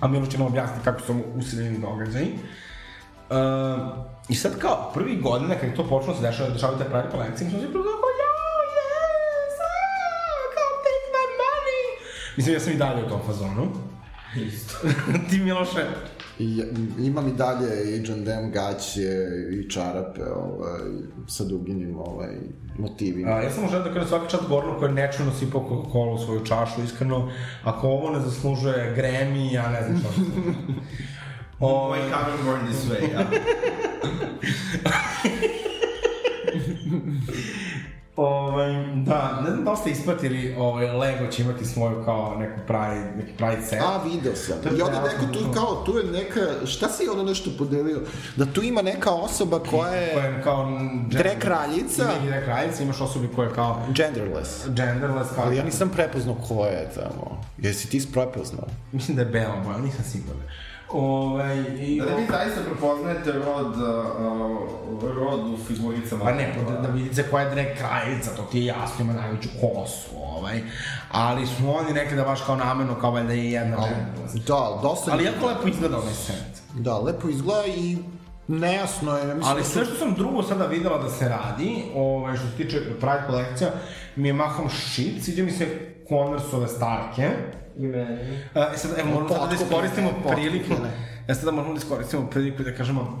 A 0.00 0.08
Miloš 0.08 0.28
će 0.28 0.38
nam 0.38 0.46
objasniti 0.46 0.84
kako 0.84 1.00
su 1.00 1.14
usiljeni 1.36 1.78
događaji. 1.78 2.28
Uh, 3.30 3.36
I 4.28 4.34
sad 4.34 4.58
kao 4.58 4.90
prvi 4.94 5.16
godina 5.16 5.54
kad 5.54 5.68
je 5.68 5.74
to 5.74 5.88
počelo 5.88 6.12
da 6.12 6.20
se 6.20 6.26
dešava, 6.26 6.50
dešavaju 6.50 6.78
te 6.78 6.84
Pride 6.84 7.08
kolekcije, 7.10 7.44
mi 7.44 7.50
smo 7.50 7.60
svi 7.60 7.72
prvo 7.72 7.84
kao, 7.84 8.10
ja, 8.20 8.30
yes, 9.18 9.58
ah, 9.64 10.42
kao 10.54 10.70
take 10.84 11.06
my 11.14 11.24
money. 11.42 11.82
Mislim, 12.36 12.54
ja 12.54 12.60
sam 12.60 12.72
i 12.72 12.76
dalje 12.76 13.04
u 13.04 13.08
tom 13.08 13.20
fazonu. 13.26 13.68
Isto. 14.36 14.74
Ti 15.30 15.38
Miloše? 15.38 15.84
I, 16.38 16.62
imam 16.98 17.28
i 17.28 17.32
dalje 17.32 17.68
H&M 18.06 18.50
gaće 18.50 19.26
i 19.52 19.70
čarape 19.70 20.22
ovaj, 20.24 20.80
sa 21.26 21.44
duginim 21.44 21.98
ovaj, 21.98 22.36
motivima. 22.78 23.30
A, 23.30 23.42
ja 23.42 23.50
sam 23.50 23.68
želeo 23.68 23.84
da 23.84 23.94
kažem 23.94 24.08
svaka 24.08 24.28
čast 24.28 24.48
Gornu 24.48 24.74
koja 24.78 24.88
je 24.88 24.94
nečuno 24.94 25.32
sipao 25.32 25.60
Coca-Cola 25.60 26.14
u 26.14 26.18
svoju 26.18 26.44
čašu, 26.44 26.82
iskreno, 26.82 27.30
ako 27.64 27.88
ovo 27.88 28.10
ne 28.10 28.20
zaslužuje 28.20 28.94
Grammy, 28.96 29.52
ja 29.52 29.70
ne 29.70 29.82
znam 29.84 29.98
što 29.98 30.08
Ovaj 31.60 32.00
Why 32.00 32.10
haven't 32.10 32.44
born 32.44 32.66
this 32.66 32.84
way, 32.84 33.12
ja? 33.12 33.26
Ovaj, 38.18 38.72
da, 38.94 39.40
ne 39.44 39.50
znam 39.50 39.64
da 39.64 39.70
li 39.70 39.76
ste 39.76 39.90
ispratili, 39.90 40.54
ovaj, 40.58 40.86
Lego 40.86 41.26
će 41.26 41.42
imati 41.42 41.64
svoju 41.64 42.04
kao 42.04 42.36
neku 42.38 42.60
pravi, 42.66 43.00
neki 43.16 43.32
pravi 43.32 43.62
set. 43.62 43.80
A, 43.82 44.00
video 44.04 44.36
sam. 44.36 44.56
I 44.78 44.82
onda 44.82 45.02
neko 45.02 45.32
tu 45.32 45.52
kao, 45.54 45.82
tu 45.86 45.98
je 45.98 46.04
neka, 46.04 46.40
šta 46.66 46.88
si 46.88 47.08
ono 47.08 47.22
nešto 47.22 47.50
podelio? 47.58 48.00
Da 48.36 48.46
tu 48.46 48.62
ima 48.62 48.82
neka 48.82 49.10
osoba 49.10 49.58
koja 49.58 49.92
je... 49.92 50.14
Koja 50.14 50.26
je 50.26 50.42
kao... 50.42 50.80
Drag 51.10 51.38
kraljica. 51.38 52.02
Ima 52.02 52.30
drag 52.30 52.44
kraljica, 52.44 52.82
imaš 52.82 53.00
osobi 53.00 53.28
koja 53.36 53.48
je 53.48 53.54
kao... 53.54 53.82
Genderless. 53.88 54.66
Genderless, 54.66 55.34
kao... 55.34 55.44
Ali 55.44 55.56
ja 55.56 55.64
nisam 55.64 55.88
prepoznao 55.88 56.36
ko 56.48 56.66
je 56.66 56.90
tamo. 56.94 57.42
Jesi 57.58 57.90
ti 57.90 58.06
prepoznao? 58.12 58.66
Mislim 58.92 59.16
da 59.16 59.22
je 59.22 59.28
bela 59.28 59.56
boja, 59.64 59.78
nisam 59.78 60.04
siguran. 60.04 60.42
Ovaj, 60.92 61.58
i, 61.58 62.00
da 62.00 62.04
li 62.04 62.22
vi 62.22 62.28
zaista 62.30 62.60
prepoznajete 62.66 63.32
rod, 63.32 63.76
uh, 63.76 65.16
rod 65.16 65.40
u 65.40 65.56
figuricama? 65.66 66.24
Pa 66.24 66.32
ne, 66.32 66.54
da, 66.68 66.80
da 66.80 66.88
vidite 66.88 67.30
koja 67.30 67.44
je 67.44 67.54
drag 67.54 67.66
kraljica, 67.78 68.30
to 68.36 68.42
ti 68.42 68.58
je 68.58 68.64
jasno, 68.64 69.04
ima 69.04 69.12
najveću 69.12 69.48
kosu, 69.60 70.08
ovaj. 70.16 70.62
Ali 71.10 71.46
su 71.46 71.70
oni 71.70 71.92
rekli 71.92 72.16
da 72.16 72.24
baš 72.24 72.40
kao 72.46 72.56
namerno, 72.56 72.94
kao 72.94 73.10
valjda 73.10 73.32
je 73.32 73.50
jedna 73.50 73.76
Ali, 73.78 73.90
da, 74.46 74.78
dosta... 74.82 75.12
Ali 75.12 75.24
jako 75.24 75.46
lepo 75.46 75.68
izgleda 75.68 75.98
onaj 75.98 76.14
set. 76.14 76.62
Da, 76.74 76.98
lepo 76.98 77.28
izgleda 77.28 77.66
i 77.66 77.98
nejasno 78.48 79.16
je. 79.16 79.34
Mislim, 79.34 79.44
Ali 79.44 79.64
sve 79.64 79.84
što 79.84 79.94
sam 79.94 80.14
drugo 80.14 80.42
sada 80.42 80.66
videla 80.66 80.98
da 80.98 81.10
se 81.10 81.28
radi, 81.28 81.84
ovaj, 81.94 82.36
što 82.36 82.46
se 82.46 82.56
tiče 82.56 82.80
Pride 82.80 83.22
kolekcija, 83.26 83.70
mi 84.16 84.28
je 84.28 84.32
mahom 84.32 84.70
shit, 84.70 85.24
sviđa 85.24 85.42
mi 85.42 85.50
se 85.50 85.66
Converse-ove 86.08 86.68
starke, 86.68 87.30
I 87.78 87.86
meni. 87.86 88.38
Uh, 88.54 88.62
sad, 88.76 88.98
evo, 88.98 89.08
moramo 89.08 89.28
sada 89.28 89.46
da 89.46 89.54
iskoristimo 89.54 90.10
priliku. 90.28 90.74
Ja 91.28 91.34
sada 91.34 91.50
moramo 91.50 91.74
da 91.74 91.78
iskoristimo 91.78 92.26
priliku 92.30 92.62
da 92.62 92.74
kažemo 92.74 93.18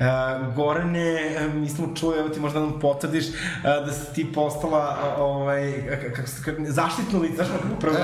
Uh, 0.00 0.54
Gorane, 0.54 1.48
mi 1.54 1.68
smo 1.68 1.94
čuli, 1.94 2.18
evo 2.18 2.28
ti 2.28 2.40
možda 2.40 2.60
nam 2.60 2.80
potvrdiš 2.80 3.28
uh, 3.28 3.34
da 3.62 3.92
si 3.92 4.14
ti 4.14 4.32
postala 4.32 4.98
uh, 5.16 5.20
ovaj, 5.20 5.72
kako 6.16 6.28
se 6.28 6.42
kako, 6.44 6.62
zaštitno 6.66 7.20
lice, 7.20 7.34
znaš 7.34 7.48
kako 7.48 7.80
prvo 7.80 7.94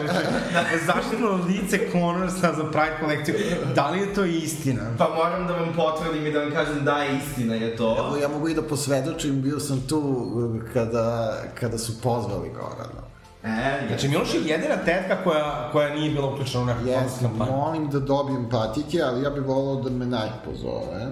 zaštitno 0.94 1.40
lice 1.48 1.78
Connorsa 1.92 2.53
za 2.57 2.64
Pride 2.64 2.96
kolekciju. 3.00 3.34
Da 3.74 3.90
li 3.90 3.98
je 3.98 4.14
to 4.14 4.24
istina? 4.24 4.82
Pa 4.98 5.09
moram 5.14 5.46
da 5.46 5.53
vam 5.53 5.72
potvrdim 5.76 6.26
i 6.26 6.32
da 6.32 6.38
vam 6.38 6.50
kažem 6.50 6.84
da 6.84 7.03
je 7.03 7.16
istina 7.16 7.55
je 7.55 7.76
to. 7.76 7.96
Evo, 7.98 8.16
ja 8.16 8.28
mogu 8.28 8.48
i 8.48 8.55
da 8.55 8.62
posvedočim, 8.62 9.42
bio 9.42 9.61
sam 9.61 9.80
tu 9.88 10.30
kada, 10.72 11.36
kada 11.61 11.78
su 11.78 12.00
pozvali 12.00 12.50
Gorana. 12.55 13.11
E, 13.45 13.86
Znači, 13.88 14.09
Miloš 14.09 14.34
je 14.34 14.40
jedina 14.43 14.76
tetka 14.76 15.16
koja, 15.24 15.68
koja 15.72 15.95
nije 15.95 16.11
bila 16.11 16.26
uključena 16.26 16.62
u 16.62 16.66
neku 16.66 16.86
Jes, 16.86 17.18
kampanju. 17.20 17.51
molim 17.53 17.90
da 17.90 18.01
dobijem 18.01 18.49
patike, 18.51 19.03
ali 19.03 19.22
ja 19.22 19.30
bih 19.30 19.43
volao 19.45 19.82
da 19.82 19.90
me 19.90 20.07
Nike 20.07 20.38
pozove. 20.45 21.07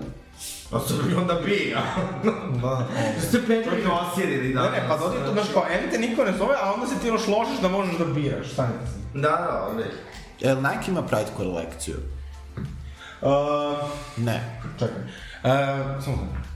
A 0.73 0.79
što 0.87 1.03
bi 1.03 1.15
onda 1.15 1.35
bi, 1.35 1.75
a? 1.79 1.83
Da. 2.63 2.87
Ste 3.21 3.39
Petrovi 3.47 3.83
osjedili 3.87 4.55
da. 4.55 4.63
Ne, 4.63 4.71
ne, 4.71 4.85
pa 4.89 4.97
dodi 4.97 5.17
to, 5.27 5.33
znaš, 5.33 5.47
kao, 5.55 5.65
em 5.71 5.91
te 5.91 5.99
niko 5.99 6.25
ne 6.25 6.33
zove, 6.33 6.55
a 6.63 6.73
onda 6.75 6.87
se 6.87 6.95
ti 7.01 7.09
još 7.09 7.27
ložiš 7.27 7.61
da 7.63 7.69
možeš 7.69 7.99
da 7.99 8.05
biraš, 8.05 8.53
stani. 8.53 8.73
Da, 9.15 9.21
da, 9.21 9.67
ovdje. 9.71 9.91
Jel 10.41 10.57
Nike 10.57 10.91
ima 10.91 11.03
Pride 11.03 11.31
kolekciju? 11.37 11.97
Uh, 13.23 13.31
Ne. 14.17 14.61
čekaj. 14.79 14.97
Uh, 15.45 15.51
samo 16.05 16.17
znam. 16.17 16.50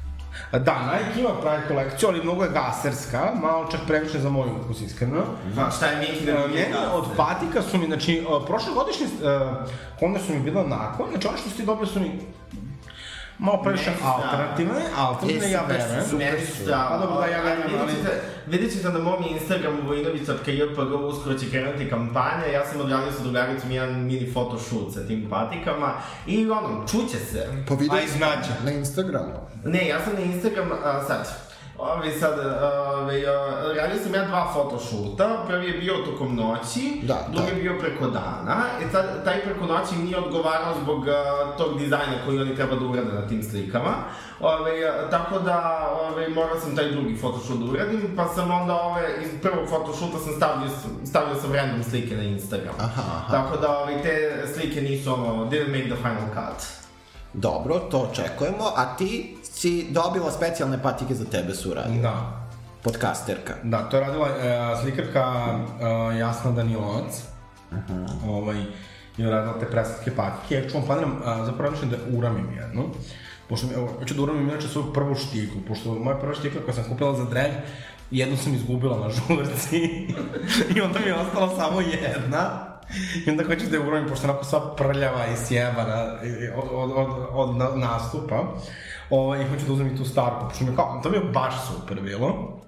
Da, 0.52 0.92
Nike 0.92 1.20
ima 1.20 1.30
Pride 1.40 1.68
kolekciju, 1.68 2.08
ali 2.08 2.22
mnogo 2.22 2.44
je 2.44 2.50
gaserska, 2.50 3.32
malo 3.42 3.70
čak 3.70 3.80
previše 3.86 4.18
za 4.18 4.30
moj 4.30 4.48
ukus, 4.60 4.80
iskreno. 4.80 5.22
A 5.58 5.70
šta 5.70 5.86
je 5.86 5.98
Miki 5.98 6.26
da 6.26 6.44
Uh, 6.44 6.50
nije 6.50 6.68
Meni 6.68 6.74
od 6.94 7.04
patika 7.16 7.62
su 7.62 7.78
mi, 7.78 7.86
znači, 7.86 8.26
uh, 8.28 8.46
prošle 8.46 8.72
godišnje 8.74 9.06
uh, 9.06 9.68
kome 9.98 10.18
su 10.18 10.34
mi 10.34 10.40
bilo 10.40 10.60
onako, 10.60 11.06
znači 11.10 11.28
ono 11.28 11.36
što 11.36 11.50
si 11.50 11.56
ti 11.56 11.62
dobio 11.62 11.86
su 11.86 12.00
mi 12.00 12.20
malo 13.38 13.62
previše 13.62 13.90
alternativne, 14.04 14.80
alternativne, 14.96 15.50
ja 15.50 15.62
verujem. 15.68 16.04
super 16.10 16.40
su. 16.56 16.64
da, 16.66 16.86
Pa 16.90 16.98
dobro, 16.98 17.20
da, 17.20 17.26
ja 17.26 17.42
verujem, 17.42 17.70
ali- 17.80 17.92
Vidjet 18.46 18.72
ćete, 18.72 18.88
na 18.88 18.98
mom 18.98 19.24
Instagramu 19.30 19.78
vojinovica.jpg 19.86 20.92
uskoro 21.08 21.38
će 21.38 21.50
krenuti 21.50 21.90
kampanja, 21.90 22.46
ja 22.52 22.66
sam 22.66 22.80
odradio 22.80 23.12
sa 23.12 23.22
drugaricom 23.22 23.70
jedan 23.70 23.94
mini 23.94 24.32
photoshoot 24.32 24.94
sa 24.94 25.06
tim 25.06 25.26
patikama 25.30 25.92
i 26.26 26.50
ono, 26.50 26.86
čuće 26.90 27.18
se. 27.18 27.48
Pa 27.68 27.74
vidio 27.74 27.92
na 28.64 28.72
Instagramu. 28.72 29.32
Ne, 29.64 29.88
ja 29.88 30.04
sam 30.04 30.12
na 30.14 30.20
Instagram, 30.20 30.68
a, 30.84 31.02
sad, 31.06 31.43
Ovi 31.78 32.10
sad, 32.20 32.38
ove, 32.38 33.26
a, 33.26 33.74
radio 33.76 33.98
sam 34.02 34.14
ja 34.14 34.24
dva 34.24 34.50
photoshoota, 34.54 35.44
prvi 35.48 35.66
je 35.66 35.78
bio 35.78 35.94
tokom 35.94 36.36
noći, 36.36 37.00
Da, 37.02 37.26
drugi 37.32 37.50
da. 37.50 37.56
je 37.56 37.62
bio 37.62 37.78
preko 37.80 38.06
dana, 38.06 38.56
i 38.86 38.92
sad, 38.92 39.24
taj 39.24 39.40
preko 39.40 39.66
noći 39.66 39.96
nije 39.96 40.18
odgovarao 40.18 40.74
zbog 40.82 41.08
a, 41.08 41.12
tog 41.58 41.78
dizajna 41.78 42.12
koji 42.26 42.38
oni 42.40 42.56
treba 42.56 42.76
da 42.76 42.84
urade 42.86 43.12
na 43.12 43.28
tim 43.28 43.42
slikama, 43.42 43.94
ove, 44.40 44.84
a, 44.88 45.10
tako 45.10 45.38
da 45.38 45.88
ove, 46.00 46.28
morao 46.28 46.60
sam 46.60 46.76
taj 46.76 46.90
drugi 46.90 47.16
photoshoot 47.20 47.58
da 47.58 47.64
uradim, 47.64 48.14
pa 48.16 48.28
sam 48.28 48.50
onda 48.50 48.74
ove, 48.74 49.08
iz 49.24 49.30
prvog 49.42 49.68
photoshoota 49.68 50.18
sam 50.18 50.32
stavio, 50.36 50.68
stavio 51.06 51.34
sam 51.34 51.52
random 51.52 51.82
slike 51.84 52.16
na 52.16 52.22
Instagram. 52.22 52.74
Aha, 52.78 53.02
aha. 53.16 53.30
Tako 53.32 53.56
da 53.56 53.78
ove, 53.78 54.02
te 54.02 54.44
slike 54.54 54.80
nisu 54.82 55.14
ono, 55.14 55.50
didn't 55.50 55.68
make 55.70 55.88
the 55.94 55.96
final 55.96 56.28
cut. 56.34 56.83
Dobro, 57.34 57.78
to 57.78 57.98
očekujemo, 57.98 58.64
a 58.76 58.96
ti 58.96 59.36
si 59.42 59.86
dobila 59.90 60.30
specijalne 60.30 60.82
patike 60.82 61.14
za 61.14 61.24
tebe 61.24 61.54
su 61.54 61.70
uradili. 61.70 62.02
Da. 62.02 62.40
Podcasterka. 62.82 63.54
Da, 63.62 63.78
to 63.78 63.96
je 63.96 64.00
radila 64.00 64.28
e, 64.28 64.76
slikarka 64.82 65.34
e, 66.14 66.18
Jasna 66.18 66.50
Danilovac. 66.50 67.22
Ovaj, 68.28 68.64
je 69.16 69.30
radila 69.30 69.58
te 69.60 69.66
preslatke 69.66 70.10
patike. 70.16 70.54
Ja 70.54 70.68
ću 70.68 70.78
vam 70.78 70.86
planiram, 70.86 71.20
a, 71.24 71.44
zapravo 71.44 71.70
razmišljam 71.70 71.90
da 71.90 72.18
uramim 72.18 72.48
jednu. 72.56 72.84
Pošto 73.48 73.66
evo, 73.74 73.88
hoću 73.98 74.14
da 74.14 74.22
uramim 74.22 74.48
inače 74.48 74.68
svoju 74.68 74.92
prvu 74.92 75.14
štiklu, 75.14 75.60
pošto 75.68 75.94
moja 75.94 76.16
prva 76.16 76.34
štikla 76.34 76.60
koja 76.64 76.74
sam 76.74 76.84
kupila 76.84 77.16
za 77.16 77.24
drag, 77.24 77.50
jednu 78.10 78.36
sam 78.36 78.54
izgubila 78.54 78.98
na 78.98 79.10
žurci 79.10 79.78
i 80.76 80.80
onda 80.80 80.98
mi 80.98 81.06
je 81.06 81.14
ostala 81.14 81.56
samo 81.56 81.80
jedna. 81.80 82.73
I 83.26 83.30
onda 83.30 83.44
hoću 83.44 83.66
da 83.70 83.76
je 83.76 83.88
uramim, 83.88 84.08
pošto 84.08 84.28
onako 84.28 84.44
sva 84.44 84.74
prljava 84.76 85.26
i 85.26 85.36
sjebana 85.46 86.04
od, 86.56 86.68
od, 86.72 86.90
od, 86.96 87.26
od 87.32 87.56
na- 87.56 87.76
nastupa. 87.76 88.42
Ovaj, 89.10 89.42
i 89.42 89.48
hoću 89.48 89.66
da 89.66 89.72
uzmem 89.72 89.94
i 89.94 89.96
tu 89.96 90.04
starku, 90.04 90.48
pošto 90.48 90.64
mi 90.64 90.76
kao, 90.76 91.00
to 91.02 91.10
mi 91.10 91.16
je 91.16 91.24
baš 91.24 91.54
super 91.66 92.00
bilo. 92.00 92.58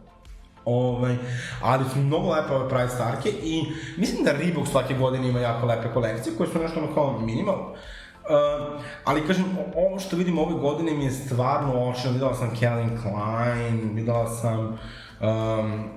Ovaj, 0.64 1.16
ali 1.62 1.84
su 1.92 1.98
mnogo 1.98 2.32
lepe 2.32 2.54
ove 2.54 2.68
Pride 2.68 2.88
Starke 2.88 3.28
i 3.28 3.62
mislim 3.96 4.24
da 4.24 4.32
Reebok 4.32 4.68
svake 4.68 4.94
godine 4.94 5.28
ima 5.28 5.40
jako 5.40 5.66
lepe 5.66 5.88
kolekcije 5.94 6.36
koje 6.36 6.48
su 6.50 6.58
nešto 6.58 6.80
ono 6.80 6.94
kao 6.94 7.20
minimal. 7.20 7.54
Uh, 7.54 8.82
ali 9.04 9.26
kažem, 9.26 9.44
ovo 9.76 9.98
što 9.98 10.16
vidim 10.16 10.38
ove 10.38 10.54
godine 10.54 10.94
mi 10.94 11.04
je 11.04 11.10
stvarno 11.10 11.88
ošao, 11.88 12.12
videla 12.12 12.34
sam 12.34 12.56
Calvin 12.60 12.98
Klein, 13.02 13.90
videla 13.94 14.28
sam 14.28 14.78
um, 15.20 15.90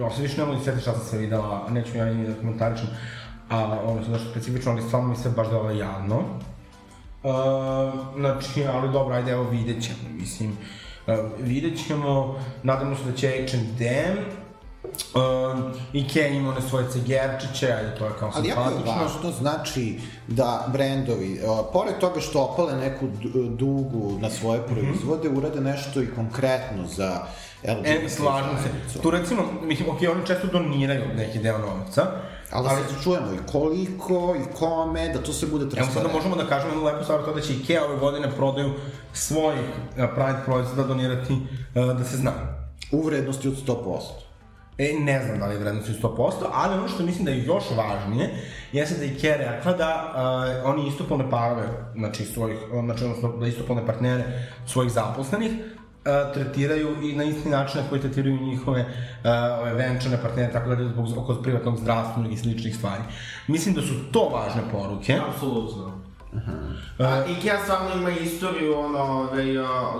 ja 0.00 0.10
se 0.10 0.22
više 0.22 0.40
ne 0.40 0.46
mogu 0.46 0.64
sjetiti 0.64 0.82
šta 0.82 0.92
sam 0.92 1.04
sve 1.04 1.18
videla, 1.18 1.66
neću 1.70 1.96
ja 1.96 2.04
ni 2.04 2.26
da 2.26 2.34
komentaričem, 2.34 2.86
a 3.48 3.78
ono 3.84 4.04
se 4.04 4.10
nešto 4.10 4.30
specifično, 4.30 4.72
ali 4.72 4.82
stvarno 4.82 5.08
mi 5.08 5.16
se 5.16 5.30
baš 5.30 5.48
dala 5.48 5.72
jadno. 5.72 6.18
Uh, 7.22 7.32
znači, 8.16 8.64
ali 8.64 8.92
dobro, 8.92 9.14
ajde, 9.14 9.30
evo, 9.30 9.42
vidjet 9.42 9.82
ćemo, 9.84 10.08
mislim. 10.20 10.58
Uh, 11.06 11.14
vidjet 11.38 11.86
ćemo, 11.86 12.38
nadamo 12.62 12.96
se 12.96 13.04
da 13.04 13.12
će 13.12 13.46
H&M, 13.50 14.16
uh, 15.14 15.72
Ikea 15.92 16.28
ima 16.28 16.50
one 16.50 16.60
svoje 16.60 16.90
cegerčiće, 16.90 17.72
ajde, 17.72 17.94
to 17.98 18.04
je 18.04 18.10
kao 18.18 18.30
Ali 18.34 18.48
jako 18.48 18.70
je 18.70 18.76
važno, 18.86 19.30
znači, 19.38 20.00
da 20.28 20.68
brendovi, 20.72 21.40
uh, 21.44 21.66
pored 21.72 21.98
toga 21.98 22.20
što 22.20 22.42
opale 22.42 22.76
neku 22.76 23.06
dugu 23.48 24.18
na 24.20 24.30
svoje 24.30 24.62
proizvode, 24.66 25.28
urade 25.28 25.60
nešto 25.60 26.02
i 26.02 26.14
konkretno 26.14 26.86
za 26.86 27.26
LGBT 27.62 28.04
E, 28.04 28.08
slažem 28.08 28.56
se. 28.62 28.98
Tu 29.02 29.10
recimo, 29.10 29.42
mislim, 29.62 29.88
ok, 29.88 29.98
oni 30.12 30.26
često 30.26 30.46
doniraju 30.46 31.04
neki 31.16 31.38
deo 31.38 31.58
novca, 31.58 32.06
Ali, 32.50 32.68
ali 32.68 32.82
da 32.82 33.02
čujemo 33.02 33.32
i 33.32 33.52
koliko 33.52 34.36
i 34.36 34.54
kome, 34.54 35.08
da 35.08 35.22
to 35.22 35.32
sve 35.32 35.48
bude 35.48 35.62
Evo 35.62 35.70
sada 35.70 35.82
transparentno. 35.82 36.16
možemo 36.16 36.36
da 36.36 36.48
kažemo 36.48 36.72
jednu 36.72 36.84
lepu 36.84 37.04
stvar, 37.04 37.24
to 37.24 37.34
da 37.34 37.40
će 37.40 37.52
Ikea 37.52 37.84
ove 37.84 37.96
godine 37.96 38.30
prodaju 38.36 38.72
svojih 39.12 39.60
uh, 39.60 40.04
Pride 40.14 40.38
proizvoda 40.44 40.82
donirati 40.82 41.32
uh, 41.32 41.98
da 41.98 42.04
se 42.04 42.16
zna. 42.16 42.32
U 42.92 43.02
vrednosti 43.02 43.48
od 43.48 43.54
100%. 43.66 44.00
E, 44.78 44.92
ne 45.00 45.24
znam 45.24 45.38
da 45.38 45.46
li 45.46 45.54
je 45.54 45.58
vrednost 45.58 45.88
100%, 46.02 46.32
ali 46.52 46.74
ono 46.74 46.88
što 46.88 47.02
mislim 47.02 47.24
da 47.24 47.30
je 47.30 47.44
još 47.44 47.64
važnije, 47.76 48.30
jeste 48.72 48.98
da 48.98 49.04
je 49.04 49.12
Ikea 49.12 49.36
rekla 49.36 49.72
da 49.72 50.12
uh, 50.64 50.70
oni 50.70 50.88
istopolne 50.88 51.30
parove, 51.30 51.68
znači, 51.96 52.24
svojih, 52.24 52.58
znači, 52.84 53.04
odnosno 53.04 53.36
da 53.36 53.46
istopolne 53.46 53.86
partnere 53.86 54.48
svojih 54.66 54.92
zaposlenih, 54.92 55.52
tretiraju 56.34 57.02
i 57.02 57.16
na 57.16 57.24
isti 57.24 57.48
način 57.48 57.80
na 57.80 57.88
koji 57.88 58.00
tretiraju 58.00 58.40
njihove 58.40 58.80
uh, 58.80 58.88
ove 59.60 59.74
venčane 59.74 60.22
partnere, 60.22 60.52
tako 60.52 60.68
da 60.70 60.88
zbog 60.88 61.18
oko 61.18 61.34
privatnog 61.34 61.76
zdravstvenog 61.78 62.32
i 62.32 62.36
sličnih 62.36 62.76
stvari. 62.76 63.02
Mislim 63.46 63.74
da 63.74 63.82
su 63.82 63.94
to 64.12 64.20
važne 64.24 64.62
poruke. 64.72 65.18
Apsolutno. 65.28 65.98
A, 66.98 67.24
Ikea 67.28 67.58
stvarno 67.58 67.90
ima 67.94 68.10
istoriju, 68.10 68.78
ono, 68.78 68.98
ove, 68.98 69.58
a, 69.58 69.92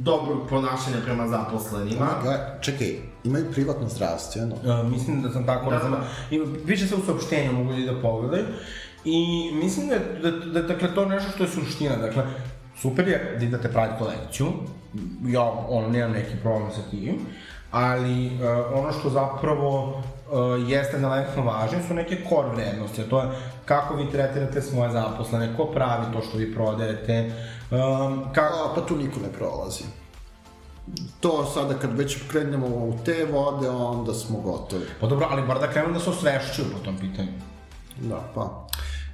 dobrog 0.00 0.48
ponašanja 0.48 0.96
prema 1.04 1.28
zaposlenima. 1.28 2.06
Ga, 2.24 2.58
čekaj, 2.60 2.88
imaju 3.24 3.52
privatno 3.52 3.88
zdravstveno. 3.88 4.54
Uh, 4.54 4.90
mislim 4.90 5.22
da 5.22 5.30
sam 5.30 5.46
tako 5.46 5.70
Da, 5.70 5.76
razumio. 5.76 5.98
I 6.30 6.40
piše 6.66 6.86
se 6.86 6.94
u 6.94 7.06
saopštenju, 7.06 7.52
mogu 7.52 7.70
ljudi 7.70 7.86
da 7.86 8.00
pogledaju. 8.02 8.44
I 9.04 9.20
mislim 9.54 9.88
da, 9.88 9.94
je- 9.94 10.18
da, 10.22 10.30
da, 10.30 10.62
dakle, 10.64 10.94
to 10.94 11.04
nešto 11.04 11.30
što 11.30 11.42
je 11.42 11.48
suština. 11.50 11.96
Dakle, 11.96 12.22
super 12.80 13.08
je 13.08 13.36
da 13.38 13.44
idete 13.44 13.68
praviti 13.68 13.98
kolekciju. 13.98 14.46
Ja, 15.26 15.42
ono, 15.68 15.88
nemam 15.88 16.12
neki 16.12 16.36
problem 16.42 16.70
sa 16.70 16.90
tim. 16.90 17.18
Ali 17.70 18.26
uh, 18.26 18.78
ono 18.78 18.92
što 18.92 19.10
zapravo 19.10 19.88
uh, 19.88 20.70
jeste 20.70 20.98
daleko 20.98 21.42
važno 21.42 21.78
su 21.88 21.94
neke 21.94 22.16
core 22.28 22.48
vrednosti, 22.48 23.02
to 23.02 23.22
je 23.22 23.28
kako 23.64 23.94
vi 23.94 24.10
tretirate 24.10 24.62
svoje 24.62 24.90
zaposlene, 24.90 25.56
ko 25.56 25.64
pravi 25.64 26.12
to 26.12 26.22
što 26.28 26.38
vi 26.38 26.54
prodajete, 26.54 27.32
um, 27.70 28.24
kako... 28.32 28.58
A, 28.58 28.74
pa 28.74 28.80
tu 28.80 28.96
niko 28.96 29.20
ne 29.20 29.32
prolazi. 29.38 29.84
To 31.20 31.44
sada 31.44 31.74
kad 31.74 31.98
već 31.98 32.18
krenemo 32.30 32.66
u 32.66 32.94
te 33.04 33.26
vode, 33.32 33.70
onda 33.70 34.14
smo 34.14 34.38
gotovi. 34.38 34.84
Pa 35.00 35.06
dobro, 35.06 35.26
ali 35.30 35.46
bar 35.46 35.58
da 35.58 35.70
krenu 35.70 35.92
da 35.92 36.00
se 36.00 36.10
osvešćuju 36.10 36.66
po 36.72 36.78
tom 36.84 36.96
pitanju. 36.98 37.32
Da, 37.96 38.20
pa. 38.34 38.67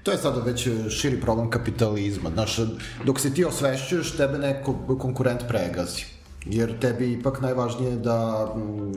To 0.04 0.10
je 0.10 0.18
sada 0.18 0.40
već 0.40 0.68
širi 0.90 1.20
problem 1.20 1.50
kapitalizma. 1.50 2.30
Znaš, 2.30 2.58
dok 3.04 3.20
se 3.20 3.34
ti 3.34 3.44
osvešćuješ, 3.44 4.16
tebe 4.16 4.38
neko 4.38 4.98
konkurent 4.98 5.40
pregazi. 5.48 6.04
Jer 6.46 6.78
tebi 6.78 7.12
ipak 7.12 7.40
najvažnije 7.40 7.96
da 7.96 8.46
mm, 8.56 8.92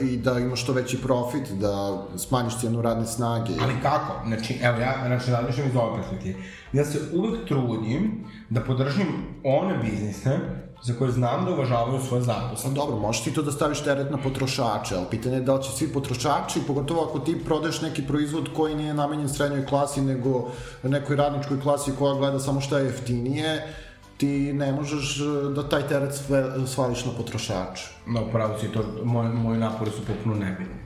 e, 0.00 0.04
i 0.04 0.16
da 0.16 0.38
imaš 0.38 0.62
što 0.62 0.72
veći 0.72 1.02
profit, 1.02 1.52
da 1.60 2.04
smanjiš 2.16 2.60
cijenu 2.60 2.82
radne 2.82 3.06
snage. 3.06 3.52
Ali 3.60 3.74
kako? 3.82 4.26
Znači, 4.26 4.58
evo, 4.62 4.78
ja 4.78 4.94
znači, 5.06 5.30
razmišljam 5.30 5.68
iz 5.68 5.76
ove 5.76 5.96
perspektive. 5.96 6.34
Ja 6.72 6.84
se 6.84 6.98
uvek 7.12 7.48
trudim 7.48 8.24
da 8.50 8.60
podržim 8.60 9.06
one 9.44 9.78
biznise 9.78 10.38
za 10.82 10.94
koje 10.98 11.12
znam 11.12 11.44
da 11.44 11.50
uvažavaju 11.50 12.00
svoje 12.00 12.22
zaposlene. 12.22 12.76
Pa 12.76 12.80
dobro, 12.80 12.96
možeš 12.96 13.24
ti 13.24 13.34
to 13.34 13.42
da 13.42 13.52
staviš 13.52 13.80
teret 13.80 14.10
na 14.10 14.18
potrošače, 14.18 14.96
ali 14.96 15.06
pitanje 15.10 15.36
je 15.36 15.42
da 15.42 15.54
li 15.54 15.62
će 15.62 15.70
svi 15.70 15.92
potrošači, 15.92 16.60
pogotovo 16.66 17.04
ako 17.08 17.18
ti 17.18 17.44
prodaješ 17.44 17.80
neki 17.80 18.02
proizvod 18.02 18.48
koji 18.56 18.74
nije 18.74 18.94
namenjen 18.94 19.28
srednjoj 19.28 19.66
klasi, 19.66 20.00
nego 20.00 20.48
nekoj 20.82 21.16
radničkoj 21.16 21.60
klasi 21.60 21.92
koja 21.98 22.14
gleda 22.14 22.40
samo 22.40 22.60
šta 22.60 22.78
je 22.78 22.84
jeftinije, 22.84 23.74
ti 24.16 24.52
ne 24.52 24.72
možeš 24.72 25.20
e, 25.20 25.24
da 25.54 25.68
taj 25.68 25.88
teret 25.88 26.14
sve, 26.14 26.66
svališ 26.66 27.04
na 27.04 27.12
potrošače. 27.16 27.88
No, 28.06 28.24
upravo 28.28 28.58
si 28.58 28.68
to, 28.68 28.84
moje, 29.04 29.28
moji 29.28 29.58
napori 29.58 29.90
su 29.90 30.06
potpuno 30.06 30.34
nebitni. 30.34 30.82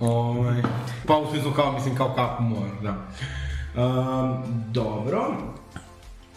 Ovaj, 0.00 0.62
pa 1.06 1.18
u 1.18 1.30
smislu 1.30 1.52
kao, 1.56 1.72
mislim, 1.72 1.96
kao 1.96 2.14
kako 2.14 2.42
moraš, 2.42 2.72
da. 2.82 2.94
Um, 3.82 4.42
dobro. 4.72 5.36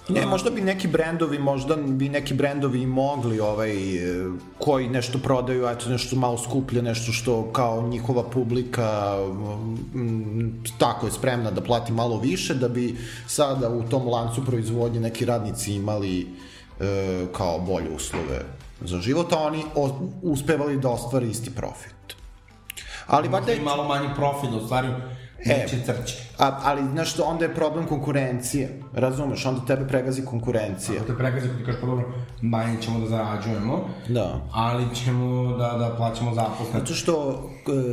Ne, 0.10 0.26
možda 0.26 0.49
bi 0.49 0.62
neki 0.62 0.88
brendovi, 0.88 1.39
možda 1.39 1.76
bi 1.76 2.10
neki 2.10 2.34
brendovi 2.34 2.86
mogli 2.86 3.39
ovaj, 3.39 3.95
e, 3.95 4.30
koji 4.58 4.89
nešto 4.89 5.20
prodaju, 5.20 5.68
eto 5.68 5.89
nešto 5.89 6.16
malo 6.16 6.38
skuplje, 6.38 6.82
nešto 6.82 7.12
što 7.12 7.51
kao 7.51 7.88
njihova 7.88 8.24
publika 8.24 9.18
m, 9.95 10.64
tako 10.78 11.05
je 11.05 11.12
spremna 11.12 11.51
da 11.51 11.62
plati 11.62 11.91
malo 11.91 12.20
više, 12.20 12.53
da 12.53 12.68
bi 12.68 12.95
sada 13.28 13.70
u 13.70 13.84
tom 13.84 14.08
lancu 14.08 14.45
proizvodnje 14.45 14.99
neki 14.99 15.26
radnici 15.26 15.74
imali 15.74 16.28
e, 16.80 17.26
kao 17.38 17.60
bolje 17.60 17.89
uslove 17.95 18.45
za 18.82 18.99
život, 19.01 19.34
a 19.34 19.38
oni 19.38 19.64
o, 19.76 19.99
uspevali 20.22 20.78
da 20.78 20.89
ostvare 20.89 21.28
isti 21.28 21.55
profit. 21.55 21.95
Ali 23.08 23.28
valjda 23.28 23.38
Možda 23.38 23.51
je 23.51 23.58
i 23.58 23.64
malo 23.64 23.88
manji 23.88 24.08
profit 24.16 24.49
da 24.49 24.58
ostvaruju, 24.58 24.93
E. 25.46 25.68
Crće. 25.68 26.16
A, 26.38 26.60
ali, 26.64 26.82
znaš 26.92 27.14
što, 27.14 27.24
onda 27.24 27.46
je 27.46 27.56
problem 27.56 27.88
konkurencije. 27.88 28.80
Razumeš, 28.94 29.46
onda 29.46 29.66
tebe 29.66 29.88
pregazi 29.88 30.26
konkurencija. 30.26 30.96
Ako 31.02 31.12
te 31.12 31.18
pregazi, 31.18 31.48
ti 31.48 31.66
kažeš, 31.66 31.82
pa 31.82 31.88
dobro, 31.88 32.14
manje 32.42 32.82
ćemo 32.82 33.00
da 33.00 33.08
zarađujemo, 33.08 33.90
Da. 34.08 34.42
ali 34.54 34.96
ćemo 34.96 35.58
da, 35.58 35.78
da 35.78 35.96
plaćamo 35.98 36.34
zaposlene. 36.34 36.80
Zato 36.80 36.94
što 36.94 37.44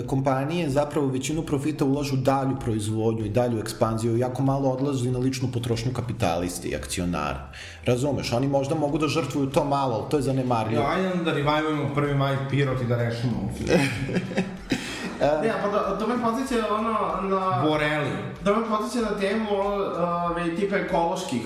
e, 0.03 0.07
kompanije 0.07 0.71
zapravo 0.71 1.07
većinu 1.07 1.43
profita 1.43 1.85
ulažu 1.85 2.15
u 2.15 2.19
dalju 2.19 2.57
proizvodnju 2.61 3.25
i 3.25 3.31
dalju 3.31 3.59
ekspanziju, 3.59 4.17
jako 4.17 4.43
malo 4.43 4.71
odlazi 4.71 5.11
na 5.11 5.19
ličnu 5.19 5.49
potrošnju 5.53 5.93
kapitalisti 5.93 6.69
i 6.69 6.77
akcionara. 6.77 7.49
Razumeš, 7.85 8.33
oni 8.33 8.49
možda 8.49 8.75
mogu 8.75 8.99
da 8.99 9.09
žrtvuju 9.09 9.51
to 9.51 9.65
malo, 9.65 9.95
ali 9.95 10.11
to 10.11 10.17
je 10.17 10.23
zanemarljivo. 10.23 10.83
Ja, 10.83 10.89
ajde 10.91 11.25
da 11.25 11.33
revivujemo 11.33 11.95
prvi 11.95 12.15
maj 12.15 12.37
pirot 12.51 12.83
i 12.83 12.87
da 12.87 12.97
rešimo. 12.97 13.51
Ne, 15.21 15.53
pa 15.63 15.69
da, 15.69 15.99
to 15.99 16.07
me 16.07 16.15
podsjeća 16.23 16.75
ono 16.75 16.93
na... 17.23 17.63
Boreli. 17.69 18.11
Da 18.45 18.57
me 18.57 18.67
podsjeća 18.69 19.11
na 19.11 19.19
temu 19.19 19.51
uh, 19.51 20.57
tipa 20.57 20.77
ekoloških 20.77 21.43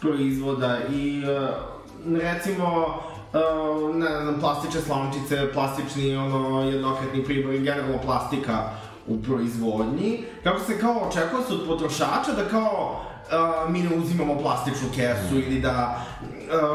proizvoda 0.00 0.78
i 0.90 1.22
uh, 1.24 2.20
recimo 2.22 2.86
uh, 2.86 3.94
ne 3.94 4.20
znam, 4.22 4.40
plastične 4.40 4.80
slamčice, 4.80 5.52
plastični 5.52 6.16
ono, 6.16 6.62
jednokratni 6.70 7.24
pribor 7.24 7.54
i 7.54 7.58
generalno 7.58 7.98
plastika 8.04 8.70
u 9.06 9.22
proizvodnji, 9.22 10.24
kako 10.44 10.60
se 10.60 10.78
kao 10.78 11.08
očekuje 11.08 11.42
se 11.42 11.52
od 11.52 11.66
potrošača 11.66 12.32
da 12.36 12.48
kao 12.50 13.04
uh, 13.32 13.70
mi 13.72 13.82
ne 13.82 13.96
uzimamo 13.96 14.38
plastičnu 14.38 14.88
kesu 14.94 15.34
ili 15.34 15.60
da 15.60 16.04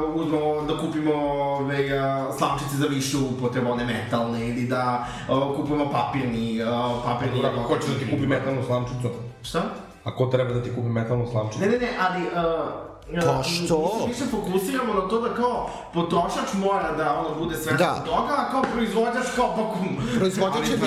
uh, 0.05 0.15
uzmemo, 0.15 0.61
da 0.61 0.77
kupimo 0.77 1.13
ove, 1.59 1.99
uh, 1.99 2.37
slamčice 2.37 2.75
za 2.75 2.85
više 2.87 3.17
upotrebe, 3.17 3.71
one 3.71 3.85
metalne, 3.85 4.47
ili 4.49 4.67
da 4.67 5.07
uh, 5.29 5.55
kupimo 5.55 5.91
papirni, 5.91 6.63
uh, 6.63 7.03
papirni... 7.05 7.45
Ako 7.45 7.61
hoćeš 7.61 7.89
da 7.89 7.99
ti 7.99 8.09
kupi 8.11 8.27
metalnu 8.27 8.63
slamčicu, 8.65 9.09
Šta? 9.43 9.61
a 10.03 10.15
ko 10.15 10.25
treba 10.25 10.53
da 10.53 10.63
ti 10.63 10.69
kupi 10.75 10.89
metalnu 10.89 11.27
slamčicu? 11.31 11.61
Ne, 11.61 11.67
ne, 11.67 11.77
ne, 11.77 11.89
ali... 11.99 12.21
Uh, 12.21 12.91
Pa 13.25 13.43
što? 13.43 14.05
Mi 14.07 14.13
se 14.13 14.25
fokusiramo 14.25 14.93
na 14.93 15.07
to 15.07 15.21
da 15.21 15.35
kao 15.35 15.69
potrošač 15.93 16.53
mora 16.53 16.91
da 16.97 17.19
ono 17.19 17.39
bude 17.39 17.55
svestan 17.55 17.77
Da. 17.77 18.03
toga, 18.05 18.33
a 18.37 18.51
kao 18.51 18.61
proizvođač 18.73 19.25
kao 19.35 19.47
pa 19.55 19.73
kum. 19.73 19.97
Proizvođač 20.17 20.69
je... 20.69 20.77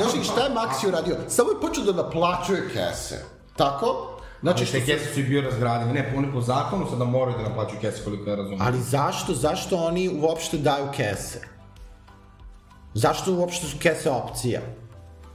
Znaš 0.00 0.14
li 0.14 0.24
šta 0.24 0.40
je 0.40 0.50
Maxi 0.50 0.88
uradio? 0.88 1.16
Samo 1.28 1.50
je 1.50 1.60
počeo 1.60 1.84
da 1.84 2.02
naplaćuje 2.02 2.68
kese. 2.68 3.24
Tako? 3.56 4.13
Znači, 4.44 4.64
što 4.66 4.78
te 4.78 4.80
se... 4.80 4.86
kese 4.86 5.14
su 5.14 5.20
i 5.20 5.22
bio 5.22 5.42
razgradive. 5.42 5.92
Ne, 5.92 6.12
oni 6.16 6.32
po 6.32 6.40
zakonu 6.40 6.86
sada 6.90 7.04
moraju 7.04 7.38
da 7.38 7.48
naplaćuju 7.48 7.80
kese 7.80 8.04
koliko 8.04 8.30
ja 8.30 8.36
razumem. 8.36 8.58
Ali 8.62 8.80
zašto, 8.80 9.34
zašto 9.34 9.76
oni 9.76 10.08
uopšte 10.22 10.58
daju 10.58 10.86
kese? 10.96 11.40
Zašto 12.94 13.34
uopšte 13.34 13.66
su 13.66 13.76
kese 13.80 14.10
opcija? 14.10 14.60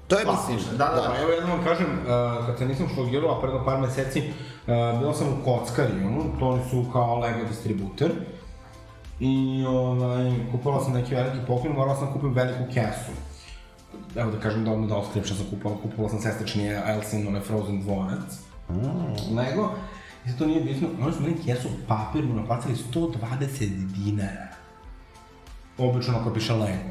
To 0.08 0.20
je, 0.20 0.26
Plastične, 0.26 0.56
mislim... 0.56 0.78
da, 0.78 0.86
da, 0.86 1.14
Pa 1.16 1.22
evo 1.22 1.32
jednom 1.32 1.52
vam 1.52 1.64
kažem, 1.64 1.88
uh, 1.88 2.46
kad 2.46 2.58
se 2.58 2.66
nisam 2.66 2.88
šlogirao, 2.94 3.38
a 3.38 3.42
predno 3.42 3.66
par 3.66 3.80
meseci, 3.80 4.20
uh, 4.20 5.00
bila 5.00 5.14
sam 5.14 5.28
u 5.28 5.46
Kockari, 5.46 6.04
ono, 6.06 6.24
to 6.40 6.50
oni 6.50 6.62
su 6.70 6.86
kao 6.94 7.20
Lego 7.20 7.48
distributer. 7.48 8.12
I 9.20 9.66
ovaj, 9.68 10.32
kupila 10.52 10.84
sam 10.84 10.94
neki 10.94 11.16
veliki 11.16 11.38
poklon, 11.48 11.74
morala 11.74 11.96
sam 11.96 12.08
da 12.08 12.14
kupim 12.14 12.34
veliku 12.34 12.64
kesu. 12.74 13.12
Evo 14.16 14.32
da 14.32 14.40
kažem 14.40 14.66
da 14.66 14.72
odmah 14.72 14.90
da 14.90 14.98
otkrijem 14.98 15.26
šta 15.26 15.36
sam 15.36 15.46
kupila, 15.50 15.74
kupila 15.84 16.10
sam 16.10 16.20
sestrični 16.20 16.68
Elsin, 16.68 17.28
onaj 17.28 17.42
Frozen 17.42 17.82
dvorac. 17.82 18.49
Mm. 18.70 19.38
Lego. 19.38 19.72
I 20.26 20.30
sad 20.30 20.38
to 20.40 20.46
nije 20.46 20.62
bitno, 20.62 20.88
oni 21.02 21.14
su 21.14 21.22
meni 21.22 21.36
kesu 21.46 21.70
papirnu 21.88 22.36
naplatili 22.36 22.76
120 22.94 23.70
dinara. 23.70 24.48
Obično 25.78 26.18
ako 26.18 26.34
piše 26.34 26.54
Lego. 26.54 26.90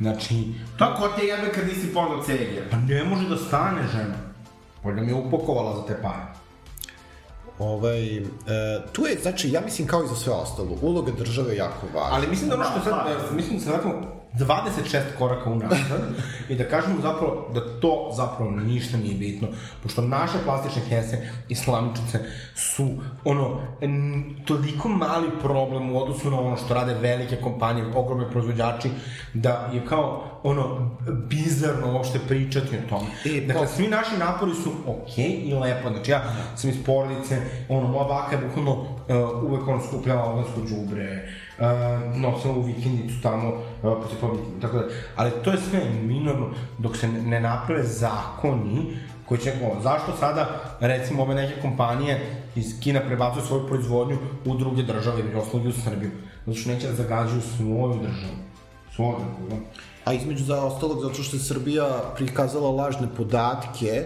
Znači, 0.00 0.54
Pa 0.78 0.94
ko 0.94 1.08
te 1.08 1.26
jebe 1.26 1.52
kad 1.52 1.66
nisi 1.66 1.94
pono 1.94 2.22
ceger? 2.22 2.70
Pa 2.70 2.76
ne 2.76 3.04
može 3.04 3.28
da 3.28 3.36
stane 3.36 3.82
žena. 3.92 4.14
Valjda 4.84 5.02
mi 5.02 5.08
je 5.08 5.14
upakovala 5.14 5.76
za 5.76 5.86
te 5.86 6.02
pare. 6.02 6.38
Ovaj, 7.58 8.16
e, 8.16 8.22
tu 8.92 9.06
je, 9.06 9.18
znači, 9.22 9.50
ja 9.50 9.60
mislim 9.60 9.88
kao 9.88 10.04
i 10.04 10.08
za 10.08 10.14
sve 10.14 10.32
ostalo, 10.32 10.78
uloga 10.82 11.12
države 11.12 11.52
je 11.52 11.56
jako 11.56 11.86
važna. 11.94 12.16
Ali 12.16 12.26
mislim 12.26 12.48
da 12.48 12.54
ono 12.54 12.64
što 12.64 12.80
sad, 12.80 13.08
da. 13.08 13.14
da, 13.14 13.36
mislim 13.36 13.58
da 13.58 13.64
se 13.64 13.70
vratimo 13.70 13.94
26 14.34 14.98
koraka 15.18 15.50
unazad 15.50 16.00
i 16.48 16.54
da 16.54 16.64
kažemo 16.64 17.00
zapravo 17.02 17.50
da 17.54 17.80
to 17.80 18.12
zapravo 18.16 18.50
ništa 18.50 18.96
nije 18.96 19.14
bitno, 19.14 19.48
pošto 19.82 20.02
naše 20.02 20.38
plastične 20.44 20.82
kese 20.88 21.28
i 21.48 21.54
slamčice 21.54 22.18
su 22.54 22.88
ono, 23.24 23.60
toliko 24.44 24.88
mali 24.88 25.28
problem 25.42 25.92
u 25.92 26.02
odnosu 26.02 26.30
na 26.30 26.40
ono 26.40 26.56
što 26.56 26.74
rade 26.74 26.94
velike 26.94 27.36
kompanije, 27.36 27.86
ogromni 27.94 28.30
proizvođači, 28.30 28.90
da 29.34 29.70
je 29.72 29.86
kao 29.86 30.24
ono, 30.42 30.90
bizarno 31.28 31.92
uopšte 31.92 32.18
pričati 32.28 32.76
o 32.76 32.88
tome. 32.88 33.06
E, 33.24 33.46
dakle, 33.46 33.66
po- 33.66 33.72
svi 33.72 33.88
naši 33.88 34.16
napori 34.18 34.54
su 34.54 34.72
okej 34.86 35.40
i 35.44 35.54
lepo, 35.54 35.90
znači 35.90 36.10
ja 36.10 36.22
sam 36.56 36.70
iz 36.70 36.76
porodice, 36.86 37.40
ono, 37.68 37.88
moja 37.88 38.08
baka 38.08 38.36
je 38.36 38.42
bukvalno 38.46 38.72
uh, 38.72 39.50
uvek 39.50 39.68
ono 39.68 39.82
skupljala 39.88 40.24
ogansko 40.24 40.60
džubre, 40.68 41.28
uh, 41.58 42.16
nosila 42.16 42.54
u 42.54 42.62
vikendicu 42.62 43.22
tamo, 43.22 43.48
uh, 43.48 43.62
posle 44.02 44.18
pobiti, 44.20 44.60
tako 44.60 44.78
da, 44.78 44.84
ali 45.16 45.30
to 45.44 45.50
je 45.50 45.58
sve 45.70 45.80
minorno 46.02 46.50
dok 46.78 46.96
se 46.96 47.08
ne, 47.08 47.40
naprave 47.40 47.82
zakoni 47.82 48.96
koji 49.28 49.40
će, 49.40 49.52
o, 49.52 49.82
zašto 49.82 50.16
sada, 50.20 50.48
recimo, 50.80 51.22
ove 51.22 51.34
neke 51.34 51.60
kompanije 51.60 52.42
iz 52.56 52.80
Kina 52.80 53.00
prebacuju 53.00 53.44
svoju 53.46 53.66
proizvodnju 53.66 54.18
u 54.44 54.54
druge 54.54 54.82
države 54.82 55.20
ili 55.20 55.34
osnovi 55.34 55.68
u 55.68 55.72
Srbiju, 55.72 56.10
zato 56.46 56.58
što 56.58 56.70
neće 56.70 56.86
da 56.86 56.94
zagađuju 56.94 57.40
svoju 57.56 57.94
državu, 57.94 58.38
svoju 58.94 59.16
državu, 59.18 59.62
A 60.04 60.12
između 60.12 60.44
za 60.44 60.64
ostalog, 60.64 61.02
zato 61.02 61.22
što 61.22 61.36
je 61.36 61.42
Srbija 61.42 61.86
prikazala 62.16 62.70
lažne 62.70 63.08
podatke, 63.16 64.04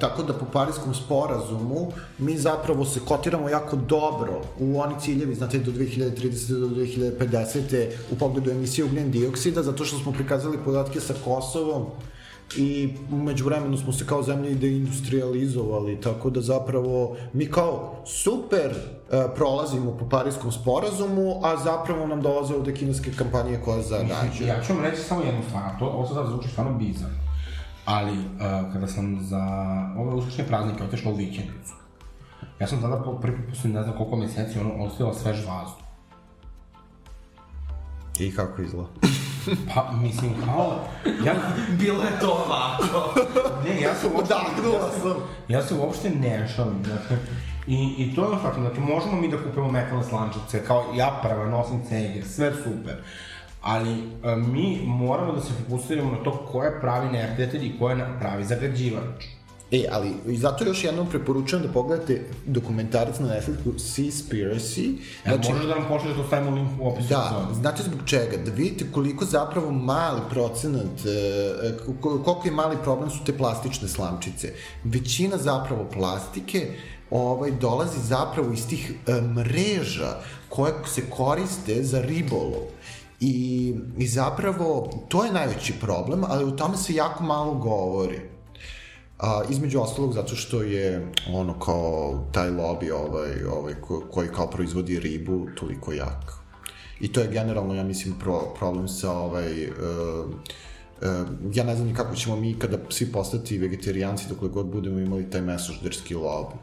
tako 0.00 0.22
da 0.22 0.32
po 0.32 0.46
Parijskom 0.52 0.94
sporazumu 0.94 1.92
mi 2.18 2.38
zapravo 2.38 2.84
se 2.84 3.00
kotiramo 3.08 3.48
jako 3.48 3.76
dobro 3.76 4.40
u 4.60 4.80
oni 4.80 4.94
ciljevi, 5.00 5.34
znate, 5.34 5.58
do 5.58 5.72
2030. 5.72 6.60
do 6.60 6.66
2050. 6.66 7.88
u 8.12 8.18
pogledu 8.18 8.50
emisije 8.50 8.84
ugljen 8.84 9.10
dioksida, 9.10 9.62
zato 9.62 9.84
što 9.84 9.98
smo 9.98 10.12
prikazali 10.12 10.58
podatke 10.64 11.00
sa 11.00 11.14
Kosovom 11.24 11.86
i 12.56 12.94
umeđu 13.12 13.44
vremenu 13.44 13.76
smo 13.76 13.92
se 13.92 14.06
kao 14.06 14.22
zemlja 14.22 14.50
i 14.50 14.54
deindustrializovali, 14.54 16.00
tako 16.00 16.30
da 16.30 16.40
zapravo 16.40 17.16
mi 17.32 17.46
kao 17.46 18.02
super 18.06 18.70
e, 18.70 19.26
prolazimo 19.34 19.96
po 19.98 20.08
Parijskom 20.08 20.52
sporazumu, 20.52 21.40
a 21.42 21.56
zapravo 21.64 22.06
nam 22.06 22.22
dolaze 22.22 22.54
ovde 22.54 22.74
kineske 22.74 23.10
kampanije 23.18 23.60
koje 23.64 23.82
zarađuju. 23.82 24.48
Ja 24.48 24.62
ću 24.62 24.72
vam 24.72 24.82
reći 24.82 25.02
samo 25.02 25.22
jednu 25.22 25.42
stvar, 25.48 25.78
to, 25.78 25.86
ovo 25.86 26.06
sad 26.06 26.26
zvuči 26.28 26.48
stvarno 26.48 26.78
bizarno. 26.78 27.29
Ali, 27.90 28.18
uh, 28.18 28.72
kada 28.72 28.86
sam 28.86 29.18
za 29.20 29.42
ove 29.98 30.14
uskršnje 30.14 30.44
praznike 30.44 30.84
otišla 30.84 31.12
u 31.12 31.14
vikendicu, 31.14 31.74
ja 32.60 32.66
sam 32.66 32.80
tada 32.80 33.02
po, 33.02 33.18
prvi 33.20 33.36
put 33.36 33.48
posle 33.48 33.70
ne 33.70 33.82
znam 33.82 33.96
koliko 33.96 34.16
meseci 34.16 34.58
ono, 34.58 34.84
ostavila 34.84 35.14
svež 35.14 35.36
vazduh. 35.46 35.84
I 38.18 38.34
kako 38.34 38.62
izgleda? 38.62 38.88
Pa, 39.74 39.92
mislim, 40.02 40.34
kao, 40.44 40.74
ja, 41.24 41.34
Bilo 41.80 42.02
je 42.02 42.20
to 42.20 42.44
ovako. 42.46 43.20
ne, 43.64 43.80
ja 43.80 43.94
se 43.94 44.06
uopšte, 44.06 44.34
Odahnula 44.34 44.74
ja 44.74 44.90
sam. 45.02 45.22
ja 45.48 45.62
se 45.62 45.74
uopšte 45.74 46.10
ne 46.10 46.48
šalim, 46.56 46.82
dakle, 46.82 47.16
I, 47.66 47.94
I 47.98 48.14
to 48.14 48.22
je 48.22 48.28
ono 48.28 48.38
faktom, 48.38 48.62
znači 48.62 48.80
možemo 48.80 49.20
mi 49.20 49.28
da 49.28 49.42
kupimo 49.42 49.70
metalne 49.70 50.04
slančice, 50.04 50.64
kao 50.64 50.84
ja 50.96 51.20
prva 51.22 51.48
nosim 51.48 51.84
ceger, 51.88 52.24
sve 52.24 52.52
super. 52.54 52.96
Ali 53.62 53.90
a, 54.24 54.36
mi 54.36 54.80
moramo 54.84 55.32
da 55.32 55.40
se 55.40 55.52
fokusiramo 55.52 56.10
na 56.10 56.24
to 56.24 56.46
ko 56.52 56.62
je 56.64 56.80
pravi 56.80 57.12
neprijatelj 57.12 57.66
i 57.66 57.78
ko 57.78 57.90
je 57.90 58.06
pravi 58.20 58.44
zagađivač. 58.44 59.24
E, 59.72 59.84
ali 59.92 60.12
i 60.26 60.36
zato 60.36 60.64
još 60.64 60.84
jednom 60.84 61.06
preporučujem 61.06 61.66
da 61.66 61.72
pogledate 61.72 62.24
dokumentarac 62.46 63.18
na 63.18 63.26
Netflixu 63.28 63.72
Seaspiracy. 63.76 64.96
Znači, 65.24 65.52
možeš 65.52 65.66
da 65.66 65.74
nam 65.74 65.88
pošalješ 65.88 66.16
da 66.16 66.26
stavimo 66.26 66.50
link 66.50 66.68
u 66.80 66.88
opisu 66.88 67.08
Da, 67.08 67.48
znate 67.52 67.82
zbog 67.82 68.00
čega? 68.06 68.36
Da 68.36 68.50
vidite 68.50 68.84
koliko 68.92 69.24
zapravo 69.24 69.70
mali 69.70 70.20
procenat, 70.30 71.00
e, 71.06 71.72
ko- 72.00 72.22
koliko 72.24 72.42
je 72.44 72.52
mali 72.52 72.76
problem 72.82 73.10
su 73.10 73.24
te 73.24 73.36
plastične 73.38 73.88
slamčice. 73.88 74.52
Većina 74.84 75.36
zapravo 75.36 75.84
plastike 75.84 76.66
ovaj, 77.10 77.50
dolazi 77.50 77.98
zapravo 78.00 78.52
iz 78.52 78.68
tih 78.68 78.92
e, 79.06 79.20
mreža 79.20 80.16
koje 80.48 80.72
se 80.86 81.02
koriste 81.10 81.82
za 81.82 82.00
ribolov. 82.00 82.62
I, 83.20 83.74
I 83.98 84.06
zapravo, 84.06 84.90
to 85.08 85.24
je 85.24 85.32
najveći 85.32 85.74
problem, 85.80 86.24
ali 86.28 86.44
o 86.44 86.50
tome 86.50 86.76
se 86.76 86.94
jako 86.94 87.24
malo 87.24 87.54
govori. 87.54 88.20
A, 89.18 89.42
između 89.50 89.80
ostalog 89.80 90.12
zato 90.12 90.36
što 90.36 90.62
je 90.62 91.12
ono 91.32 91.58
kao 91.58 92.24
taj 92.32 92.50
lobby 92.50 92.92
ovaj, 92.92 93.44
ovaj, 93.44 93.74
ko, 93.74 94.02
koji 94.10 94.28
kao 94.28 94.50
proizvodi 94.50 95.00
ribu 95.00 95.46
toliko 95.54 95.92
jak. 95.92 96.32
I 97.00 97.12
to 97.12 97.20
je 97.20 97.28
generalno, 97.28 97.74
ja 97.74 97.84
mislim, 97.84 98.14
pro, 98.18 98.54
problem 98.58 98.88
sa 98.88 99.12
ovaj... 99.12 99.66
Uh, 99.66 100.30
uh, 101.02 101.28
ja 101.54 101.64
ne 101.64 101.76
znam 101.76 101.94
kako 101.94 102.14
ćemo 102.16 102.36
mi 102.36 102.58
kada 102.58 102.78
svi 102.88 103.12
postati 103.12 103.58
vegetarijanci 103.58 104.28
dokle 104.28 104.48
god 104.48 104.66
budemo 104.66 104.98
imali 104.98 105.30
taj 105.30 105.40
mesožderski 105.40 106.14
lobby. 106.14 106.56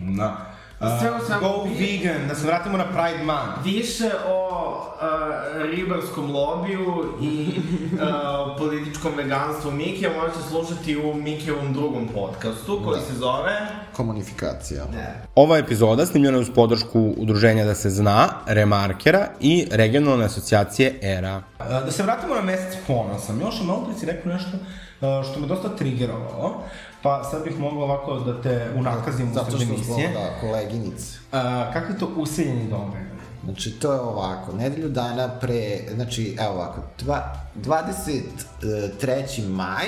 Da. 0.00 0.55
Sve 0.78 1.10
u 1.10 1.26
svemu 1.26 1.40
Go 1.40 1.62
vi- 1.62 1.98
vegan, 1.98 2.28
da 2.28 2.34
se 2.34 2.46
vratimo 2.46 2.78
na 2.78 2.84
Pride 2.84 3.24
Month. 3.24 3.64
Više 3.64 4.10
o 4.28 4.70
uh, 4.70 5.62
ribarskom 5.70 6.30
lobiju 6.30 7.04
i 7.20 7.48
uh, 7.92 8.58
političkom 8.58 9.12
veganstvu 9.16 9.70
Mikija 9.70 10.10
možete 10.20 10.38
slušati 10.48 10.96
u 10.96 11.14
Mikijevom 11.14 11.72
drugom 11.72 12.08
podcastu 12.14 12.80
koji 12.84 13.00
se 13.00 13.14
zove... 13.14 13.52
Komunifikacija. 13.92 14.84
Ne. 14.92 15.22
Ova 15.34 15.58
epizoda 15.58 16.06
snimljena 16.06 16.36
je 16.36 16.40
uz 16.40 16.50
podršku 16.54 17.14
Udruženja 17.16 17.64
Da 17.64 17.74
se 17.74 17.90
zna, 17.90 18.28
Remarkera 18.46 19.28
i 19.40 19.66
regionalne 19.70 20.24
asocijacije 20.24 20.98
ERA. 21.02 21.42
Da 21.58 21.90
se 21.90 22.02
vratimo 22.02 22.34
na 22.34 22.42
mesec 22.42 22.76
ponosa. 22.86 23.32
Miloša, 23.32 23.64
malo 23.64 23.84
pre 23.84 23.94
si 23.94 24.06
rekao 24.06 24.32
nešto 24.32 24.50
što 25.00 25.40
me 25.40 25.46
dosta 25.46 25.68
trigerovalo, 25.68 26.62
pa 27.06 27.24
sad 27.30 27.44
bih 27.44 27.58
mogla 27.58 27.84
ovako 27.84 28.20
da 28.20 28.42
te 28.42 28.70
unakazim 28.76 29.30
u 29.30 29.34
Zato 29.34 29.50
što 29.50 29.58
smo, 29.58 29.96
da, 29.96 30.40
koleginice. 30.40 31.18
A, 31.32 31.70
Kakvi 31.72 31.94
je 31.94 31.98
to 31.98 32.08
useljeni 32.16 32.70
događaj? 32.70 33.16
Znači, 33.44 33.70
to 33.70 33.92
je 33.92 34.00
ovako, 34.00 34.52
nedelju 34.52 34.88
dana 34.88 35.28
pre, 35.40 35.78
znači, 35.94 36.36
evo 36.40 36.54
ovako, 36.54 36.80
dva, 36.98 37.36
23. 37.56 39.48
maj, 39.48 39.86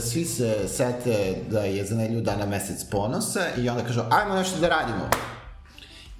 svi 0.00 0.24
se 0.24 0.68
sete 0.68 1.34
da 1.50 1.60
je 1.60 1.84
za 1.84 1.96
nedelju 1.96 2.20
dana 2.20 2.46
mesec 2.46 2.84
ponosa 2.84 3.40
i 3.56 3.68
onda 3.68 3.84
kažu, 3.84 4.00
ajmo 4.10 4.34
nešto 4.34 4.60
da 4.60 4.68
radimo. 4.68 5.08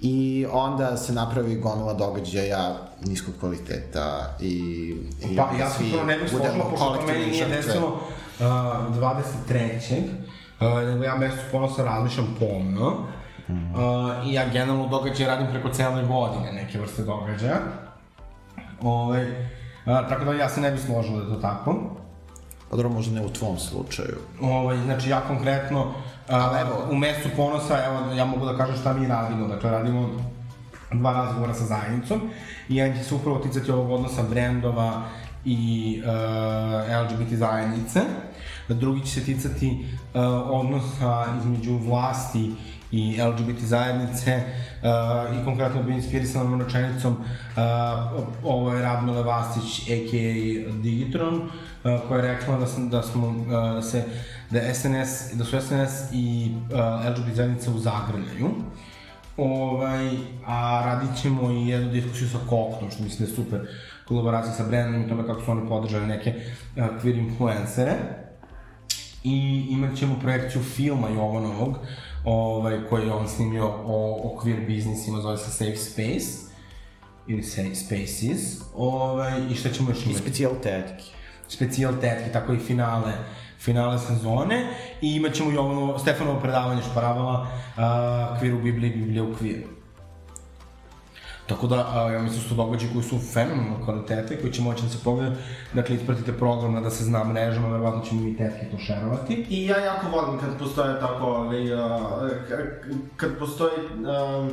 I 0.01 0.45
onda 0.51 0.97
se 0.97 1.13
napravi 1.13 1.55
gomila 1.55 1.93
događaja 1.93 2.75
niskog 3.05 3.33
kvaliteta 3.39 4.35
i, 4.39 4.53
i 5.31 5.35
Pa 5.35 5.49
ja 5.59 5.69
sam 5.69 5.85
prvo 5.91 6.03
ne 6.03 6.17
bih 6.17 6.29
složila, 6.29 6.65
pošto 6.69 6.85
to 6.85 7.07
meni 7.07 7.25
nije 7.25 7.45
desilo 7.45 7.87
uh, 7.87 8.45
23. 8.95 10.03
Uh, 10.59 10.89
nego 10.89 11.03
ja 11.03 11.15
mesec 11.15 11.39
ponosa 11.51 11.83
razmišljam 11.83 12.35
pomno. 12.39 12.87
Uh, 13.49 14.27
I 14.27 14.33
ja 14.33 14.49
generalno 14.53 14.87
događaje 14.87 15.29
radim 15.29 15.47
preko 15.51 15.69
cele 15.69 16.05
godine, 16.05 16.51
neke 16.53 16.79
vrste 16.79 17.03
događaja. 17.03 17.57
Ovaj, 18.81 19.31
uh, 19.31 20.09
tako 20.09 20.25
da 20.25 20.33
ja 20.33 20.49
se 20.49 20.61
ne 20.61 20.71
bih 20.71 20.81
složila 20.81 21.17
da 21.17 21.23
je 21.23 21.29
to 21.29 21.41
tako. 21.41 21.75
Pa 22.69 22.75
dobro, 22.75 22.89
možda 22.89 23.15
ne 23.15 23.25
u 23.25 23.29
tvom 23.29 23.59
slučaju. 23.59 24.17
Ovaj, 24.41 24.77
znači 24.77 25.09
ja 25.09 25.21
konkretno 25.27 25.93
a, 26.29 26.59
evo- 26.61 26.91
u 26.91 26.95
mesecu 26.95 27.29
ponosa, 27.35 27.85
evo 27.85 28.13
ja 28.13 28.25
mogu 28.25 28.45
da 28.45 28.57
kažem 28.57 28.75
šta 28.75 28.93
mi 28.93 29.07
radimo, 29.07 29.47
dakle 29.47 29.71
radimo 29.71 30.09
dva 30.93 31.13
razgovora 31.13 31.53
sa 31.53 31.65
zajednicom 31.65 32.21
i 32.69 32.75
jedan 32.75 32.97
će 32.97 33.03
se 33.03 33.15
upravo 33.15 33.37
ticati 33.37 33.71
ovog 33.71 33.91
odnosa 33.91 34.23
brendova 34.23 35.01
i 35.45 36.01
uh, 36.03 37.05
LGBT 37.05 37.33
zajednice, 37.33 38.01
drugi 38.67 39.05
će 39.05 39.11
se 39.11 39.23
ticati 39.23 39.85
uh, 40.13 40.21
odnosa 40.49 41.25
između 41.39 41.77
vlasti 41.77 42.51
i 42.91 43.21
LGBT 43.21 43.59
zajednice 43.59 44.35
uh, 44.37 45.41
i 45.41 45.45
konkretno 45.45 45.83
bi 45.83 45.93
inspirisan 45.93 46.61
rečenicom 46.61 47.13
uh, 47.13 48.23
ovo 48.43 48.73
je 48.73 48.81
Radmile 48.81 49.23
Vasić 49.23 49.79
a.k.a. 49.89 50.71
Digitron 50.81 51.35
uh, 51.35 51.49
koja 52.07 52.21
je 52.21 52.35
rekla 52.35 52.57
da, 52.57 52.67
sam, 52.67 52.89
da 52.89 53.01
smo 53.01 53.27
uh, 53.27 53.45
da 53.47 53.81
se 53.81 54.03
da 54.49 54.73
SNS 54.73 55.33
da 55.33 55.45
su 55.45 55.61
SNS 55.61 56.13
i 56.13 56.51
uh, 56.71 57.11
LGBT 57.11 57.35
zajednice 57.35 57.69
u 57.69 57.79
zagrljaju 57.79 58.49
Ovaj, 59.39 60.09
a 60.45 60.81
radit 60.85 61.21
ćemo 61.21 61.51
i 61.51 61.67
jednu 61.67 61.91
diskusiju 61.91 62.29
sa 62.29 62.37
Koktom, 62.49 62.91
što 62.91 63.03
mislim 63.03 63.25
da 63.25 63.31
je 63.31 63.35
super 63.35 63.67
kolaboracija 64.07 64.53
sa 64.53 64.63
brandom 64.63 65.01
i 65.01 65.09
tome 65.09 65.25
kako 65.25 65.41
su 65.41 65.51
oni 65.51 65.67
podržali 65.67 66.07
neke 66.07 66.33
uh, 66.75 66.83
queer 66.83 67.17
influencere. 67.17 67.93
I 69.23 69.67
imat 69.69 69.97
ćemo 69.97 70.19
projekciju 70.19 70.63
filma 70.63 71.09
Jovanovog, 71.09 71.77
ovaj, 72.25 72.79
koji 72.89 73.05
je 73.05 73.13
on 73.13 73.27
snimio 73.27 73.65
o, 73.67 74.21
o 74.23 74.39
queer 74.41 74.65
biznisima, 74.65 75.21
zove 75.21 75.37
se 75.37 75.51
Safe 75.51 75.75
Space, 75.75 76.49
ili 77.27 77.43
Safe 77.43 77.75
Spaces, 77.75 78.61
ovaj, 78.75 79.41
i 79.51 79.55
šta 79.55 79.69
ćemo 79.69 79.89
još 79.89 79.99
I 79.99 80.03
imati? 80.09 80.19
specijal 80.21 80.51
tetki. 80.63 81.11
specijal 81.47 81.93
tetke, 82.01 82.31
tako 82.31 82.53
i 82.53 82.59
finale 82.59 83.13
finale 83.59 83.99
sezone 83.99 84.67
i 85.01 85.15
imat 85.15 85.33
ćemo 85.33 85.51
i 85.51 85.57
ovo 85.57 85.99
Stefanovo 85.99 86.39
predavanje 86.39 86.81
šparavala 86.91 87.41
uh, 87.41 88.39
Kvir 88.39 88.53
u 88.55 88.61
Bibliji, 88.61 88.91
Biblija 88.91 89.23
u 89.23 89.33
kviru. 89.35 89.78
Tako 91.49 91.67
da, 91.67 91.87
a, 91.93 92.11
ja 92.11 92.19
mislim 92.19 92.41
da 92.41 92.43
su 92.43 92.55
to 92.55 92.55
događaji 92.55 92.91
koji 92.93 93.03
su 93.03 93.19
fenomenalne 93.33 93.85
kvalitete, 93.85 94.41
koji 94.41 94.53
će 94.53 94.61
moći 94.61 94.83
da 94.83 94.89
se 94.89 94.97
pogledaju. 95.03 95.35
Dakle, 95.73 95.95
ispratite 95.95 96.33
program 96.33 96.73
na 96.73 96.81
da 96.81 96.89
se 96.89 97.03
zna 97.03 97.23
mrežama, 97.23 97.67
verovatno 97.67 98.01
ćemo 98.09 98.27
i 98.27 98.37
tetke 98.37 98.65
to 98.71 98.77
šerovati. 98.77 99.45
I 99.49 99.65
ja 99.65 99.77
jako 99.77 100.07
volim 100.09 100.39
kad 100.39 100.59
postoje 100.59 100.99
tako, 100.99 101.25
ovaj, 101.25 101.73
uh, 101.73 101.81
kad 103.17 103.37
postoji, 103.39 103.71
um, 103.95 104.49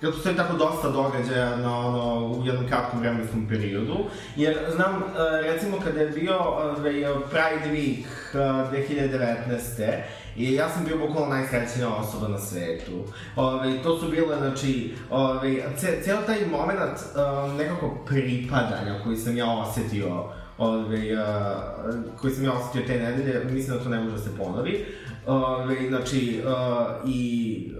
kad 0.00 0.12
postoji 0.12 0.36
tako 0.36 0.56
dosta 0.56 0.90
događaja 0.90 1.56
na 1.56 1.78
ono, 1.78 2.26
u 2.26 2.46
jednom 2.46 2.66
kratkom 2.66 3.00
vremenskom 3.00 3.48
periodu, 3.48 3.96
jer 4.36 4.58
znam, 4.74 5.02
recimo 5.42 5.76
kada 5.84 6.00
je 6.00 6.10
bio 6.10 6.38
ovaj, 6.38 7.04
Pride 7.30 7.76
Week 7.76 8.04
uh, 8.34 8.72
2019. 8.72 10.02
I 10.38 10.54
ja 10.54 10.68
sam 10.68 10.84
bio 10.84 10.98
bukvalno 10.98 11.34
najsrećnija 11.34 11.88
osoba 11.88 12.28
na 12.28 12.38
svetu. 12.38 12.92
Ove, 13.36 13.82
to 13.82 13.98
su 14.00 14.08
bile, 14.10 14.38
znači, 14.38 14.94
ove, 15.10 15.62
ce, 15.76 16.02
ceo 16.04 16.22
taj 16.22 16.46
moment 16.46 16.98
um, 16.98 17.56
nekako 17.56 17.90
pripadanja 18.06 19.00
koji 19.04 19.16
sam 19.16 19.36
ja 19.36 19.50
osetio 19.50 20.24
ove, 20.58 21.14
uh, 21.14 22.20
koji 22.20 22.32
sam 22.32 22.44
ja 22.44 22.52
osetio 22.52 22.82
te 22.86 22.98
nedelje, 22.98 23.44
mislim 23.44 23.76
da 23.76 23.84
to 23.84 23.88
ne 23.88 24.00
može 24.00 24.16
da 24.16 24.22
se 24.22 24.36
ponovi. 24.36 24.84
Ove, 25.26 25.88
znači, 25.88 26.42
uh, 26.44 27.10
i 27.10 27.72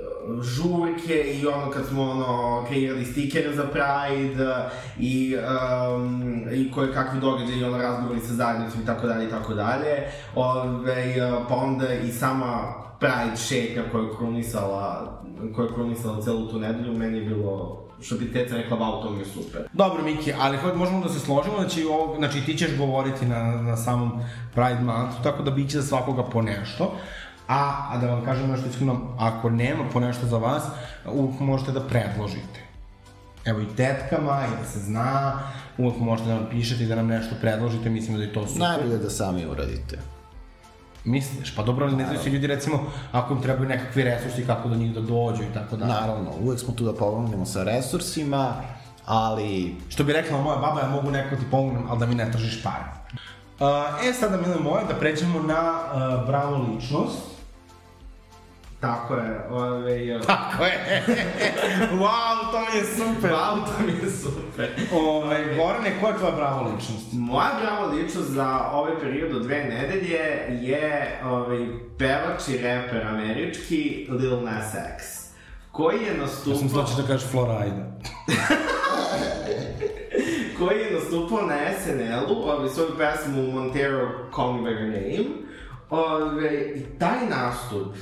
žurke 0.42 1.38
i 1.40 1.46
ono 1.46 1.70
kad 1.70 1.86
smo 1.86 2.02
ono 2.02 2.64
kreirali 2.68 3.04
stikere 3.04 3.54
za 3.54 3.64
Pride 3.64 4.54
i, 4.98 5.36
um, 5.36 6.44
i 6.52 6.72
koje 6.72 6.92
kakvi 6.92 7.20
događaji, 7.20 7.64
ono 7.64 7.78
razgovori 7.78 8.20
sa 8.20 8.34
zajednicom 8.34 8.80
i 8.82 8.86
tako 8.86 9.06
dalje 9.06 9.26
i 9.26 9.30
tako 9.30 9.54
dalje. 9.54 10.06
Ove, 10.34 11.14
pa 11.48 11.54
onda 11.54 11.94
i 11.94 12.08
sama 12.08 12.74
Pride 13.00 13.36
šetnja 13.36 13.82
koja 13.92 14.02
je 14.02 14.10
krunisala, 14.18 15.14
koja 15.54 15.66
je 15.66 15.74
krunisala 15.74 16.22
celu 16.22 16.48
tu 16.48 16.58
nedelju, 16.58 16.98
meni 16.98 17.18
je 17.18 17.24
bilo 17.24 17.87
što 18.00 18.14
bi 18.14 18.32
teca 18.32 18.56
rekla, 18.56 18.76
wow, 18.78 19.02
to 19.02 19.10
mi 19.10 19.18
je 19.18 19.24
super. 19.24 19.60
Dobro, 19.72 20.02
Miki, 20.02 20.32
ali 20.38 20.56
hod, 20.56 20.76
možemo 20.76 21.00
da 21.00 21.08
se 21.08 21.20
složimo, 21.20 21.56
znači, 21.56 21.84
ovo, 21.84 22.16
znači 22.18 22.40
ti 22.46 22.58
ćeš 22.58 22.76
govoriti 22.76 23.26
na, 23.26 23.62
na 23.62 23.76
samom 23.76 24.20
Pride 24.54 24.80
Monthu, 24.80 25.22
tako 25.22 25.42
da 25.42 25.50
biće 25.50 25.80
za 25.80 25.86
svakoga 25.86 26.22
po 26.22 26.42
nešto. 26.42 26.94
A, 27.48 27.88
a 27.90 27.98
da 27.98 28.06
vam 28.06 28.24
kažem 28.24 28.50
nešto 28.50 28.68
iskreno, 28.68 29.00
ako 29.18 29.50
nema 29.50 29.84
po 29.92 30.00
nešto 30.00 30.26
za 30.26 30.38
vas, 30.38 30.62
uvijek 31.12 31.40
možete 31.40 31.72
da 31.72 31.80
predložite. 31.80 32.60
Evo 33.44 33.60
i 33.60 33.76
tetkama, 33.76 34.42
i 34.46 34.62
da 34.62 34.68
se 34.68 34.78
zna, 34.78 35.38
uvijek 35.78 36.00
možete 36.00 36.28
da 36.28 36.34
nam 36.34 36.46
pišete 36.50 36.84
i 36.84 36.86
da 36.86 36.94
nam 36.94 37.06
nešto 37.06 37.34
predložite, 37.40 37.90
mislim 37.90 38.16
da 38.16 38.22
je 38.22 38.32
to 38.32 38.46
super. 38.46 38.60
Najbolje 38.60 38.98
da 38.98 39.10
sami 39.10 39.46
uradite. 39.46 39.98
Misliš? 41.08 41.54
Pa 41.56 41.62
dobro, 41.62 41.86
ali 41.86 41.96
ne 41.96 42.04
znaju 42.04 42.20
se 42.20 42.30
ljudi 42.30 42.46
recimo, 42.46 42.80
ako 43.12 43.34
im 43.34 43.42
trebaju 43.42 43.68
nekakvi 43.68 44.02
resursi, 44.02 44.46
kako 44.46 44.68
do 44.68 44.74
njih 44.76 44.94
da 44.94 45.00
dođu 45.00 45.42
i 45.42 45.54
tako 45.54 45.76
dalje. 45.76 45.92
Naravno, 45.92 46.30
uvek 46.40 46.60
smo 46.60 46.74
tu 46.74 46.84
da 46.84 46.92
pomognemo 46.92 47.46
sa 47.46 47.62
resursima, 47.64 48.54
ali 49.06 49.76
Što 49.88 50.04
bi 50.04 50.12
rekla 50.12 50.38
moja 50.38 50.56
baba, 50.56 50.80
ja 50.80 50.88
mogu 50.88 51.10
neko 51.10 51.36
ti 51.36 51.42
pomognem, 51.50 51.86
ali 51.90 51.98
da 51.98 52.06
mi 52.06 52.14
ne 52.14 52.30
tražiš 52.30 52.62
pare. 52.62 52.84
Uh, 53.60 54.08
e, 54.08 54.12
sada, 54.12 54.36
mile 54.36 54.56
moje, 54.60 54.84
da 54.84 54.94
pređemo 54.94 55.42
na 55.42 55.72
uh, 55.72 56.26
bravo 56.26 56.56
ličnost. 56.56 57.37
Tako 58.80 59.14
je, 59.14 59.46
ove, 59.50 60.20
Tako 60.26 60.64
je. 60.64 61.04
wow, 62.00 62.50
to 62.52 62.60
mi 62.60 62.78
je 62.78 62.84
super. 62.84 63.30
wow, 63.30 63.64
to 63.64 63.86
mi 63.86 63.92
je 63.92 64.10
super. 64.10 64.68
Ove, 64.92 65.56
Gorane, 65.56 66.00
koja 66.00 66.12
je 66.12 66.18
tvoja 66.18 66.34
bravo 66.36 66.62
ličnost? 66.62 67.12
Moja 67.12 67.50
brava 67.62 67.86
ličnost 67.86 68.28
za 68.28 68.70
ovaj 68.72 69.00
period 69.00 69.36
od 69.36 69.42
dve 69.42 69.64
nedelje 69.64 70.20
je 70.60 71.20
ovaj, 71.24 71.66
pevač 71.98 72.48
i 72.48 72.58
reper 72.58 73.06
američki 73.06 74.06
Lil 74.10 74.42
Nas 74.42 74.74
X 74.74 75.18
koji 75.78 76.02
je 76.02 76.14
nastupao... 76.18 76.52
Ja 76.52 76.58
sam 76.58 76.64
mislila 76.64 77.02
da 77.02 77.06
kažeš 77.06 77.30
Florida. 77.30 77.98
koji 80.58 80.78
je 80.78 80.92
nastupao 80.92 81.46
na 81.46 81.56
SNL-u, 81.84 82.36
ovaj, 82.36 82.68
svoju 82.68 82.90
pesmu 82.98 83.52
Montero 83.52 84.08
Call 84.34 84.52
Me 84.52 84.70
By 84.70 84.74
Your 84.74 84.86
Name. 84.86 85.28
Ove, 85.90 86.72
I 86.76 86.98
taj 86.98 87.26
nastup 87.30 87.94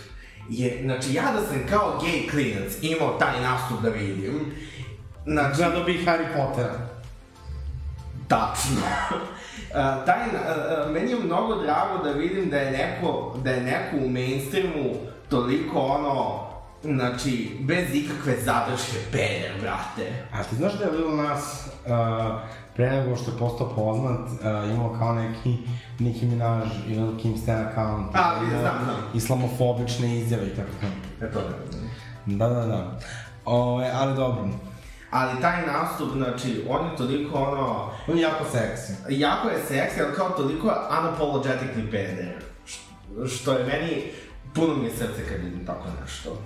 je, 0.49 0.81
znači 0.83 1.15
ja 1.15 1.33
da 1.33 1.47
sam 1.47 1.67
kao 1.71 2.01
gay 2.03 2.31
klinac 2.31 2.73
imao 2.83 3.19
taj 3.19 3.41
nastup 3.43 3.81
da 3.83 3.89
vidim, 3.89 4.53
znači, 5.27 5.57
Gledao 5.57 5.85
bi 5.85 6.05
Harry 6.07 6.27
Pottera. 6.37 6.79
Tačno. 8.29 8.81
A, 9.75 10.05
taj, 10.07 10.25
a, 10.25 10.89
meni 10.93 11.11
je 11.11 11.17
mnogo 11.17 11.55
drago 11.55 12.05
da 12.05 12.11
vidim 12.11 12.51
da 12.51 12.57
je 12.57 12.71
neko, 12.71 13.37
da 13.45 13.51
je 13.51 13.63
neko 13.63 13.97
u 14.07 14.09
mainstreamu 14.09 14.95
toliko 15.31 15.79
ono, 15.79 16.46
znači, 16.83 17.57
bez 17.61 17.95
ikakve 17.95 18.37
zadrške 18.45 18.99
peder, 19.12 19.53
brate. 19.61 20.27
A 20.33 20.43
ti 20.43 20.57
znaš 20.57 20.72
da 20.79 20.85
je 20.85 20.91
Lil 20.91 21.16
Nas 21.16 21.68
uh, 21.87 22.41
pre 22.77 22.91
nego 22.91 23.16
što 23.16 23.31
je 23.31 23.39
postao 23.39 23.74
poznat, 23.74 24.20
uh, 24.20 24.70
imao 24.70 24.97
kao 24.99 25.14
neki 25.14 25.57
Nicki 25.99 26.27
Minaj 26.27 26.66
i 26.89 26.95
Lil 26.95 27.18
Kim 27.18 27.37
Stan 27.39 27.66
account. 27.66 28.14
A, 28.14 28.35
imao 28.43 28.61
znam, 28.61 28.85
znam. 28.85 28.97
Islamofobične 29.14 30.18
izjave 30.18 30.47
i 30.47 30.57
tako. 30.57 30.93
E 31.22 31.33
to 31.33 31.41
znam. 31.41 32.39
Da, 32.39 32.49
da, 32.49 32.66
da. 32.66 32.99
Ove, 33.45 33.91
ali 33.95 34.16
dobro. 34.16 34.49
Ali 35.11 35.41
taj 35.41 35.66
nastup, 35.66 36.12
znači, 36.12 36.64
on 36.68 36.87
je 36.87 36.97
toliko 36.97 37.39
ono... 37.39 37.91
On 38.09 38.16
je 38.16 38.22
jako 38.22 38.45
seksi. 38.45 38.93
Jako 39.09 39.49
je 39.49 39.59
seksi, 39.68 40.03
ali 40.03 40.14
kao 40.14 40.31
toliko 40.31 40.66
unapologetically 40.68 41.91
peder. 41.91 42.35
Što 43.29 43.53
je 43.53 43.64
meni... 43.64 44.03
Puno 44.55 44.74
mi 44.74 44.85
je 44.85 44.91
srce 44.91 45.29
kad 45.29 45.45
vidim 45.45 45.66
tako 45.66 45.89
nešto. 46.03 46.37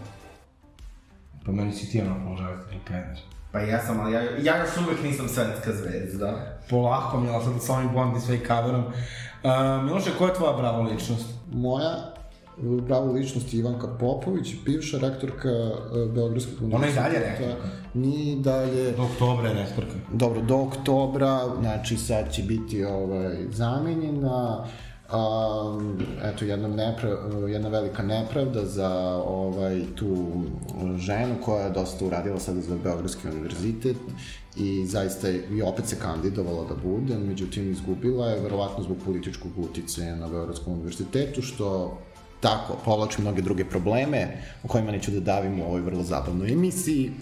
Pa 1.47 1.53
meni 1.53 1.73
si 1.73 1.91
ti 1.91 2.01
ono 2.01 2.25
položavati 2.25 2.77
peder. 2.87 3.19
Pa 3.53 3.59
jesam, 3.59 4.01
ali 4.01 4.13
ja, 4.13 4.21
ja 4.23 4.57
još 4.57 4.87
uvek 4.87 5.03
nisam 5.03 5.29
svetska 5.29 5.73
zvezda. 5.73 6.59
Polako 6.71 7.21
mi, 7.21 7.29
ali 7.29 7.45
sad 7.45 7.63
sa 7.63 7.75
ovim 7.75 7.93
Bond 7.93 8.17
i 8.17 8.21
sve 8.21 8.37
i 8.37 8.47
coverom. 8.47 8.85
Uh, 8.85 9.85
Miloše, 9.85 10.11
koja 10.19 10.29
je 10.29 10.35
tvoja 10.35 10.53
brava 10.53 10.81
ličnost? 10.81 11.27
Moja 11.53 12.13
pravo 12.87 13.13
ličnost 13.13 13.55
je 13.55 13.59
Ivanka 13.59 13.87
Popović, 13.87 14.55
bivša 14.65 14.99
rektorka 14.99 15.49
uh, 15.49 16.15
Beogradskog 16.15 16.63
univerziteta. 16.63 16.77
Ona 16.77 16.87
je 16.87 17.13
dalje 17.13 17.27
rektorka. 17.27 17.69
Ni 17.95 18.41
dalje. 18.41 18.93
Do 18.93 19.03
oktobra 19.03 19.49
je 19.49 19.55
rektorka. 19.55 19.95
Dobro, 20.13 20.41
do 20.41 20.57
oktobra, 20.57 21.41
znači 21.61 21.97
sad 21.97 22.33
će 22.33 22.43
biti 22.43 22.85
ovaj, 22.85 23.37
zamenjena. 23.51 24.67
Um, 25.13 25.99
eto, 26.23 26.45
jedna, 26.45 26.69
nepra, 26.69 27.11
jedna 27.49 27.69
velika 27.69 28.03
nepravda 28.03 28.65
za 28.65 28.91
ovaj, 29.27 29.83
tu 29.97 30.27
ženu 30.97 31.35
koja 31.45 31.65
je 31.65 31.71
dosta 31.71 32.05
uradila 32.05 32.39
sada 32.39 32.61
za 32.61 32.77
Beogradski 32.77 33.29
univerzitet 33.29 33.97
i 34.57 34.87
zaista 34.87 35.29
je, 35.29 35.49
i 35.51 35.63
opet 35.63 35.87
se 35.87 35.97
kandidovala 35.99 36.65
da 36.69 36.75
bude, 36.75 37.19
međutim 37.19 37.71
izgubila 37.71 38.27
je 38.27 38.41
verovatno 38.41 38.85
zbog 38.85 38.97
političkog 39.05 39.53
uticaja 39.59 40.17
na 40.17 40.29
Beogradskom 40.29 40.73
univerzitetu, 40.73 41.43
što 41.43 41.99
tako 42.41 42.77
povlači 42.85 43.23
mnoge 43.23 43.43
druge 43.43 43.65
probleme 43.65 44.43
o 44.65 44.69
kojima 44.69 44.93
neću 44.93 45.11
da 45.11 45.21
davim 45.21 45.61
u 45.61 45.65
ovoj 45.65 45.81
vrlo 45.81 46.03
zabavnoj 46.03 46.53
emisiji. 46.53 47.13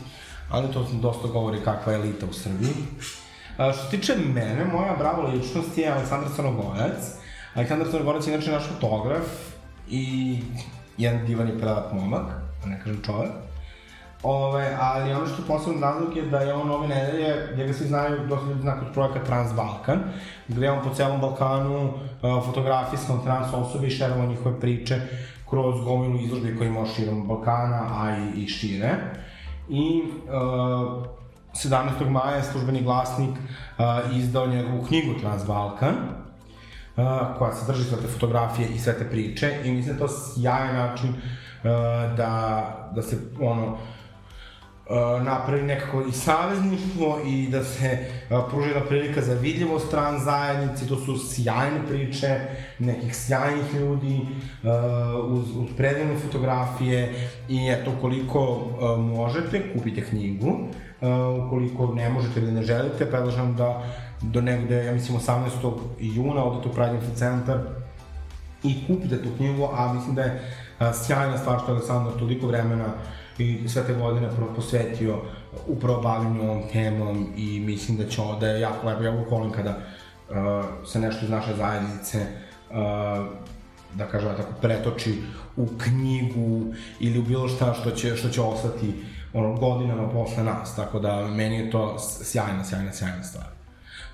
Ali 0.50 0.72
to 0.72 0.86
dosta 1.02 1.28
govori 1.28 1.58
kakva 1.64 1.92
je 1.92 1.98
elita 1.98 2.26
u 2.26 2.32
Srbiji. 2.32 2.74
A, 3.56 3.72
što 3.72 3.84
se 3.84 3.90
tiče 3.90 4.16
mene, 4.34 4.64
moja 4.72 4.96
brava 4.96 5.28
ličnost 5.28 5.78
je 5.78 5.88
Aleksandar 5.88 6.30
Crnogojac. 6.36 7.17
Aleksandar 7.58 7.88
Crnogojac 7.90 8.26
je 8.26 8.34
inače 8.34 8.52
naš 8.52 8.66
fotograf 8.68 9.26
i 9.90 10.38
jedan 10.98 11.26
divan 11.26 11.48
i 11.48 11.58
predat 11.58 11.92
momak, 11.92 12.26
da 12.62 12.70
ne 12.70 12.80
kažem 12.84 13.02
čovek. 13.02 13.30
Ove, 14.22 14.76
ali 14.80 15.12
ono 15.12 15.26
što 15.26 15.42
je 15.42 15.46
posebno 15.46 15.80
razlog 15.80 16.16
je 16.16 16.22
da 16.22 16.38
je 16.38 16.54
on 16.54 16.70
ove 16.70 16.88
nedelje, 16.88 17.48
gde 17.52 17.66
ga 17.66 17.72
svi 17.72 17.86
znaju, 17.86 18.26
dosta 18.28 18.46
ljudi 18.46 18.60
zna 18.60 18.76
kroz 18.80 18.92
projekat 18.94 19.26
Transbalkan, 19.26 19.98
gde 20.48 20.66
je 20.66 20.72
on 20.72 20.84
po 20.84 20.94
celom 20.94 21.20
Balkanu 21.20 21.84
uh, 21.86 21.92
fotografisao 22.46 23.18
trans 23.24 23.46
osobe 23.54 23.86
i 23.86 23.90
šerovao 23.90 24.26
njihove 24.26 24.60
priče 24.60 25.00
kroz 25.50 25.80
gomilu 25.84 26.20
izložbe 26.20 26.56
koje 26.56 26.68
imao 26.68 26.86
širom 26.86 27.28
Balkana, 27.28 27.86
a 27.90 28.16
i, 28.16 28.42
i 28.42 28.48
šire. 28.48 28.94
I 29.68 30.02
uh, 30.02 31.04
17. 31.54 32.10
maja 32.10 32.42
službeni 32.42 32.82
glasnik 32.82 33.30
uh, 33.30 34.16
izdao 34.16 34.46
njegovu 34.46 34.84
knjigu 34.88 35.20
Transbalkan, 35.20 35.94
koja 37.38 37.52
sadrži 37.52 37.84
sve 37.84 37.98
te 38.02 38.08
fotografije 38.08 38.68
i 38.68 38.78
sve 38.78 38.98
te 38.98 39.10
priče 39.10 39.52
i 39.64 39.72
mislim 39.72 39.96
da 39.96 40.06
to 40.06 40.08
sjajan 40.08 40.76
način 40.76 41.14
da, 42.16 42.90
da 42.94 43.02
se 43.02 43.16
ono, 43.40 43.78
napravi 45.24 45.62
nekako 45.62 46.02
i 46.02 46.12
savezništvo 46.12 47.18
i 47.26 47.48
da 47.50 47.64
se 47.64 47.98
pruži 48.50 48.68
jedna 48.68 48.86
prilika 48.88 49.22
za 49.22 49.34
vidljivost 49.34 49.86
stran 49.86 50.18
zajednici, 50.18 50.88
to 50.88 50.96
su 50.96 51.18
sjajne 51.18 51.86
priče 51.88 52.40
nekih 52.78 53.16
sjajnih 53.16 53.74
ljudi 53.74 54.20
uz, 55.28 55.56
uz 55.56 55.68
predivne 55.76 56.18
fotografije 56.18 57.30
i 57.48 57.68
eto 57.68 57.92
koliko 58.00 58.66
možete 58.98 59.72
kupite 59.72 60.04
knjigu, 60.04 60.48
uh, 60.48 61.46
ukoliko 61.46 61.94
ne 61.94 62.08
možete 62.08 62.40
ili 62.40 62.52
ne 62.52 62.62
želite, 62.62 63.10
predlažem 63.10 63.56
da 63.56 63.82
do 64.22 64.40
negde, 64.40 64.84
ja 64.84 64.92
mislim 64.92 65.18
18. 65.18 65.78
juna 65.98 66.44
odete 66.44 66.68
u 66.68 66.94
Info 66.94 67.14
centar 67.16 67.58
i 68.62 68.86
kupite 68.86 69.22
tu 69.22 69.28
knjigu, 69.36 69.68
a 69.72 69.92
mislim 69.92 70.14
da 70.14 70.22
je 70.22 70.54
a, 70.78 70.92
sjajna 70.92 71.38
stvar 71.38 71.60
što 71.60 71.70
je 71.70 71.76
Aleksandar 71.76 72.12
toliko 72.18 72.46
vremena 72.46 72.86
i 73.38 73.68
sve 73.68 73.86
te 73.86 73.94
godine 73.94 74.28
posvetio 74.56 75.18
upravo 75.66 76.00
bavljenju 76.00 76.42
ovom 76.42 76.62
temom 76.72 77.26
i 77.36 77.60
mislim 77.60 77.96
da 77.96 78.08
će 78.08 78.22
da 78.40 78.48
je 78.48 78.60
jako 78.60 78.86
lepo, 78.86 79.02
ja 79.02 79.24
volim 79.30 79.52
kada 79.52 79.70
uh, 79.70 80.36
se 80.86 80.98
nešto 80.98 81.24
iz 81.24 81.30
naše 81.30 81.54
zajednice 81.54 82.26
uh, 82.70 82.76
da 83.94 84.06
kažem 84.06 84.36
tako 84.36 84.52
pretoči 84.60 85.22
u 85.56 85.66
knjigu 85.78 86.74
ili 87.00 87.18
u 87.18 87.22
bilo 87.22 87.48
šta 87.48 87.74
što 87.74 87.90
će, 87.90 88.16
što 88.16 88.28
će 88.28 88.40
ostati 88.40 88.94
ono, 89.32 89.54
godinama 89.54 90.08
posle 90.08 90.44
nas, 90.44 90.76
tako 90.76 90.98
da 90.98 91.26
meni 91.26 91.56
je 91.56 91.70
to 91.70 91.96
sjajna, 91.98 92.64
sjajna, 92.64 92.92
sjajna 92.92 93.22
stvar. 93.22 93.57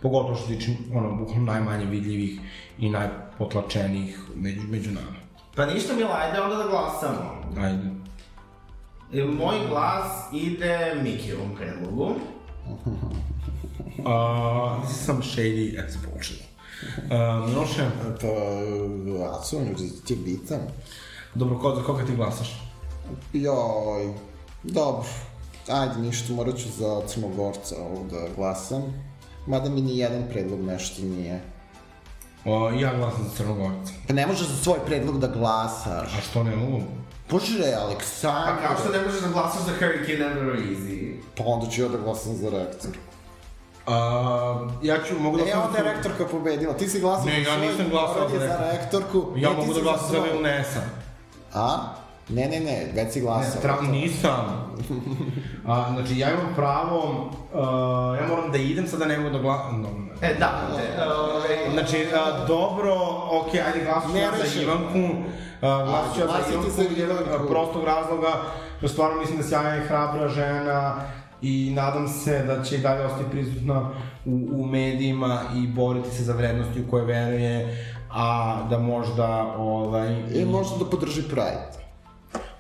Pogotovo 0.05 0.35
što 0.35 0.47
se 0.47 0.59
tiče 0.59 0.71
ono, 0.95 1.17
bukvalno 1.17 1.53
najmanje 1.53 1.85
vidljivih 1.85 2.41
i 2.79 2.91
najpotlačenijih 2.91 4.21
među, 4.37 4.61
među 4.69 4.91
nama. 4.91 5.17
Pa 5.57 5.67
ništa, 5.67 5.95
Mila, 5.97 6.17
ajde 6.23 6.41
onda 6.41 6.57
da 6.57 6.69
glasamo. 6.71 7.43
Ajde. 7.57 7.91
E, 9.13 9.25
Moj 9.25 9.57
glas 9.69 10.33
ide 10.33 10.95
Mikijevom 11.03 11.51
predlogu. 11.57 12.15
Uh, 13.99 14.83
this 14.83 14.97
is 14.97 15.07
some 15.07 15.23
shady 15.23 15.79
as 15.87 15.97
bullshit. 15.97 16.43
Uh, 16.43 17.49
Miloše, 17.49 17.91
Pa, 18.21 18.29
Aco, 19.39 19.57
ti 20.07 20.17
bitan. 20.17 20.61
dobro, 21.35 21.59
ko, 21.59 21.75
za 21.75 21.83
koga 21.83 22.05
ti 22.07 22.17
glasaš? 22.17 22.63
Joj, 23.33 24.15
dobro. 24.63 25.09
Ajde, 25.69 26.01
ništa, 26.01 26.33
morat 26.33 26.57
ću 26.57 26.69
za 26.79 27.01
Crnogorca 27.07 27.77
ovog 27.81 28.11
da 28.11 28.27
glasam. 28.37 28.83
Mada 29.47 29.69
mi 29.71 29.81
ni 29.81 29.99
jedan 29.99 30.25
predlog 30.31 30.61
nešto 30.61 31.03
nije. 31.03 31.41
Uh, 32.45 32.81
ja 32.81 32.95
glasam 32.95 33.25
za 33.25 33.37
Crnogorca. 33.37 33.93
Pa 34.09 34.15
ne 34.15 34.27
možeš 34.27 34.47
za 34.47 34.57
svoj 34.57 34.79
predlog 34.87 35.19
da 35.19 35.27
glasaš. 35.27 36.15
A 36.19 36.21
što 36.31 36.43
ne 36.45 36.57
mogu? 36.57 36.81
Bože, 37.31 37.73
Aleksandar. 37.81 38.55
Pa 38.63 38.67
kao 38.69 38.77
što 38.81 38.93
ne 38.93 39.05
možeš 39.07 39.21
da 39.21 39.29
glasaš 39.29 39.63
za 39.63 39.73
Hurricane 39.79 40.35
Never 40.35 40.57
Easy. 40.57 41.15
Pa 41.37 41.45
onda 41.47 41.71
ću 41.71 41.83
ja 41.83 41.89
da 41.89 41.99
glasam 41.99 42.35
za 42.37 42.51
rektor. 42.51 42.91
Uh, 43.87 43.93
ja 44.83 44.97
ću, 45.09 45.19
mogu 45.21 45.37
da 45.37 45.43
E, 45.43 45.55
onda 45.55 45.79
je 45.79 45.85
rektorka 45.95 46.25
pobedila. 46.27 46.75
Ti 46.75 46.89
si 46.89 47.01
glasao 47.01 47.25
Ne, 47.27 47.45
za 47.45 47.51
ja 47.51 47.57
svoj, 47.57 47.69
nisam 47.69 47.87
glasao 47.91 48.29
za 48.29 48.39
za 48.39 48.71
rektorku. 48.73 49.33
Ja 49.37 49.51
ti 49.51 49.57
mogu 49.57 49.75
da 49.75 49.81
glasam 49.81 50.09
za. 50.11 50.19
Vilnesa. 50.21 50.81
A? 51.55 51.79
Ne, 52.29 52.49
ne, 52.49 52.61
ne, 52.61 52.87
već 52.95 53.13
si 53.13 53.19
Ne, 53.19 53.25
glasao. 53.25 53.63
tra, 53.63 53.81
nisam. 53.81 54.75
A, 55.67 55.93
znači, 55.95 56.19
ja 56.19 56.29
imam 56.31 56.55
pravo, 56.55 57.31
uh, 57.53 58.19
ja 58.21 58.29
moram 58.29 58.53
da 58.53 58.59
idem, 58.59 58.87
sada 58.87 59.05
ne 59.05 59.19
mogu 59.19 59.31
da 59.31 59.39
glasam. 59.39 59.83
No, 59.83 59.89
ne. 59.89 60.29
E, 60.29 60.35
da, 60.39 60.69
e, 60.99 61.09
ove, 61.09 61.71
Znači, 61.73 62.07
a, 62.15 62.47
dobro, 62.47 62.95
okej, 63.31 63.61
ajde 63.61 63.85
glasu 63.85 64.09
Ne 64.09 64.21
ja 64.21 64.31
za. 64.31 64.63
Ivanku. 64.63 65.15
A, 65.61 65.85
glasu 65.85 66.21
ja 66.21 66.27
za 66.27 66.53
Ivanku, 66.53 66.71
za 66.71 66.83
iz 66.83 66.99
jednog 66.99 67.49
prostog 67.49 67.85
razloga, 67.85 68.33
što 68.79 68.89
stvarno 68.89 69.21
mislim 69.21 69.39
da 69.39 69.45
sjajna 69.45 69.77
i 69.77 69.87
hrabra 69.87 70.29
žena 70.29 70.95
i 71.43 71.73
nadam 71.77 72.09
se 72.09 72.45
da 72.47 72.65
će 72.65 72.77
i 72.77 72.81
dalje 72.81 73.05
ostati 73.05 73.31
prisutna 73.31 73.91
u, 74.25 74.49
u 74.53 74.67
medijima 74.67 75.41
i 75.57 75.67
boriti 75.67 76.11
se 76.11 76.23
za 76.23 76.33
vrednosti 76.33 76.81
u 76.81 76.91
koje 76.91 77.05
veruje, 77.05 77.87
a 78.11 78.57
da 78.71 78.79
možda, 78.79 79.55
ovaj... 79.59 80.43
E, 80.43 80.45
možda 80.45 80.77
da 80.79 80.91
podrži 80.91 81.23
Pride. 81.23 81.84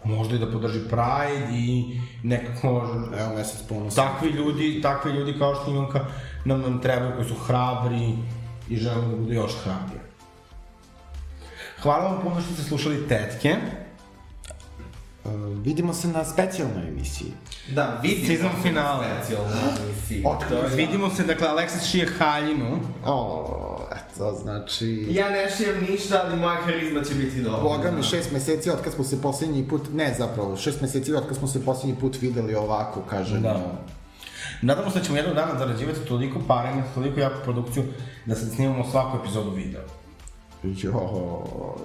Možda 0.04 0.36
i 0.36 0.38
da 0.38 0.50
podrži 0.50 0.80
Pride 0.80 1.52
i 1.52 1.84
nekako 2.22 2.68
Evo, 3.18 3.34
mesec 3.36 3.62
ponosa. 3.62 4.02
takvi 4.02 4.28
ljudi, 4.28 4.80
takvi 4.82 5.12
ljudi 5.12 5.38
kao 5.38 5.54
što 5.54 5.70
Ivanka 5.70 6.04
nam, 6.44 6.60
nam 6.60 6.80
trebaju 6.80 7.12
koji 7.14 7.28
su 7.28 7.34
hrabri 7.36 8.14
i 8.68 8.76
želimo 8.76 9.08
da 9.08 9.16
budu 9.16 9.32
još 9.32 9.52
hrabri. 9.54 9.98
Hvala 11.80 12.04
vam 12.04 12.20
puno 12.22 12.40
što 12.40 12.54
ste 12.54 12.62
slušali 12.62 13.08
Tetke. 13.08 13.56
Uh, 15.24 15.32
vidimo 15.56 15.94
se 15.94 16.08
na 16.08 16.24
specijalnoj 16.24 16.88
emisiji. 16.88 17.32
Da, 17.68 17.98
vidimo. 18.02 18.26
Season 18.26 18.62
finale. 18.62 19.06
Specijalno 19.14 19.50
emisiji. 19.80 20.24
Je- 20.70 20.76
Vidimo 20.76 21.10
se, 21.10 21.22
dakle, 21.24 21.48
Aleksis 21.48 21.82
šije 21.82 22.08
haljinu. 22.08 22.78
O, 23.06 23.73
eto, 24.14 24.32
znači... 24.42 25.06
Ja 25.10 25.30
ne 25.30 25.50
šijem 25.56 25.84
ništa, 25.90 26.22
ali 26.24 26.36
moja 26.36 26.56
harizma 26.56 27.02
će 27.04 27.14
biti 27.14 27.42
dobra. 27.42 27.62
Boga 27.62 27.90
mi, 27.90 28.02
šest 28.02 28.32
meseci 28.32 28.70
od 28.70 28.82
kad 28.84 28.92
smo 28.92 29.04
se 29.04 29.22
poslednji 29.22 29.68
put, 29.68 29.82
ne 29.92 30.14
zapravo, 30.18 30.56
šest 30.56 30.80
meseci 30.80 31.14
od 31.14 31.28
kad 31.28 31.36
smo 31.36 31.48
se 31.48 31.64
poslednji 31.64 31.96
put 32.00 32.20
videli 32.20 32.54
ovako, 32.54 33.00
kažem. 33.10 33.42
Da. 33.42 33.60
Nadamo 34.62 34.90
se 34.90 34.98
da 34.98 35.04
ćemo 35.04 35.16
jednog 35.16 35.34
dana 35.34 35.58
zarađivati 35.58 36.00
toliko 36.00 36.38
imati 36.74 36.94
toliko 36.94 37.20
jaku 37.20 37.44
produkciju, 37.44 37.84
da 38.26 38.34
se 38.34 38.46
snimamo 38.46 38.90
svaku 38.90 39.16
epizodu 39.16 39.50
videa. 39.50 39.82
Jo, 40.64 41.42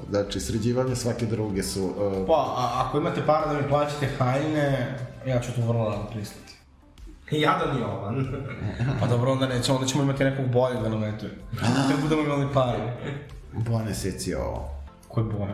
znači, 0.10 0.40
sređivanje 0.40 0.96
svake 0.96 1.26
druge 1.26 1.64
su... 1.64 1.84
Uh, 1.84 2.28
Pa, 2.28 2.34
a, 2.34 2.86
ako 2.86 2.98
imate 2.98 3.26
para 3.26 3.54
da 3.54 3.62
mi 3.62 3.70
plaćate 3.70 4.10
haljine, 4.18 4.98
ja 5.26 5.42
ću 5.42 5.52
tu 5.56 5.62
vrlo 5.62 5.90
rado 5.90 6.04
pristati. 6.14 6.49
Jadan 7.32 7.78
Jovan. 7.80 8.28
Pa 9.00 9.08
dobro, 9.08 9.32
onda 9.32 9.48
nećemo, 9.48 9.78
onda 9.78 9.88
ćemo 9.88 10.04
imati 10.04 10.24
nekog 10.24 10.46
boljeg 10.46 10.82
da 10.82 10.90
nam 10.90 11.04
etuje. 11.04 11.32
Kad 11.90 12.02
budemo 12.02 12.22
imali 12.22 12.48
pare. 12.54 12.94
Buon 13.54 13.86
meseci 13.86 14.34
ovo. 14.34 14.70
Ko 15.08 15.20
je 15.20 15.26
bolje? 15.26 15.54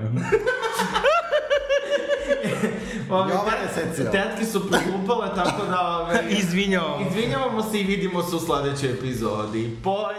ove, 3.10 3.32
Jovane 3.32 3.58
tet- 3.68 3.88
Secilo. 3.88 4.12
tetke 4.12 4.46
su 4.46 4.70
preglupale, 4.70 5.28
tako 5.36 5.66
da... 5.66 5.82
Ove, 6.02 6.24
Izvinjavamo. 6.30 7.06
Izvinjavamo 7.10 7.64
se 7.64 7.80
i 7.80 7.84
vidimo 7.84 8.24
se 8.24 8.36
u 8.36 8.40
sledećoj 8.40 8.90
epizodi. 8.92 9.78
Poj! 9.84 10.16